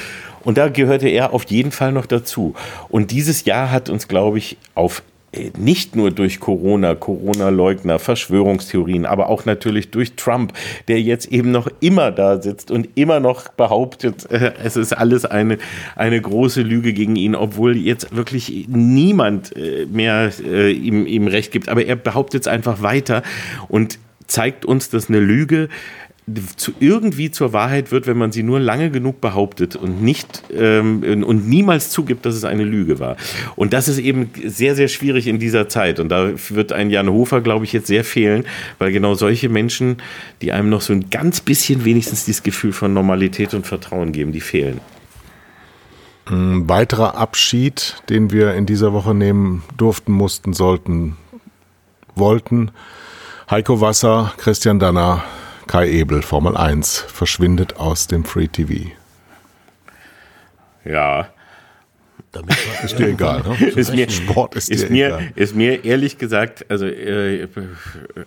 Und 0.43 0.57
da 0.57 0.69
gehörte 0.69 1.07
er 1.07 1.33
auf 1.33 1.43
jeden 1.45 1.71
Fall 1.71 1.91
noch 1.91 2.05
dazu. 2.05 2.55
Und 2.87 3.11
dieses 3.11 3.45
Jahr 3.45 3.71
hat 3.71 3.89
uns, 3.89 4.07
glaube 4.07 4.37
ich, 4.39 4.57
auf 4.73 5.03
nicht 5.57 5.95
nur 5.95 6.11
durch 6.11 6.39
Corona, 6.39 6.95
Corona-Leugner, 6.95 7.99
Verschwörungstheorien, 7.99 9.05
aber 9.05 9.29
auch 9.29 9.45
natürlich 9.45 9.91
durch 9.91 10.13
Trump, 10.13 10.53
der 10.87 11.01
jetzt 11.01 11.27
eben 11.27 11.51
noch 11.51 11.67
immer 11.79 12.11
da 12.11 12.41
sitzt 12.41 12.71
und 12.71 12.89
immer 12.95 13.19
noch 13.19 13.49
behauptet, 13.49 14.29
äh, 14.31 14.53
es 14.63 14.75
ist 14.75 14.93
alles 14.93 15.25
eine, 15.25 15.57
eine 15.95 16.19
große 16.19 16.61
Lüge 16.61 16.93
gegen 16.93 17.15
ihn, 17.15 17.35
obwohl 17.35 17.77
jetzt 17.77 18.15
wirklich 18.15 18.67
niemand 18.67 19.55
äh, 19.55 19.85
mehr 19.85 20.31
ihm, 20.39 21.05
ihm 21.05 21.27
Recht 21.27 21.51
gibt. 21.51 21.69
Aber 21.69 21.85
er 21.85 21.95
behauptet 21.95 22.41
es 22.41 22.47
einfach 22.47 22.81
weiter 22.81 23.23
und 23.67 23.99
zeigt 24.27 24.65
uns, 24.65 24.89
dass 24.89 25.09
eine 25.09 25.19
Lüge 25.19 25.69
zu, 26.55 26.73
irgendwie 26.79 27.31
zur 27.31 27.53
Wahrheit 27.53 27.91
wird, 27.91 28.07
wenn 28.07 28.17
man 28.17 28.31
sie 28.31 28.43
nur 28.43 28.59
lange 28.59 28.91
genug 28.91 29.21
behauptet 29.21 29.75
und 29.75 30.01
nicht 30.01 30.43
ähm, 30.55 31.23
und 31.23 31.47
niemals 31.47 31.89
zugibt, 31.89 32.25
dass 32.25 32.35
es 32.35 32.43
eine 32.43 32.63
Lüge 32.63 32.99
war. 32.99 33.17
Und 33.55 33.73
das 33.73 33.87
ist 33.87 33.99
eben 33.99 34.31
sehr, 34.45 34.75
sehr 34.75 34.87
schwierig 34.87 35.27
in 35.27 35.39
dieser 35.39 35.69
Zeit. 35.69 35.99
Und 35.99 36.09
da 36.09 36.31
wird 36.49 36.73
ein 36.73 36.89
Jan 36.89 37.09
Hofer, 37.09 37.41
glaube 37.41 37.65
ich, 37.65 37.73
jetzt 37.73 37.87
sehr 37.87 38.03
fehlen, 38.03 38.45
weil 38.77 38.91
genau 38.91 39.13
solche 39.15 39.49
Menschen, 39.49 39.97
die 40.41 40.51
einem 40.51 40.69
noch 40.69 40.81
so 40.81 40.93
ein 40.93 41.09
ganz 41.09 41.41
bisschen 41.41 41.85
wenigstens 41.85 42.25
dieses 42.25 42.43
Gefühl 42.43 42.73
von 42.73 42.93
Normalität 42.93 43.53
und 43.53 43.67
Vertrauen 43.67 44.11
geben, 44.11 44.31
die 44.31 44.41
fehlen. 44.41 44.81
Ein 46.25 46.69
weiterer 46.69 47.15
Abschied, 47.15 48.03
den 48.09 48.31
wir 48.31 48.53
in 48.53 48.65
dieser 48.65 48.93
Woche 48.93 49.15
nehmen 49.15 49.63
durften, 49.77 50.11
mussten, 50.11 50.53
sollten, 50.53 51.17
wollten. 52.15 52.71
Heiko 53.49 53.81
Wasser, 53.81 54.31
Christian 54.37 54.77
Danner, 54.77 55.23
Kai 55.69 55.87
Ebel, 55.87 56.23
Formel 56.23 56.57
1, 56.57 56.97
verschwindet 56.97 57.77
aus 57.77 58.07
dem 58.07 58.25
Free 58.25 58.47
TV. 58.47 58.89
Ja, 60.83 61.29
damit 62.31 62.55
ist 62.83 62.99
dir 62.99 63.07
egal. 63.07 63.41
Ne? 63.41 63.67
Ist 63.69 63.93
mir, 63.93 64.07
Sport 64.09 64.55
ist, 64.55 64.69
ist 64.69 64.89
mir, 64.91 65.07
egal. 65.07 65.31
Ist 65.35 65.55
mir 65.55 65.83
ehrlich 65.83 66.19
gesagt, 66.19 66.63
also 66.69 66.85
äh, 66.85 67.47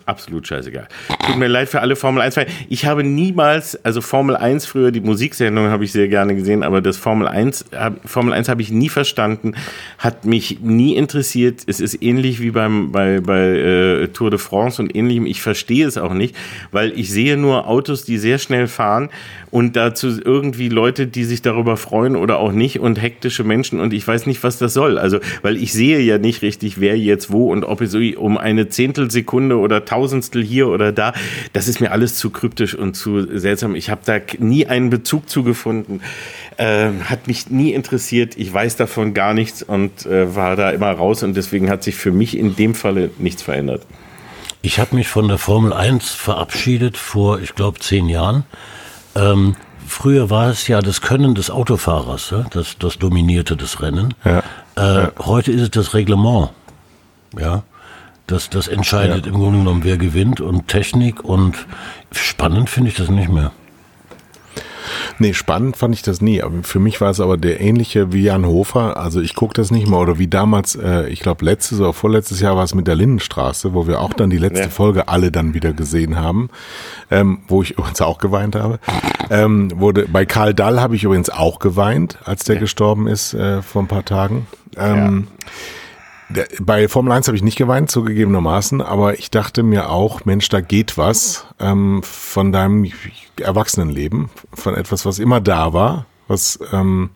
absolut 0.05 0.45
scheißegal. 0.45 0.89
Tut 1.25 1.37
mir 1.37 1.47
leid 1.47 1.69
für 1.69 1.79
alle 1.79 1.95
Formel 1.95 2.21
1 2.21 2.35
Fans. 2.35 2.51
Ich 2.67 2.85
habe 2.85 3.03
niemals, 3.03 3.77
also 3.85 4.01
Formel 4.01 4.35
1 4.35 4.65
früher, 4.65 4.91
die 4.91 4.99
Musiksendung 4.99 5.67
habe 5.67 5.85
ich 5.85 5.93
sehr 5.93 6.09
gerne 6.09 6.35
gesehen, 6.35 6.63
aber 6.63 6.81
das 6.81 6.97
Formel 6.97 7.29
1, 7.29 7.65
Formel 8.03 8.33
1 8.33 8.49
habe 8.49 8.61
ich 8.61 8.71
nie 8.71 8.89
verstanden, 8.89 9.55
hat 9.97 10.25
mich 10.25 10.59
nie 10.61 10.95
interessiert. 10.95 11.61
Es 11.67 11.79
ist 11.79 12.01
ähnlich 12.01 12.41
wie 12.41 12.51
beim, 12.51 12.91
bei, 12.91 13.21
bei 13.21 13.39
äh, 13.39 14.07
Tour 14.09 14.31
de 14.31 14.39
France 14.39 14.81
und 14.81 14.93
ähnlichem. 14.93 15.25
Ich 15.25 15.41
verstehe 15.41 15.87
es 15.87 15.97
auch 15.97 16.13
nicht, 16.13 16.35
weil 16.71 16.91
ich 16.99 17.09
sehe 17.09 17.37
nur 17.37 17.67
Autos, 17.69 18.03
die 18.03 18.17
sehr 18.17 18.37
schnell 18.37 18.67
fahren 18.67 19.09
und 19.49 19.77
dazu 19.77 20.19
irgendwie 20.19 20.67
Leute, 20.67 21.07
die 21.07 21.23
sich 21.23 21.41
darüber 21.41 21.77
freuen 21.77 22.17
oder 22.17 22.39
auch 22.39 22.51
nicht 22.51 22.79
und 22.79 23.01
hektische 23.01 23.45
Menschen 23.45 23.79
und 23.79 23.92
ich 23.93 24.07
weiß 24.07 24.25
nicht, 24.25 24.43
was 24.43 24.57
das 24.57 24.73
soll. 24.73 24.97
Also, 24.97 25.19
weil 25.41 25.57
ich 25.57 25.73
sehe 25.73 25.99
ja 25.99 26.17
nicht 26.17 26.41
richtig, 26.41 26.79
wer 26.79 26.97
jetzt 26.97 27.31
wo 27.31 27.51
und 27.51 27.63
ob 27.63 27.81
es 27.81 27.93
um 27.93 28.37
eine 28.37 28.69
Zehntelsekunde 28.69 29.57
oder 29.57 29.85
Tausendstel 29.85 30.43
hier 30.43 30.67
oder 30.67 30.91
da, 30.91 31.13
das 31.53 31.67
ist 31.67 31.79
mir 31.79 31.91
alles 31.91 32.15
zu 32.15 32.31
kryptisch 32.31 32.75
und 32.75 32.95
zu 32.95 33.37
seltsam. 33.37 33.75
Ich 33.75 33.89
habe 33.89 34.01
da 34.05 34.19
nie 34.39 34.65
einen 34.65 34.89
Bezug 34.89 35.29
zu 35.29 35.43
gefunden. 35.43 36.01
Äh, 36.57 36.89
hat 37.05 37.27
mich 37.27 37.49
nie 37.49 37.71
interessiert. 37.73 38.37
Ich 38.37 38.51
weiß 38.53 38.75
davon 38.75 39.13
gar 39.13 39.33
nichts 39.33 39.63
und 39.63 40.05
äh, 40.05 40.35
war 40.35 40.55
da 40.55 40.71
immer 40.71 40.91
raus 40.91 41.23
und 41.23 41.35
deswegen 41.35 41.69
hat 41.69 41.83
sich 41.83 41.95
für 41.95 42.11
mich 42.11 42.37
in 42.37 42.55
dem 42.55 42.75
Falle 42.75 43.11
nichts 43.19 43.43
verändert. 43.43 43.85
Ich 44.61 44.79
habe 44.79 44.95
mich 44.95 45.07
von 45.07 45.27
der 45.27 45.37
Formel 45.37 45.73
1 45.73 46.11
verabschiedet 46.11 46.97
vor, 46.97 47.39
ich 47.41 47.53
glaube, 47.53 47.79
zehn 47.79 48.07
Jahren 48.07 48.45
ähm, 49.15 49.55
früher 49.93 50.29
war 50.29 50.49
es 50.49 50.67
ja 50.67 50.81
das 50.81 51.01
Können 51.01 51.35
des 51.35 51.49
Autofahrers, 51.49 52.31
ja? 52.31 52.45
das, 52.51 52.77
das 52.77 52.97
dominierte 52.97 53.55
das 53.55 53.81
Rennen. 53.81 54.13
Ja. 54.25 54.43
Äh. 54.75 55.07
Heute 55.19 55.51
ist 55.51 55.61
es 55.61 55.71
das 55.71 55.93
Reglement. 55.93 56.49
Ja. 57.39 57.63
Das, 58.27 58.49
das 58.49 58.67
entscheidet 58.67 59.27
im 59.27 59.33
Grunde 59.33 59.59
genommen, 59.59 59.83
wer 59.83 59.97
gewinnt 59.97 60.39
und 60.39 60.67
Technik 60.67 61.23
und 61.23 61.55
spannend 62.11 62.69
finde 62.69 62.89
ich 62.89 62.95
das 62.95 63.09
nicht 63.09 63.29
mehr. 63.29 63.51
Nee, 65.19 65.33
spannend 65.33 65.77
fand 65.77 65.95
ich 65.95 66.01
das 66.01 66.21
nie. 66.21 66.41
Aber 66.41 66.63
für 66.63 66.79
mich 66.79 67.01
war 67.01 67.09
es 67.09 67.19
aber 67.19 67.37
der 67.37 67.61
ähnliche 67.61 68.13
wie 68.13 68.23
Jan 68.23 68.45
Hofer. 68.45 68.97
Also 68.97 69.21
ich 69.21 69.35
gucke 69.35 69.53
das 69.53 69.71
nicht 69.71 69.87
mehr. 69.87 69.99
Oder 69.99 70.19
wie 70.19 70.27
damals, 70.27 70.75
äh, 70.75 71.07
ich 71.09 71.19
glaube 71.19 71.45
letztes 71.45 71.79
oder 71.79 71.93
vorletztes 71.93 72.39
Jahr 72.39 72.55
war 72.55 72.63
es 72.63 72.75
mit 72.75 72.87
der 72.87 72.95
Lindenstraße, 72.95 73.73
wo 73.73 73.87
wir 73.87 74.01
auch 74.01 74.13
dann 74.13 74.29
die 74.29 74.37
letzte 74.37 74.63
ja. 74.63 74.69
Folge 74.69 75.07
alle 75.07 75.31
dann 75.31 75.53
wieder 75.53 75.73
gesehen 75.73 76.19
haben. 76.19 76.49
Ähm, 77.11 77.39
wo 77.47 77.61
ich 77.61 77.71
übrigens 77.77 78.01
auch 78.01 78.17
geweint 78.17 78.55
habe. 78.55 78.79
Ähm, 79.29 79.71
wurde, 79.75 80.07
bei 80.07 80.25
Karl 80.25 80.53
Dall 80.53 80.79
habe 80.79 80.95
ich 80.95 81.03
übrigens 81.03 81.29
auch 81.29 81.59
geweint, 81.59 82.17
als 82.25 82.43
der 82.43 82.55
ja. 82.55 82.61
gestorben 82.61 83.07
ist 83.07 83.33
äh, 83.33 83.61
vor 83.61 83.83
ein 83.83 83.87
paar 83.87 84.05
Tagen. 84.05 84.47
Ähm, 84.77 85.27
ja 85.27 85.51
bei 86.59 86.87
Formel 86.87 87.11
1 87.11 87.27
habe 87.27 87.37
ich 87.37 87.43
nicht 87.43 87.57
geweint, 87.57 87.91
zugegebenermaßen, 87.91 88.81
aber 88.81 89.17
ich 89.17 89.31
dachte 89.31 89.63
mir 89.63 89.89
auch, 89.89 90.25
Mensch, 90.25 90.49
da 90.49 90.61
geht 90.61 90.97
was 90.97 91.45
ähm, 91.59 92.01
von 92.03 92.51
deinem 92.51 92.91
Erwachsenenleben, 93.39 94.29
von 94.53 94.75
etwas, 94.75 95.05
was 95.05 95.19
immer 95.19 95.41
da 95.41 95.73
war, 95.73 96.05
was, 96.27 96.59
ähm, 96.71 97.09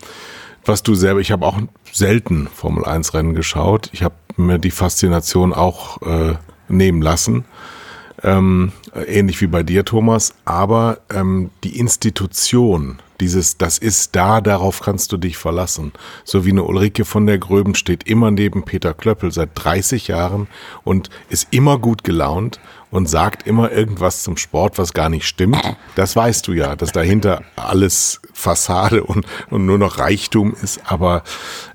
was 0.65 0.83
du 0.83 0.95
selber, 0.95 1.19
ich 1.19 1.31
habe 1.31 1.45
auch 1.45 1.59
selten 1.91 2.47
Formel 2.47 2.85
1 2.85 3.13
Rennen 3.13 3.33
geschaut. 3.33 3.89
Ich 3.93 4.03
habe 4.03 4.15
mir 4.35 4.59
die 4.59 4.71
Faszination 4.71 5.53
auch 5.53 6.01
äh, 6.01 6.35
nehmen 6.67 7.01
lassen. 7.01 7.45
Ähm, 8.23 8.71
ähnlich 9.07 9.41
wie 9.41 9.47
bei 9.47 9.63
dir, 9.63 9.85
Thomas, 9.85 10.33
aber 10.43 10.99
ähm, 11.13 11.51
die 11.63 11.77
Institution, 11.77 12.99
dieses, 13.21 13.57
das 13.57 13.77
ist 13.77 14.15
da, 14.15 14.41
darauf 14.41 14.81
kannst 14.81 15.11
du 15.11 15.17
dich 15.17 15.37
verlassen. 15.37 15.93
So 16.23 16.45
wie 16.45 16.51
eine 16.51 16.63
Ulrike 16.63 17.05
von 17.05 17.25
der 17.25 17.37
Gröben 17.37 17.75
steht 17.75 18.03
immer 18.03 18.31
neben 18.31 18.63
Peter 18.63 18.93
Klöppel 18.93 19.31
seit 19.31 19.49
30 19.55 20.07
Jahren 20.07 20.47
und 20.83 21.09
ist 21.29 21.47
immer 21.51 21.79
gut 21.79 22.03
gelaunt 22.03 22.59
und 22.89 23.09
sagt 23.09 23.45
immer 23.45 23.71
irgendwas 23.71 24.23
zum 24.23 24.37
Sport, 24.37 24.77
was 24.77 24.93
gar 24.93 25.09
nicht 25.09 25.27
stimmt. 25.27 25.61
Das 25.95 26.15
weißt 26.15 26.47
du 26.47 26.53
ja, 26.53 26.75
dass 26.75 26.91
dahinter 26.91 27.41
alles 27.55 28.21
Fassade 28.33 29.03
und, 29.03 29.25
und 29.49 29.65
nur 29.65 29.77
noch 29.77 29.99
Reichtum 29.99 30.55
ist. 30.61 30.79
Aber 30.85 31.23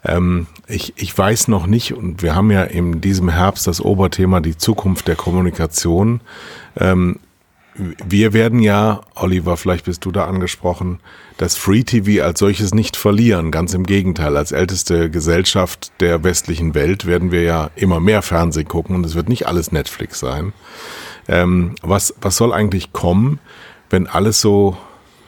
ähm, 0.04 0.46
ich, 0.68 0.94
ich 0.96 1.16
weiß 1.16 1.48
noch 1.48 1.66
nicht, 1.66 1.92
und 1.94 2.22
wir 2.22 2.34
haben 2.34 2.50
ja 2.50 2.62
in 2.62 3.00
diesem 3.00 3.28
Herbst 3.28 3.66
das 3.66 3.80
Oberthema 3.80 4.40
die 4.40 4.56
Zukunft 4.56 5.08
der 5.08 5.16
Kommunikation. 5.16 6.20
Ähm, 6.78 7.18
wir 7.74 8.32
werden 8.32 8.60
ja, 8.60 9.00
Oliver, 9.14 9.56
vielleicht 9.56 9.86
bist 9.86 10.04
du 10.04 10.12
da 10.12 10.26
angesprochen, 10.26 11.00
das 11.38 11.56
Free 11.56 11.82
TV 11.82 12.22
als 12.22 12.38
solches 12.38 12.74
nicht 12.74 12.96
verlieren. 12.96 13.50
Ganz 13.50 13.72
im 13.74 13.84
Gegenteil, 13.84 14.36
als 14.36 14.52
älteste 14.52 15.10
Gesellschaft 15.10 15.92
der 16.00 16.22
westlichen 16.22 16.74
Welt 16.74 17.06
werden 17.06 17.32
wir 17.32 17.42
ja 17.42 17.70
immer 17.74 18.00
mehr 18.00 18.22
Fernsehen 18.22 18.68
gucken 18.68 18.94
und 18.94 19.06
es 19.06 19.14
wird 19.14 19.28
nicht 19.28 19.46
alles 19.46 19.72
Netflix 19.72 20.20
sein. 20.20 20.52
Ähm, 21.28 21.74
was, 21.82 22.14
was 22.20 22.36
soll 22.36 22.52
eigentlich 22.52 22.92
kommen, 22.92 23.38
wenn 23.90 24.06
alles 24.06 24.40
so 24.40 24.76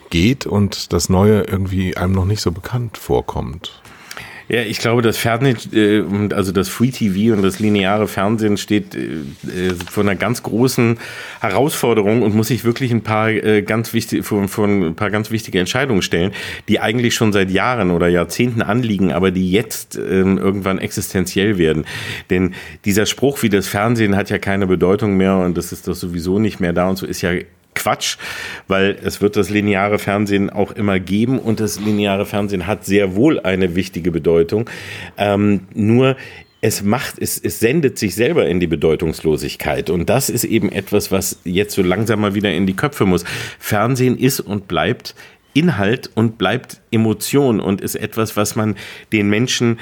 geht 0.09 0.45
und 0.45 0.93
das 0.93 1.09
Neue 1.09 1.41
irgendwie 1.41 1.97
einem 1.97 2.13
noch 2.13 2.25
nicht 2.25 2.41
so 2.41 2.51
bekannt 2.51 2.97
vorkommt. 2.97 3.81
Ja, 4.47 4.61
ich 4.61 4.77
glaube, 4.77 5.01
das 5.01 5.17
Fernsehen, 5.17 5.57
äh, 5.73 6.33
also 6.33 6.51
das 6.51 6.69
Free 6.69 6.91
TV 6.91 7.35
und 7.35 7.41
das 7.41 7.59
lineare 7.59 8.07
Fernsehen 8.07 8.57
steht 8.57 8.93
äh, 8.93 8.99
äh, 8.99 9.73
vor 9.89 10.03
einer 10.03 10.15
ganz 10.15 10.43
großen 10.43 10.97
Herausforderung 11.41 12.21
und 12.21 12.35
muss 12.35 12.47
sich 12.49 12.63
wirklich 12.63 12.91
ein 12.91 13.01
paar 13.01 13.33
ganz 13.61 13.93
wichtige, 13.93 14.23
vor, 14.23 14.47
vor 14.47 14.67
ein 14.67 14.95
paar 14.95 15.09
ganz 15.09 15.31
wichtige 15.31 15.59
Entscheidungen 15.59 16.01
stellen, 16.01 16.31
die 16.67 16.79
eigentlich 16.79 17.15
schon 17.15 17.33
seit 17.33 17.49
Jahren 17.49 17.91
oder 17.91 18.07
Jahrzehnten 18.07 18.61
anliegen, 18.61 19.11
aber 19.11 19.31
die 19.31 19.51
jetzt 19.51 19.95
ähm, 19.95 20.37
irgendwann 20.37 20.77
existenziell 20.77 21.57
werden. 21.57 21.85
Denn 22.29 22.53
dieser 22.85 23.05
Spruch 23.05 23.41
wie 23.41 23.49
das 23.49 23.67
Fernsehen 23.67 24.15
hat 24.15 24.29
ja 24.29 24.37
keine 24.37 24.67
Bedeutung 24.67 25.17
mehr 25.17 25.37
und 25.37 25.57
das 25.57 25.71
ist 25.71 25.87
doch 25.87 25.95
sowieso 25.95 26.39
nicht 26.39 26.59
mehr 26.59 26.73
da 26.73 26.89
und 26.89 26.97
so 26.97 27.05
ist 27.05 27.21
ja 27.21 27.31
Quatsch, 27.75 28.17
weil 28.67 28.97
es 29.03 29.21
wird 29.21 29.35
das 29.35 29.49
lineare 29.49 29.99
Fernsehen 29.99 30.49
auch 30.49 30.71
immer 30.71 30.99
geben 30.99 31.37
und 31.39 31.59
das 31.59 31.79
lineare 31.79 32.25
Fernsehen 32.25 32.65
hat 32.65 32.85
sehr 32.85 33.15
wohl 33.15 33.39
eine 33.39 33.75
wichtige 33.75 34.11
Bedeutung. 34.11 34.69
Ähm, 35.17 35.67
nur 35.73 36.15
es 36.61 36.81
macht, 36.81 37.19
es, 37.19 37.37
es 37.37 37.59
sendet 37.59 37.99
sich 37.99 38.15
selber 38.15 38.47
in 38.47 38.59
die 38.59 38.65
Bedeutungslosigkeit. 38.65 39.91
Und 39.91 40.09
das 40.09 40.31
ist 40.31 40.45
eben 40.45 40.71
etwas, 40.71 41.11
was 41.11 41.39
jetzt 41.43 41.75
so 41.75 41.83
langsam 41.83 42.21
mal 42.21 42.33
wieder 42.33 42.51
in 42.51 42.65
die 42.65 42.75
Köpfe 42.75 43.05
muss. 43.05 43.23
Fernsehen 43.59 44.17
ist 44.17 44.39
und 44.39 44.67
bleibt 44.67 45.13
Inhalt 45.53 46.09
und 46.15 46.37
bleibt 46.37 46.81
Emotion 46.91 47.59
und 47.59 47.81
ist 47.81 47.95
etwas, 47.95 48.35
was 48.35 48.55
man 48.55 48.75
den 49.13 49.29
Menschen 49.29 49.79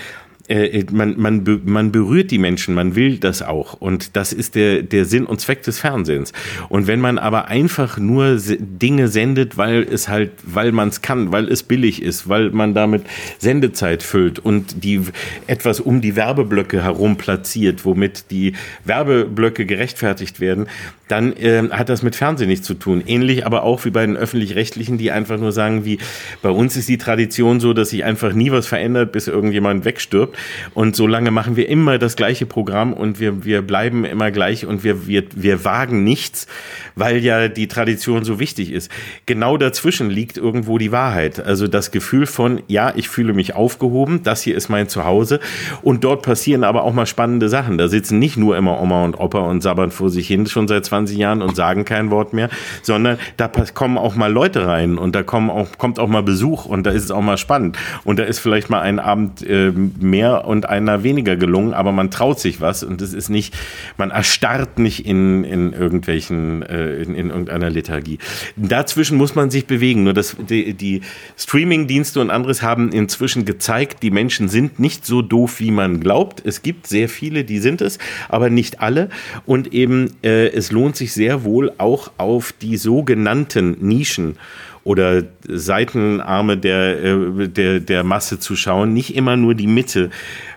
äh, 0.47 0.83
man, 0.91 1.17
man, 1.17 1.61
man 1.63 1.91
berührt 1.91 2.31
die 2.31 2.37
Menschen, 2.37 2.75
man 2.75 2.95
will 2.95 3.17
das 3.17 3.41
auch. 3.41 3.73
Und 3.73 4.15
das 4.15 4.33
ist 4.33 4.55
der, 4.55 4.81
der 4.81 5.05
Sinn 5.05 5.25
und 5.25 5.39
Zweck 5.39 5.63
des 5.63 5.79
Fernsehens. 5.79 6.33
Und 6.69 6.87
wenn 6.87 6.99
man 6.99 7.17
aber 7.17 7.47
einfach 7.47 7.97
nur 7.97 8.37
Dinge 8.37 9.07
sendet, 9.07 9.57
weil 9.57 9.83
es 9.83 10.09
halt, 10.09 10.31
weil 10.43 10.71
man 10.71 10.89
es 10.89 11.01
kann, 11.01 11.31
weil 11.31 11.47
es 11.47 11.63
billig 11.63 12.01
ist, 12.01 12.27
weil 12.27 12.51
man 12.51 12.73
damit 12.73 13.03
Sendezeit 13.39 14.03
füllt 14.03 14.39
und 14.39 14.83
die 14.83 15.01
etwas 15.47 15.79
um 15.79 16.01
die 16.01 16.15
Werbeblöcke 16.15 16.83
herum 16.83 17.17
platziert, 17.17 17.85
womit 17.85 18.29
die 18.31 18.53
Werbeblöcke 18.83 19.65
gerechtfertigt 19.65 20.39
werden, 20.39 20.67
dann 21.13 21.33
äh, 21.33 21.69
hat 21.69 21.89
das 21.89 22.01
mit 22.01 22.15
Fernsehen 22.15 22.49
nichts 22.49 22.65
zu 22.65 22.73
tun. 22.73 23.03
Ähnlich 23.05 23.45
aber 23.45 23.61
auch 23.61 23.85
wie 23.85 23.91
bei 23.91 24.03
den 24.03 24.17
öffentlich-rechtlichen, 24.17 24.97
die 24.97 25.11
einfach 25.11 25.37
nur 25.37 25.51
sagen, 25.51 25.85
wie 25.85 25.99
bei 26.41 26.49
uns 26.49 26.75
ist 26.75 26.89
die 26.89 26.97
Tradition 26.97 27.59
so, 27.59 27.73
dass 27.73 27.91
sich 27.91 28.03
einfach 28.03 28.33
nie 28.33 28.51
was 28.51 28.65
verändert, 28.65 29.11
bis 29.11 29.27
irgendjemand 29.27 29.85
wegstirbt. 29.85 30.35
Und 30.73 30.95
so 30.95 31.05
lange 31.05 31.29
machen 31.29 31.55
wir 31.55 31.69
immer 31.69 31.99
das 31.99 32.15
gleiche 32.15 32.47
Programm 32.47 32.93
und 32.93 33.19
wir, 33.19 33.45
wir 33.45 33.61
bleiben 33.61 34.05
immer 34.05 34.31
gleich 34.31 34.65
und 34.65 34.83
wir, 34.83 35.05
wir, 35.05 35.23
wir 35.35 35.63
wagen 35.63 36.03
nichts, 36.03 36.47
weil 36.95 37.17
ja 37.17 37.47
die 37.47 37.67
Tradition 37.67 38.23
so 38.23 38.39
wichtig 38.39 38.71
ist. 38.71 38.89
Genau 39.27 39.57
dazwischen 39.57 40.09
liegt 40.09 40.37
irgendwo 40.37 40.79
die 40.79 40.91
Wahrheit. 40.91 41.39
Also 41.39 41.67
das 41.67 41.91
Gefühl 41.91 42.25
von, 42.25 42.63
ja, 42.67 42.91
ich 42.95 43.07
fühle 43.07 43.33
mich 43.33 43.53
aufgehoben, 43.53 44.23
das 44.23 44.41
hier 44.41 44.57
ist 44.57 44.69
mein 44.69 44.89
Zuhause 44.89 45.39
und 45.83 46.03
dort 46.03 46.23
passieren 46.23 46.63
aber 46.63 46.83
auch 46.83 46.93
mal 46.93 47.05
spannende 47.05 47.49
Sachen. 47.49 47.77
Da 47.77 47.87
sitzen 47.87 48.17
nicht 48.17 48.37
nur 48.37 48.57
immer 48.57 48.81
Oma 48.81 49.05
und 49.05 49.19
Opa 49.19 49.41
und 49.41 49.61
sabbern 49.61 49.91
vor 49.91 50.09
sich 50.09 50.27
hin 50.27 50.47
schon 50.47 50.67
seit 50.67 50.85
20 50.85 51.02
Jahren 51.11 51.41
und 51.41 51.55
sagen 51.55 51.85
kein 51.85 52.11
Wort 52.11 52.33
mehr, 52.33 52.49
sondern 52.81 53.17
da 53.37 53.47
kommen 53.47 53.97
auch 53.97 54.15
mal 54.15 54.31
Leute 54.31 54.67
rein 54.67 54.97
und 54.97 55.15
da 55.15 55.23
kommen 55.23 55.49
auch, 55.49 55.77
kommt 55.77 55.99
auch 55.99 56.07
mal 56.07 56.23
Besuch 56.23 56.65
und 56.65 56.85
da 56.85 56.91
ist 56.91 57.03
es 57.03 57.11
auch 57.11 57.21
mal 57.21 57.37
spannend 57.37 57.77
und 58.03 58.19
da 58.19 58.23
ist 58.23 58.39
vielleicht 58.39 58.69
mal 58.69 58.81
ein 58.81 58.99
Abend 58.99 59.45
äh, 59.47 59.71
mehr 59.71 60.45
und 60.45 60.67
einer 60.67 61.03
weniger 61.03 61.35
gelungen, 61.35 61.73
aber 61.73 61.91
man 61.91 62.11
traut 62.11 62.39
sich 62.39 62.61
was 62.61 62.83
und 62.83 63.01
es 63.01 63.13
ist 63.13 63.29
nicht, 63.29 63.55
man 63.97 64.11
erstarrt 64.11 64.79
nicht 64.79 65.05
in, 65.05 65.43
in 65.43 65.73
irgendwelchen 65.73 66.63
äh, 66.63 67.01
in, 67.01 67.15
in 67.15 67.29
irgendeiner 67.29 67.69
Lethargie. 67.69 68.19
Dazwischen 68.55 69.17
muss 69.17 69.35
man 69.35 69.49
sich 69.49 69.65
bewegen. 69.65 70.03
Nur 70.03 70.13
das, 70.13 70.35
die, 70.37 70.73
die 70.73 71.01
Streaming-Dienste 71.37 72.19
und 72.19 72.29
anderes 72.29 72.61
haben 72.61 72.91
inzwischen 72.91 73.45
gezeigt, 73.45 74.03
die 74.03 74.11
Menschen 74.11 74.49
sind 74.49 74.79
nicht 74.79 75.05
so 75.05 75.21
doof, 75.21 75.59
wie 75.59 75.71
man 75.71 75.99
glaubt. 75.99 76.41
Es 76.45 76.61
gibt 76.61 76.87
sehr 76.87 77.09
viele, 77.09 77.43
die 77.43 77.59
sind 77.59 77.81
es, 77.81 77.99
aber 78.29 78.49
nicht 78.49 78.81
alle. 78.81 79.09
Und 79.45 79.73
eben, 79.73 80.15
äh, 80.23 80.47
es 80.47 80.71
lohnt 80.71 80.92
sich 80.95 81.13
sehr 81.13 81.43
wohl 81.43 81.71
auch 81.77 82.11
auf 82.17 82.53
die 82.53 82.77
sogenannten 82.77 83.77
Nischen 83.79 84.37
oder 84.83 85.23
Seitenarme 85.47 86.57
der, 86.57 87.03
äh, 87.03 87.47
der, 87.47 87.79
der 87.79 88.03
Masse 88.03 88.39
zu 88.39 88.55
schauen. 88.55 88.93
Nicht 88.93 89.15
immer 89.15 89.37
nur 89.37 89.55
die 89.55 89.67
Mitte, 89.67 90.09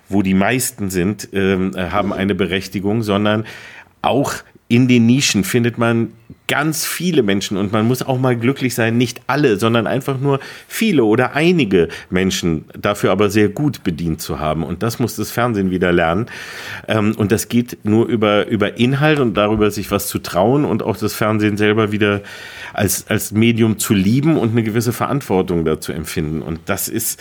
wo 0.09 0.23
die 0.23 0.35
meisten 0.35 0.91
sind, 0.91 1.33
äh, 1.33 1.73
haben 1.91 2.13
eine 2.13 2.35
Berechtigung, 2.35 3.03
sondern 3.03 3.45
auch 4.03 4.35
in 4.69 4.89
den 4.89 5.07
Nischen 5.07 5.45
findet 5.45 5.79
man 5.79 6.13
ganz 6.49 6.85
viele 6.85 7.23
Menschen 7.23 7.57
und 7.57 7.73
man 7.73 7.87
muss 7.87 8.03
auch 8.03 8.19
mal 8.19 8.37
glücklich 8.37 8.75
sein, 8.75 8.97
nicht 8.97 9.21
alle, 9.27 9.57
sondern 9.59 9.87
einfach 9.87 10.19
nur 10.19 10.39
viele 10.69 11.05
oder 11.05 11.35
einige 11.35 11.89
Menschen 12.09 12.65
dafür 12.79 13.11
aber 13.11 13.31
sehr 13.31 13.49
gut 13.49 13.83
bedient 13.83 14.21
zu 14.21 14.39
haben. 14.39 14.63
Und 14.63 14.83
das 14.83 14.99
muss 14.99 15.17
das 15.17 15.31
Fernsehen 15.31 15.71
wieder 15.71 15.93
lernen. 15.93 16.27
Ähm, 16.87 17.15
und 17.17 17.33
das 17.33 17.49
geht 17.49 17.79
nur 17.85 18.07
über, 18.07 18.47
über 18.47 18.77
Inhalt 18.79 19.19
und 19.19 19.35
darüber, 19.35 19.71
sich 19.71 19.91
was 19.91 20.09
zu 20.09 20.19
trauen 20.21 20.65
und 20.65 20.83
auch 20.83 20.97
das 20.97 21.15
Fernsehen 21.15 21.57
selber 21.57 21.91
wieder 21.91 22.23
als, 22.73 23.09
als 23.09 23.33
Medium 23.33 23.79
zu 23.79 23.95
lieben 23.95 24.37
und 24.37 24.53
eine 24.53 24.63
gewisse 24.63 24.93
Verantwortung 24.93 25.65
dazu 25.65 25.93
empfinden. 25.93 26.43
Und 26.43 26.61
das 26.67 26.89
ist, 26.89 27.21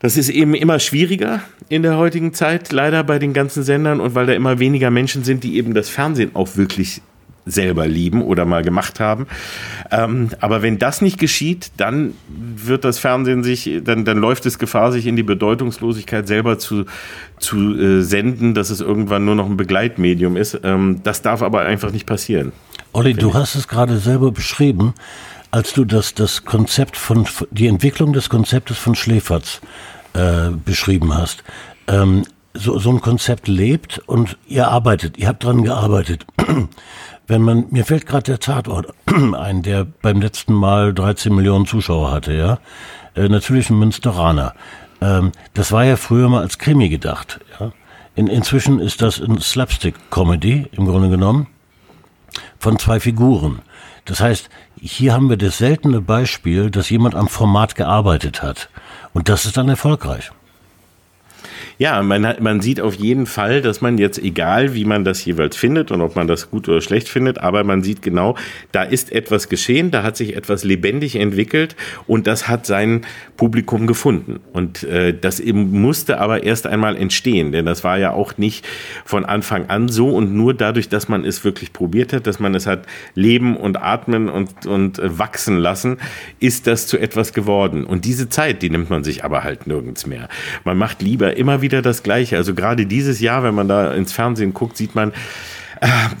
das 0.00 0.16
ist 0.16 0.30
eben 0.30 0.54
immer 0.54 0.78
schwieriger 0.80 1.42
in 1.68 1.82
der 1.82 1.96
heutigen 1.96 2.34
Zeit, 2.34 2.72
leider 2.72 3.04
bei 3.04 3.18
den 3.18 3.32
ganzen 3.32 3.62
Sendern 3.62 4.00
und 4.00 4.14
weil 4.14 4.26
da 4.26 4.32
immer 4.32 4.58
weniger 4.58 4.90
Menschen 4.90 5.24
sind, 5.24 5.44
die 5.44 5.56
eben 5.56 5.74
das 5.74 5.88
Fernsehen 5.88 6.30
auch 6.34 6.56
wirklich 6.56 7.02
selber 7.46 7.86
lieben 7.86 8.22
oder 8.22 8.44
mal 8.44 8.62
gemacht 8.62 9.00
haben. 9.00 9.26
Ähm, 9.90 10.30
aber 10.40 10.62
wenn 10.62 10.78
das 10.78 11.02
nicht 11.02 11.18
geschieht, 11.18 11.70
dann 11.76 12.14
wird 12.28 12.84
das 12.84 12.98
Fernsehen 12.98 13.42
sich, 13.42 13.80
dann, 13.82 14.04
dann 14.04 14.18
läuft 14.18 14.46
es 14.46 14.58
Gefahr, 14.58 14.92
sich 14.92 15.06
in 15.06 15.16
die 15.16 15.22
Bedeutungslosigkeit 15.22 16.26
selber 16.28 16.58
zu, 16.58 16.84
zu 17.38 17.78
äh, 17.78 18.02
senden, 18.02 18.54
dass 18.54 18.70
es 18.70 18.80
irgendwann 18.80 19.24
nur 19.24 19.34
noch 19.34 19.46
ein 19.46 19.56
Begleitmedium 19.56 20.36
ist. 20.36 20.60
Ähm, 20.62 21.00
das 21.02 21.22
darf 21.22 21.42
aber 21.42 21.62
einfach 21.62 21.92
nicht 21.92 22.06
passieren. 22.06 22.52
Olli, 22.92 23.14
du 23.14 23.34
hast 23.34 23.54
es 23.54 23.68
gerade 23.68 23.98
selber 23.98 24.32
beschrieben, 24.32 24.94
als 25.50 25.72
du 25.72 25.84
das, 25.84 26.14
das 26.14 26.44
Konzept 26.44 26.96
von, 26.96 27.26
die 27.50 27.66
Entwicklung 27.66 28.12
des 28.12 28.28
Konzeptes 28.28 28.78
von 28.78 28.94
Schläferz 28.94 29.60
äh, 30.14 30.50
beschrieben 30.50 31.14
hast. 31.14 31.44
Ähm, 31.86 32.24
so, 32.54 32.78
so 32.78 32.90
ein 32.90 33.00
Konzept 33.00 33.48
lebt 33.48 33.98
und 34.06 34.36
ihr 34.46 34.68
arbeitet, 34.68 35.18
ihr 35.18 35.28
habt 35.28 35.44
dran 35.44 35.62
gearbeitet. 35.62 36.26
Wenn 37.26 37.42
man, 37.42 37.66
mir 37.70 37.84
fällt 37.84 38.06
gerade 38.06 38.24
der 38.24 38.40
Tatort 38.40 38.92
ein, 39.06 39.62
der 39.62 39.84
beim 39.84 40.20
letzten 40.20 40.52
Mal 40.52 40.92
13 40.92 41.34
Millionen 41.34 41.66
Zuschauer 41.66 42.10
hatte, 42.10 42.34
ja. 42.34 42.58
Äh, 43.14 43.28
natürlich 43.28 43.70
ein 43.70 43.78
Münsteraner. 43.78 44.54
Ähm, 45.00 45.32
das 45.54 45.70
war 45.70 45.84
ja 45.84 45.96
früher 45.96 46.28
mal 46.28 46.42
als 46.42 46.58
Krimi 46.58 46.88
gedacht, 46.88 47.40
ja. 47.58 47.72
In, 48.16 48.26
inzwischen 48.26 48.80
ist 48.80 49.02
das 49.02 49.20
ein 49.20 49.40
Slapstick-Comedy, 49.40 50.66
im 50.72 50.86
Grunde 50.86 51.08
genommen, 51.08 51.46
von 52.58 52.78
zwei 52.78 52.98
Figuren. 52.98 53.60
Das 54.04 54.20
heißt, 54.20 54.50
hier 54.80 55.12
haben 55.12 55.30
wir 55.30 55.36
das 55.36 55.58
seltene 55.58 56.00
Beispiel, 56.00 56.70
dass 56.70 56.90
jemand 56.90 57.14
am 57.14 57.28
Format 57.28 57.76
gearbeitet 57.76 58.42
hat. 58.42 58.69
Und 59.12 59.28
das 59.28 59.44
ist 59.44 59.56
dann 59.56 59.68
erfolgreich. 59.68 60.30
Ja, 61.78 62.02
man, 62.02 62.34
man 62.40 62.60
sieht 62.60 62.80
auf 62.80 62.94
jeden 62.94 63.26
Fall, 63.26 63.62
dass 63.62 63.80
man 63.80 63.98
jetzt, 63.98 64.18
egal 64.18 64.74
wie 64.74 64.84
man 64.84 65.04
das 65.04 65.24
jeweils 65.24 65.56
findet 65.56 65.90
und 65.90 66.00
ob 66.00 66.16
man 66.16 66.26
das 66.26 66.50
gut 66.50 66.68
oder 66.68 66.80
schlecht 66.80 67.08
findet, 67.08 67.38
aber 67.38 67.64
man 67.64 67.82
sieht 67.82 68.02
genau, 68.02 68.36
da 68.72 68.82
ist 68.82 69.12
etwas 69.12 69.48
geschehen, 69.48 69.90
da 69.90 70.02
hat 70.02 70.16
sich 70.16 70.36
etwas 70.36 70.64
lebendig 70.64 71.16
entwickelt 71.16 71.76
und 72.06 72.26
das 72.26 72.48
hat 72.48 72.66
sein 72.66 73.02
Publikum 73.36 73.86
gefunden. 73.86 74.40
Und 74.52 74.82
äh, 74.84 75.14
das 75.18 75.40
eben 75.40 75.70
musste 75.80 76.20
aber 76.20 76.42
erst 76.42 76.66
einmal 76.66 76.96
entstehen, 76.96 77.52
denn 77.52 77.66
das 77.66 77.84
war 77.84 77.98
ja 77.98 78.12
auch 78.12 78.36
nicht 78.38 78.66
von 79.04 79.24
Anfang 79.24 79.66
an 79.68 79.88
so 79.88 80.10
und 80.10 80.34
nur 80.34 80.54
dadurch, 80.54 80.88
dass 80.88 81.08
man 81.08 81.24
es 81.24 81.44
wirklich 81.44 81.72
probiert 81.72 82.12
hat, 82.12 82.26
dass 82.26 82.40
man 82.40 82.54
es 82.54 82.66
hat 82.66 82.86
leben 83.14 83.56
und 83.56 83.82
atmen 83.82 84.28
und, 84.28 84.66
und 84.66 84.98
äh, 84.98 85.18
wachsen 85.18 85.56
lassen, 85.58 85.98
ist 86.38 86.66
das 86.66 86.86
zu 86.86 86.98
etwas 86.98 87.32
geworden. 87.32 87.84
Und 87.84 88.04
diese 88.04 88.28
Zeit, 88.28 88.62
die 88.62 88.70
nimmt 88.70 88.90
man 88.90 89.04
sich 89.04 89.24
aber 89.24 89.44
halt 89.44 89.66
nirgends 89.66 90.06
mehr. 90.06 90.28
Man 90.64 90.78
macht 90.78 91.02
lieber 91.02 91.36
immer 91.36 91.49
wieder 91.50 91.62
wieder 91.62 91.82
das 91.82 92.02
Gleiche. 92.02 92.36
Also 92.36 92.54
gerade 92.54 92.86
dieses 92.86 93.20
Jahr, 93.20 93.42
wenn 93.42 93.54
man 93.54 93.68
da 93.68 93.92
ins 93.94 94.12
Fernsehen 94.12 94.54
guckt, 94.54 94.76
sieht 94.76 94.94
man, 94.94 95.12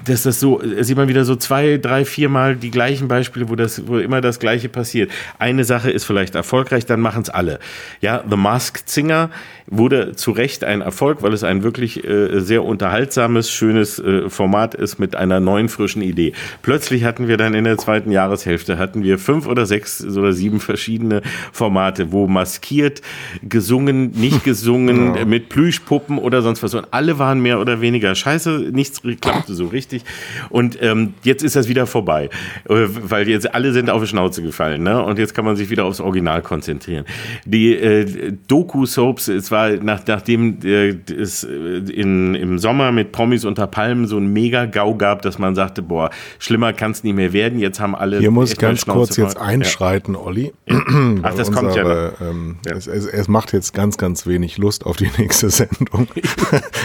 dass 0.06 0.22
das 0.22 0.40
so, 0.40 0.62
sieht 0.80 0.96
man 0.96 1.08
wieder 1.08 1.24
so 1.24 1.36
zwei, 1.36 1.76
drei, 1.76 2.04
viermal 2.04 2.56
die 2.56 2.70
gleichen 2.70 3.08
Beispiele, 3.08 3.48
wo 3.50 3.56
das, 3.56 3.86
wo 3.86 3.98
immer 3.98 4.20
das 4.20 4.38
Gleiche 4.38 4.68
passiert. 4.68 5.10
Eine 5.38 5.64
Sache 5.64 5.90
ist 5.90 6.04
vielleicht 6.04 6.34
erfolgreich, 6.34 6.86
dann 6.86 7.00
machen 7.00 7.22
es 7.22 7.30
alle. 7.30 7.58
Ja, 8.00 8.24
The 8.28 8.36
Masked 8.36 8.88
Singer 8.88 9.30
wurde 9.66 10.16
zu 10.16 10.32
Recht 10.32 10.64
ein 10.64 10.80
Erfolg, 10.80 11.22
weil 11.22 11.32
es 11.32 11.44
ein 11.44 11.62
wirklich 11.62 12.04
äh, 12.04 12.40
sehr 12.40 12.64
unterhaltsames, 12.64 13.50
schönes 13.50 13.98
äh, 13.98 14.28
Format 14.30 14.74
ist 14.74 14.98
mit 14.98 15.14
einer 15.14 15.40
neuen, 15.40 15.68
frischen 15.68 16.02
Idee. 16.02 16.32
Plötzlich 16.62 17.04
hatten 17.04 17.28
wir 17.28 17.36
dann 17.36 17.54
in 17.54 17.64
der 17.64 17.78
zweiten 17.78 18.10
Jahreshälfte 18.10 18.78
hatten 18.78 19.02
wir 19.02 19.18
fünf 19.18 19.46
oder 19.46 19.66
sechs 19.66 20.04
oder 20.04 20.32
sieben 20.32 20.60
verschiedene 20.60 21.22
Formate, 21.52 22.12
wo 22.12 22.26
maskiert, 22.26 23.02
gesungen, 23.42 24.10
nicht 24.12 24.42
gesungen, 24.44 25.14
ja. 25.14 25.24
mit 25.24 25.50
Plüschpuppen 25.50 26.18
oder 26.18 26.42
sonst 26.42 26.62
was. 26.62 26.74
Und 26.74 26.86
alle 26.92 27.18
waren 27.18 27.40
mehr 27.40 27.60
oder 27.60 27.80
weniger 27.80 28.14
scheiße, 28.14 28.70
nichts 28.72 29.02
klappt 29.20 29.49
mochte 29.50 29.54
so 29.54 29.66
richtig. 29.66 30.04
Und 30.48 30.78
ähm, 30.80 31.14
jetzt 31.22 31.42
ist 31.42 31.56
das 31.56 31.68
wieder 31.68 31.86
vorbei, 31.86 32.30
äh, 32.68 32.74
weil 33.02 33.28
jetzt 33.28 33.54
alle 33.54 33.72
sind 33.72 33.90
auf 33.90 34.02
die 34.02 34.08
Schnauze 34.08 34.42
gefallen. 34.42 34.82
Ne? 34.82 35.02
Und 35.02 35.18
jetzt 35.18 35.34
kann 35.34 35.44
man 35.44 35.56
sich 35.56 35.70
wieder 35.70 35.84
aufs 35.84 36.00
Original 36.00 36.42
konzentrieren. 36.42 37.04
Die 37.44 37.74
äh, 37.74 38.32
Doku-Soaps, 38.48 39.28
es 39.28 39.50
war 39.50 39.70
nach, 39.70 40.00
nachdem 40.06 40.58
äh, 40.64 40.96
es 41.12 41.44
äh, 41.44 41.48
in, 41.48 42.34
im 42.34 42.58
Sommer 42.58 42.92
mit 42.92 43.12
Promis 43.12 43.44
unter 43.44 43.66
Palmen 43.66 44.06
so 44.06 44.18
ein 44.18 44.32
Mega-GAU 44.32 44.96
gab, 44.96 45.22
dass 45.22 45.38
man 45.38 45.54
sagte, 45.54 45.82
boah, 45.82 46.10
schlimmer 46.38 46.72
kann 46.72 46.92
es 46.92 47.04
nicht 47.04 47.14
mehr 47.14 47.32
werden. 47.32 47.58
Jetzt 47.58 47.80
haben 47.80 47.94
alle. 47.94 48.18
Hier 48.18 48.30
muss 48.30 48.56
ganz 48.56 48.86
kurz 48.86 49.16
jetzt 49.16 49.38
einschreiten, 49.38 50.14
ja. 50.14 50.20
Olli. 50.20 50.52
Ach, 51.22 51.34
das 51.34 51.50
kommt 51.50 51.74
ja, 51.74 51.82
noch. 51.84 52.20
Ähm, 52.20 52.56
ja. 52.66 52.76
Es, 52.76 52.86
es, 52.86 53.06
es 53.06 53.28
macht 53.28 53.52
jetzt 53.52 53.74
ganz, 53.74 53.98
ganz 53.98 54.26
wenig 54.26 54.58
Lust 54.58 54.86
auf 54.86 54.96
die 54.96 55.10
nächste 55.18 55.50
Sendung. 55.50 56.08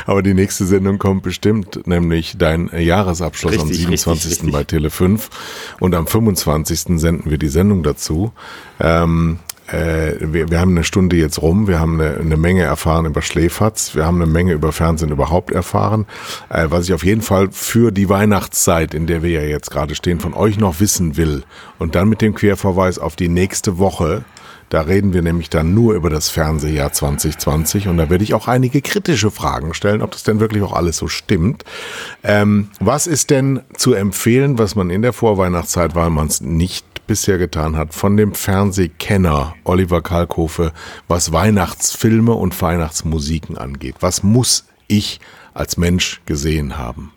Aber 0.05 0.21
die 0.21 0.33
nächste 0.33 0.65
Sendung 0.65 0.97
kommt 0.97 1.23
bestimmt, 1.23 1.87
nämlich 1.87 2.37
dein 2.37 2.54
Jahresabschluss 2.55 3.53
richtig, 3.53 3.67
am 3.69 3.73
27. 3.73 4.31
Richtig, 4.31 4.43
richtig. 4.45 4.51
bei 4.51 4.61
Tele5 4.61 5.21
und 5.79 5.95
am 5.95 6.07
25. 6.07 6.99
senden 6.99 7.29
wir 7.29 7.37
die 7.37 7.47
Sendung 7.47 7.83
dazu. 7.83 8.31
Ähm, 8.79 9.39
äh, 9.67 10.17
wir, 10.19 10.51
wir 10.51 10.59
haben 10.59 10.71
eine 10.71 10.83
Stunde 10.83 11.15
jetzt 11.15 11.41
rum, 11.41 11.67
wir 11.67 11.79
haben 11.79 11.99
eine, 11.99 12.17
eine 12.17 12.37
Menge 12.37 12.63
erfahren 12.63 13.05
über 13.05 13.21
Schläferz, 13.21 13.95
wir 13.95 14.05
haben 14.05 14.21
eine 14.21 14.31
Menge 14.31 14.53
über 14.53 14.71
Fernsehen 14.71 15.09
überhaupt 15.09 15.51
erfahren. 15.51 16.05
Äh, 16.49 16.67
was 16.69 16.85
ich 16.85 16.93
auf 16.93 17.03
jeden 17.03 17.21
Fall 17.21 17.49
für 17.51 17.91
die 17.91 18.07
Weihnachtszeit, 18.07 18.93
in 18.93 19.07
der 19.07 19.23
wir 19.23 19.31
ja 19.31 19.41
jetzt 19.41 19.71
gerade 19.71 19.95
stehen, 19.95 20.19
von 20.19 20.33
euch 20.33 20.57
noch 20.57 20.79
wissen 20.79 21.17
will 21.17 21.43
und 21.79 21.95
dann 21.95 22.09
mit 22.09 22.21
dem 22.21 22.35
Querverweis 22.35 22.99
auf 22.99 23.15
die 23.15 23.29
nächste 23.29 23.79
Woche, 23.79 24.23
da 24.75 24.81
reden 24.81 25.13
wir 25.13 25.21
nämlich 25.21 25.49
dann 25.49 25.73
nur 25.73 25.93
über 25.93 26.09
das 26.09 26.27
Fernsehjahr 26.27 26.91
2020 26.91 27.87
und 27.87 27.95
da 27.95 28.09
werde 28.09 28.25
ich 28.25 28.33
auch 28.33 28.49
einige 28.49 28.81
kritische 28.81 29.31
Fragen 29.31 29.73
stellen, 29.73 30.01
ob 30.01 30.11
das 30.11 30.23
denn 30.23 30.41
wirklich 30.41 30.61
auch 30.63 30.73
alles 30.73 30.97
so 30.97 31.07
stimmt. 31.07 31.63
Ähm, 32.25 32.67
was 32.81 33.07
ist 33.07 33.29
denn 33.29 33.61
zu 33.77 33.93
empfehlen, 33.93 34.59
was 34.59 34.75
man 34.75 34.89
in 34.89 35.01
der 35.01 35.13
Vorweihnachtszeit, 35.13 35.95
weil 35.95 36.09
man 36.09 36.27
es 36.27 36.41
nicht 36.41 37.07
bisher 37.07 37.37
getan 37.37 37.77
hat, 37.77 37.93
von 37.93 38.17
dem 38.17 38.33
Fernsehkenner 38.33 39.55
Oliver 39.63 40.01
Kalkofe, 40.01 40.73
was 41.07 41.31
Weihnachtsfilme 41.31 42.33
und 42.33 42.61
Weihnachtsmusiken 42.61 43.57
angeht? 43.57 43.95
Was 44.01 44.23
muss 44.23 44.65
ich 44.89 45.21
als 45.53 45.77
Mensch 45.77 46.19
gesehen 46.25 46.77
haben? 46.77 47.14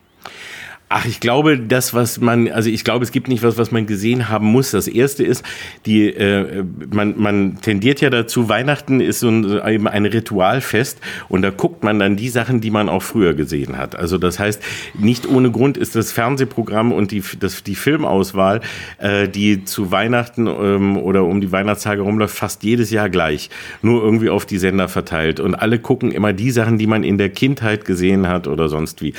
Ach, 0.90 1.04
ich 1.04 1.20
glaube, 1.20 1.58
das, 1.58 1.92
was 1.92 2.18
man, 2.18 2.50
also 2.50 2.70
ich 2.70 2.82
glaube, 2.82 3.04
es 3.04 3.12
gibt 3.12 3.28
nicht 3.28 3.42
was, 3.42 3.58
was 3.58 3.70
man 3.70 3.86
gesehen 3.86 4.30
haben 4.30 4.46
muss. 4.46 4.70
Das 4.70 4.88
erste 4.88 5.22
ist, 5.22 5.44
die, 5.84 6.08
äh, 6.08 6.64
man, 6.90 7.14
man 7.18 7.60
tendiert 7.60 8.00
ja 8.00 8.08
dazu, 8.08 8.48
Weihnachten 8.48 9.00
ist 9.00 9.20
so 9.20 9.28
ein, 9.28 9.44
eben 9.68 9.86
ein 9.86 10.06
Ritualfest 10.06 10.98
und 11.28 11.42
da 11.42 11.50
guckt 11.50 11.84
man 11.84 11.98
dann 11.98 12.16
die 12.16 12.30
Sachen, 12.30 12.62
die 12.62 12.70
man 12.70 12.88
auch 12.88 13.02
früher 13.02 13.34
gesehen 13.34 13.76
hat. 13.76 13.96
Also 13.96 14.16
das 14.16 14.38
heißt, 14.38 14.62
nicht 14.98 15.28
ohne 15.28 15.50
Grund 15.50 15.76
ist 15.76 15.94
das 15.94 16.10
Fernsehprogramm 16.10 16.92
und 16.92 17.10
die, 17.10 17.22
das, 17.38 17.62
die 17.62 17.74
Filmauswahl, 17.74 18.62
äh, 18.96 19.28
die 19.28 19.64
zu 19.64 19.90
Weihnachten 19.90 20.46
ähm, 20.46 20.96
oder 20.96 21.24
um 21.24 21.42
die 21.42 21.52
Weihnachtstage 21.52 22.00
rumläuft, 22.00 22.34
fast 22.34 22.62
jedes 22.62 22.90
Jahr 22.90 23.10
gleich. 23.10 23.50
Nur 23.82 24.02
irgendwie 24.02 24.30
auf 24.30 24.46
die 24.46 24.58
Sender 24.58 24.88
verteilt. 24.88 25.38
Und 25.38 25.54
alle 25.54 25.80
gucken 25.80 26.12
immer 26.12 26.32
die 26.32 26.50
Sachen, 26.50 26.78
die 26.78 26.86
man 26.86 27.04
in 27.04 27.18
der 27.18 27.28
Kindheit 27.28 27.84
gesehen 27.84 28.26
hat 28.26 28.46
oder 28.46 28.70
sonst 28.70 29.02
wie. 29.02 29.12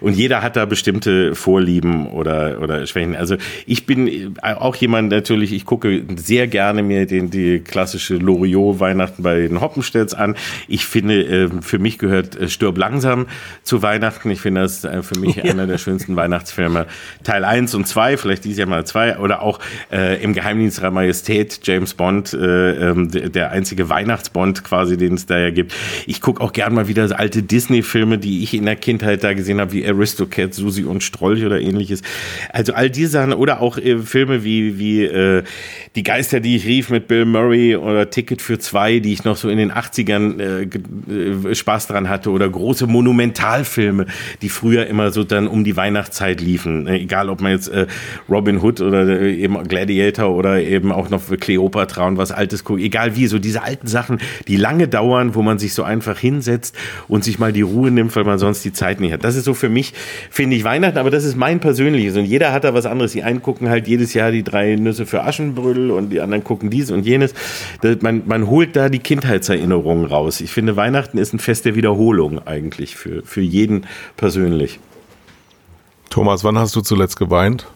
Und 0.00 0.12
jeder 0.14 0.42
hat 0.42 0.54
da 0.54 0.66
bestimmte 0.66 1.15
Vorlieben 1.34 2.06
oder, 2.06 2.58
oder 2.60 2.86
Schwächen. 2.86 3.16
Also 3.16 3.36
ich 3.66 3.86
bin 3.86 4.36
auch 4.42 4.76
jemand 4.76 5.10
natürlich, 5.10 5.52
ich 5.52 5.64
gucke 5.64 6.02
sehr 6.16 6.46
gerne 6.46 6.82
mir 6.82 7.06
den, 7.06 7.30
die 7.30 7.60
klassische 7.60 8.16
Loriot-Weihnachten 8.16 9.22
bei 9.22 9.40
den 9.40 9.60
Hoppenstedts 9.60 10.14
an. 10.14 10.36
Ich 10.68 10.86
finde, 10.86 11.24
äh, 11.24 11.48
für 11.60 11.78
mich 11.78 11.98
gehört 11.98 12.36
äh, 12.36 12.48
Stirb 12.48 12.78
langsam 12.78 13.26
zu 13.62 13.82
Weihnachten. 13.82 14.30
Ich 14.30 14.40
finde 14.40 14.62
das 14.62 14.84
äh, 14.84 15.02
für 15.02 15.18
mich 15.18 15.42
einer 15.42 15.66
der 15.66 15.78
schönsten 15.78 16.16
Weihnachtsfilme. 16.16 16.86
Teil 17.24 17.44
1 17.44 17.74
und 17.74 17.86
2, 17.86 18.16
vielleicht 18.16 18.44
dieses 18.44 18.58
Jahr 18.58 18.68
mal 18.68 18.86
2 18.86 19.18
oder 19.18 19.42
auch 19.42 19.60
äh, 19.92 20.22
im 20.22 20.32
Geheimdienst 20.32 20.82
der 20.82 20.90
Majestät, 20.90 21.60
James 21.62 21.94
Bond, 21.94 22.32
äh, 22.32 22.90
ähm, 22.90 23.10
der 23.10 23.50
einzige 23.50 23.88
Weihnachtsbond 23.88 24.64
quasi, 24.64 24.96
den 24.96 25.14
es 25.14 25.26
da 25.26 25.38
ja 25.38 25.50
gibt. 25.50 25.74
Ich 26.06 26.20
gucke 26.20 26.42
auch 26.42 26.52
gern 26.52 26.74
mal 26.74 26.88
wieder 26.88 27.18
alte 27.18 27.42
Disney-Filme, 27.42 28.18
die 28.18 28.42
ich 28.42 28.54
in 28.54 28.64
der 28.64 28.76
Kindheit 28.76 29.24
da 29.24 29.32
gesehen 29.34 29.60
habe, 29.60 29.72
wie 29.72 29.86
Aristocat, 29.86 30.54
Susi 30.54 30.84
und 30.84 31.02
Strolch 31.06 31.44
oder 31.44 31.60
ähnliches. 31.60 32.02
Also 32.52 32.74
all 32.74 32.90
diese 32.90 33.10
Sachen 33.10 33.32
oder 33.32 33.60
auch 33.60 33.78
äh, 33.78 33.98
Filme 33.98 34.44
wie, 34.44 34.78
wie 34.78 35.04
äh, 35.04 35.42
Die 35.94 36.02
Geister, 36.02 36.40
die 36.40 36.56
ich 36.56 36.66
rief 36.66 36.90
mit 36.90 37.08
Bill 37.08 37.24
Murray 37.24 37.76
oder 37.76 38.10
Ticket 38.10 38.42
für 38.42 38.58
zwei, 38.58 38.98
die 38.98 39.12
ich 39.12 39.24
noch 39.24 39.36
so 39.36 39.48
in 39.48 39.58
den 39.58 39.72
80ern 39.72 40.40
äh, 40.40 41.50
äh, 41.50 41.54
Spaß 41.54 41.86
dran 41.86 42.08
hatte 42.08 42.30
oder 42.30 42.48
große 42.48 42.86
Monumentalfilme, 42.86 44.06
die 44.42 44.48
früher 44.48 44.86
immer 44.86 45.10
so 45.10 45.24
dann 45.24 45.48
um 45.48 45.64
die 45.64 45.76
Weihnachtszeit 45.76 46.40
liefen. 46.40 46.86
Äh, 46.86 46.98
egal, 46.98 47.30
ob 47.30 47.40
man 47.40 47.52
jetzt 47.52 47.68
äh, 47.68 47.86
Robin 48.28 48.60
Hood 48.60 48.80
oder 48.80 49.20
eben 49.20 49.62
Gladiator 49.66 50.34
oder 50.34 50.60
eben 50.60 50.92
auch 50.92 51.10
noch 51.10 51.22
Cleopatra 51.38 52.06
und 52.06 52.18
was 52.18 52.32
Altes 52.32 52.64
guckt. 52.64 52.80
Egal 52.80 53.16
wie, 53.16 53.26
so 53.26 53.38
diese 53.38 53.62
alten 53.62 53.86
Sachen, 53.86 54.18
die 54.48 54.56
lange 54.56 54.88
dauern, 54.88 55.34
wo 55.34 55.42
man 55.42 55.58
sich 55.58 55.74
so 55.74 55.82
einfach 55.82 56.18
hinsetzt 56.18 56.76
und 57.08 57.24
sich 57.24 57.38
mal 57.38 57.52
die 57.52 57.62
Ruhe 57.62 57.90
nimmt, 57.90 58.14
weil 58.16 58.24
man 58.24 58.38
sonst 58.38 58.64
die 58.64 58.72
Zeit 58.72 59.00
nicht 59.00 59.12
hat. 59.12 59.24
Das 59.24 59.36
ist 59.36 59.44
so 59.44 59.54
für 59.54 59.68
mich, 59.68 59.92
finde 60.30 60.56
ich, 60.56 60.64
Weihnachten 60.64 60.95
Weihnachten, 60.96 60.98
aber 60.98 61.10
das 61.10 61.24
ist 61.24 61.36
mein 61.36 61.60
persönliches. 61.60 62.16
Und 62.16 62.24
jeder 62.24 62.52
hat 62.52 62.64
da 62.64 62.74
was 62.74 62.86
anderes. 62.86 63.12
Die 63.12 63.22
einen 63.22 63.42
gucken 63.42 63.68
halt 63.68 63.86
jedes 63.86 64.14
Jahr 64.14 64.30
die 64.30 64.42
drei 64.42 64.76
Nüsse 64.76 65.06
für 65.06 65.22
Aschenbrödel 65.22 65.90
und 65.90 66.10
die 66.10 66.20
anderen 66.20 66.42
gucken 66.42 66.70
dies 66.70 66.90
und 66.90 67.04
jenes. 67.06 67.34
Das, 67.82 68.00
man, 68.02 68.22
man 68.26 68.48
holt 68.48 68.74
da 68.74 68.88
die 68.88 68.98
Kindheitserinnerungen 68.98 70.06
raus. 70.06 70.40
Ich 70.40 70.50
finde, 70.50 70.76
Weihnachten 70.76 71.18
ist 71.18 71.32
ein 71.32 71.38
Fest 71.38 71.64
der 71.64 71.74
Wiederholung 71.74 72.46
eigentlich 72.46 72.96
für, 72.96 73.22
für 73.22 73.42
jeden 73.42 73.86
persönlich. 74.16 74.80
Thomas, 76.10 76.44
wann 76.44 76.58
hast 76.58 76.74
du 76.74 76.80
zuletzt 76.80 77.16
geweint? 77.18 77.66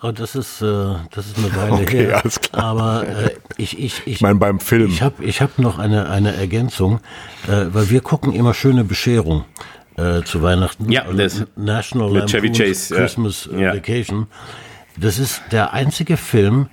Oh, 0.00 0.12
das 0.12 0.36
ist, 0.36 0.62
äh, 0.62 0.94
das 1.10 1.26
ist 1.26 1.38
eine 1.38 1.56
Weile 1.56 1.72
okay, 1.82 2.06
her. 2.06 2.20
Alles 2.22 2.40
klar. 2.40 2.64
Aber 2.64 3.08
äh, 3.08 3.30
ich, 3.56 3.78
ich, 3.78 3.84
ich, 3.84 4.06
ich 4.06 4.20
meine 4.20 4.38
beim 4.38 4.60
Film. 4.60 4.90
Ich 4.90 5.02
habe 5.02 5.24
ich 5.24 5.40
hab 5.40 5.58
noch 5.58 5.78
eine, 5.80 6.08
eine 6.08 6.36
Ergänzung, 6.36 7.00
äh, 7.48 7.66
weil 7.72 7.90
wir 7.90 8.00
gucken 8.00 8.32
immer 8.32 8.54
schöne 8.54 8.84
Bescherung 8.84 9.44
äh, 9.98 10.22
zu 10.22 10.42
Weihnachten. 10.42 10.90
Ja, 10.90 11.04
das 11.12 11.44
National 11.56 12.10
mit 12.10 12.30
Chevy 12.30 12.52
Chase, 12.52 12.94
Christmas 12.94 13.48
ja. 13.52 13.74
Vacation. 13.74 14.28
Das 14.96 15.18
ist 15.18 15.42
der 15.50 15.72
einzige 15.72 16.16
Film, 16.16 16.68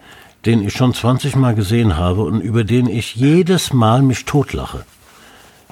den 0.45 0.65
ich 0.65 0.73
schon 0.73 0.93
20 0.93 1.35
Mal 1.35 1.55
gesehen 1.55 1.97
habe 1.97 2.21
und 2.21 2.41
über 2.41 2.63
den 2.63 2.87
ich 2.87 3.15
jedes 3.15 3.73
Mal 3.73 4.01
mich 4.01 4.25
totlache. 4.25 4.85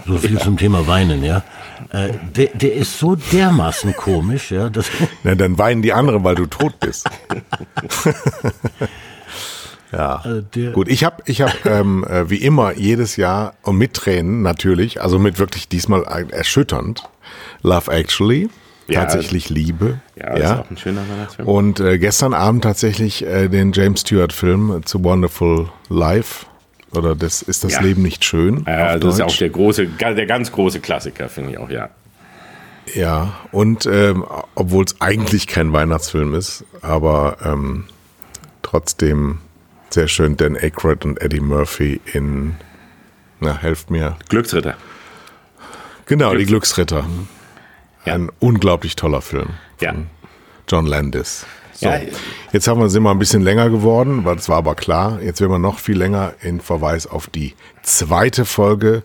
So 0.06 0.18
viel 0.18 0.34
ja. 0.34 0.39
zum 0.39 0.58
Thema 0.58 0.88
Weinen, 0.88 1.24
ja. 1.24 1.43
Äh, 1.91 2.10
der, 2.36 2.47
der 2.47 2.74
ist 2.74 2.97
so 2.97 3.16
dermaßen 3.16 3.95
komisch, 3.95 4.51
ja. 4.51 4.70
Dass 4.70 4.88
Na, 5.24 5.36
dann 5.36 5.58
weinen 5.58 5.82
die 5.82 5.93
anderen, 5.93 6.24
weil 6.24 6.36
du 6.36 6.47
tot 6.47 6.80
bist. 6.80 7.10
ja. 9.91 10.16
Also 10.16 10.43
Gut, 10.74 10.89
ich 10.89 11.04
habe 11.04 11.24
ich 11.26 11.41
hab, 11.41 11.66
ähm, 11.66 12.04
äh, 12.04 12.30
wie 12.30 12.38
immer 12.38 12.76
jedes 12.76 13.16
Jahr 13.16 13.54
und 13.62 13.78
mit 13.78 13.93
Tränen 13.93 14.41
natürlich, 14.41 15.01
also 15.01 15.20
mit 15.20 15.39
wirklich 15.39 15.70
diesmal 15.70 16.04
erschütternd, 16.32 17.04
Love 17.64 17.91
Actually. 17.91 18.49
Ja, 18.88 19.01
tatsächlich 19.01 19.49
Liebe. 19.49 19.99
Ja, 20.16 20.38
ja, 20.38 20.53
ist 20.53 20.59
auch 20.59 20.70
ein 20.70 20.78
schöner 20.78 21.01
Weihnachtsfilm. 21.09 21.47
Und 21.47 21.80
äh, 21.80 21.97
gestern 21.97 22.34
Abend 22.34 22.64
tatsächlich 22.64 23.26
äh, 23.26 23.47
den 23.47 23.72
James 23.72 24.01
Stewart-Film 24.01 24.82
zu 24.86 25.03
Wonderful 25.03 25.70
Life. 25.89 26.45
Oder 26.91 27.16
das 27.16 27.41
ist 27.41 27.64
das 27.64 27.74
ja. 27.74 27.82
Leben 27.82 28.01
nicht 28.03 28.24
schön? 28.26 28.66
Ja, 28.68 28.97
das 28.99 29.16
ist 29.16 29.22
auch 29.22 29.36
der 29.36 29.49
große, 29.49 29.88
der 29.88 30.26
ganz 30.26 30.51
große 30.51 30.80
Klassiker, 30.80 31.30
finde 31.30 31.51
ich 31.51 31.57
auch, 31.57 31.70
ja. 31.70 31.89
Ja, 32.93 33.34
und 33.51 33.86
ähm, 33.86 34.26
obwohl 34.55 34.84
es 34.84 34.99
eigentlich 34.99 35.47
kein 35.47 35.72
Weihnachtsfilm 35.72 36.36
ist, 36.36 36.66
aber 36.82 37.38
ähm, 37.43 37.86
trotzdem 38.61 39.39
sehr 39.89 40.07
schön 40.07 40.36
Dan 40.36 40.57
Aykroyd 40.57 41.05
und 41.05 41.22
Eddie 41.22 41.39
Murphy 41.39 42.01
in, 42.14 42.55
na, 43.39 43.57
helft 43.57 43.89
mir. 43.89 44.18
Glücksritter. 44.28 44.76
Genau, 46.05 46.32
Glücks 46.32 46.41
die 46.41 46.45
Glücksritter. 46.47 47.05
Ja. 48.06 48.16
Ein 48.16 48.30
unglaublich 48.39 48.95
toller 48.95 49.22
Film. 49.22 49.49
Ja. 49.82 49.93
John 50.68 50.86
Landis. 50.86 51.45
So, 51.74 51.88
ja. 51.88 51.99
jetzt 52.51 52.68
haben 52.68 52.80
wir, 52.80 52.89
sind 52.89 53.04
wir 53.04 53.12
ein 53.12 53.20
bisschen 53.20 53.41
länger 53.41 53.70
geworden, 53.70 54.24
das 54.24 54.47
war 54.47 54.58
aber 54.58 54.76
klar. 54.76 55.22
Jetzt 55.22 55.41
werden 55.41 55.51
wir 55.51 55.60
noch 55.60 55.80
viel 55.80 55.97
länger 55.97 56.34
in 56.41 56.60
Verweis 56.60 57.08
auf 57.08 57.28
die 57.28 57.54
zweite 57.82 58.45
Folge 58.45 59.04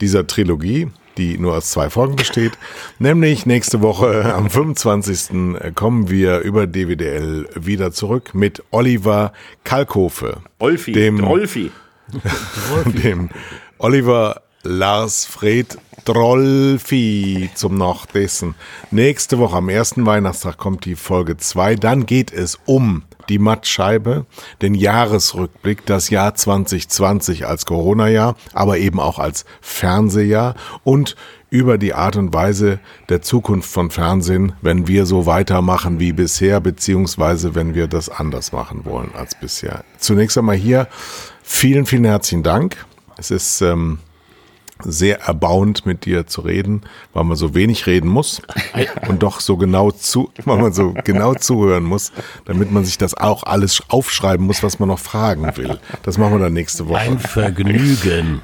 dieser 0.00 0.26
Trilogie, 0.26 0.88
die 1.16 1.38
nur 1.38 1.56
aus 1.56 1.70
zwei 1.70 1.90
Folgen 1.90 2.16
besteht. 2.16 2.52
Nämlich 2.98 3.46
nächste 3.46 3.80
Woche 3.80 4.34
am 4.34 4.50
25. 4.50 5.74
kommen 5.74 6.10
wir 6.10 6.40
über 6.40 6.66
DWDL 6.66 7.48
wieder 7.54 7.92
zurück 7.92 8.34
mit 8.34 8.62
Oliver 8.70 9.32
Kalkofe. 9.64 10.38
Olfi, 10.58 10.92
dem, 10.92 11.24
Olfi. 11.24 11.70
dem 12.84 13.30
Oliver 13.78 14.42
Lars 14.62 15.24
Fred 15.24 15.78
Trollfi 16.04 17.48
zum 17.54 17.78
Nachdessen. 17.78 18.54
Nächste 18.90 19.38
Woche 19.38 19.56
am 19.56 19.70
ersten 19.70 20.04
Weihnachtstag 20.04 20.58
kommt 20.58 20.84
die 20.84 20.96
Folge 20.96 21.38
2. 21.38 21.76
Dann 21.76 22.04
geht 22.04 22.30
es 22.32 22.58
um 22.66 23.04
die 23.30 23.38
Mattscheibe, 23.38 24.26
den 24.60 24.74
Jahresrückblick, 24.74 25.86
das 25.86 26.10
Jahr 26.10 26.34
2020 26.34 27.46
als 27.46 27.64
Corona-Jahr, 27.64 28.34
aber 28.52 28.76
eben 28.78 29.00
auch 29.00 29.18
als 29.18 29.46
Fernsehjahr 29.62 30.56
und 30.84 31.16
über 31.48 31.78
die 31.78 31.94
Art 31.94 32.16
und 32.16 32.34
Weise 32.34 32.80
der 33.08 33.22
Zukunft 33.22 33.70
von 33.70 33.90
Fernsehen, 33.90 34.52
wenn 34.60 34.86
wir 34.86 35.06
so 35.06 35.24
weitermachen 35.26 36.00
wie 36.00 36.12
bisher, 36.12 36.60
beziehungsweise 36.60 37.54
wenn 37.54 37.74
wir 37.74 37.86
das 37.86 38.08
anders 38.08 38.52
machen 38.52 38.84
wollen 38.84 39.12
als 39.14 39.34
bisher. 39.34 39.84
Zunächst 39.98 40.36
einmal 40.36 40.56
hier 40.56 40.86
vielen, 41.42 41.86
vielen 41.86 42.04
herzlichen 42.04 42.42
Dank. 42.42 42.84
Es 43.16 43.30
ist 43.30 43.62
ähm, 43.62 43.98
sehr 44.84 45.20
erbauend, 45.22 45.86
mit 45.86 46.04
dir 46.04 46.26
zu 46.26 46.40
reden, 46.42 46.82
weil 47.12 47.24
man 47.24 47.36
so 47.36 47.54
wenig 47.54 47.86
reden 47.86 48.08
muss 48.08 48.42
und 49.08 49.22
doch 49.22 49.40
so 49.40 49.56
genau 49.56 49.90
zu, 49.90 50.30
weil 50.44 50.58
man 50.58 50.72
so 50.72 50.94
genau 51.04 51.34
zuhören 51.34 51.84
muss, 51.84 52.12
damit 52.44 52.70
man 52.70 52.84
sich 52.84 52.98
das 52.98 53.14
auch 53.14 53.42
alles 53.44 53.82
aufschreiben 53.88 54.46
muss, 54.46 54.62
was 54.62 54.78
man 54.78 54.88
noch 54.88 54.98
fragen 54.98 55.56
will. 55.56 55.78
Das 56.02 56.18
machen 56.18 56.34
wir 56.34 56.38
dann 56.38 56.52
nächste 56.52 56.88
Woche. 56.88 56.98
Ein 57.00 57.18
Vergnügen. 57.18 58.42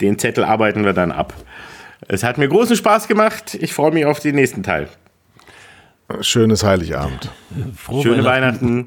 Den 0.00 0.18
Zettel 0.18 0.44
arbeiten 0.44 0.84
wir 0.84 0.92
dann 0.92 1.12
ab. 1.12 1.34
Es 2.06 2.22
hat 2.22 2.38
mir 2.38 2.48
großen 2.48 2.76
Spaß 2.76 3.08
gemacht. 3.08 3.54
Ich 3.54 3.72
freue 3.72 3.92
mich 3.92 4.04
auf 4.04 4.20
den 4.20 4.34
nächsten 4.34 4.62
Teil. 4.62 4.88
Schönes 6.20 6.62
Heiligabend. 6.62 7.30
Frohe 7.76 8.02
Schöne 8.02 8.24
Weihnachten. 8.24 8.86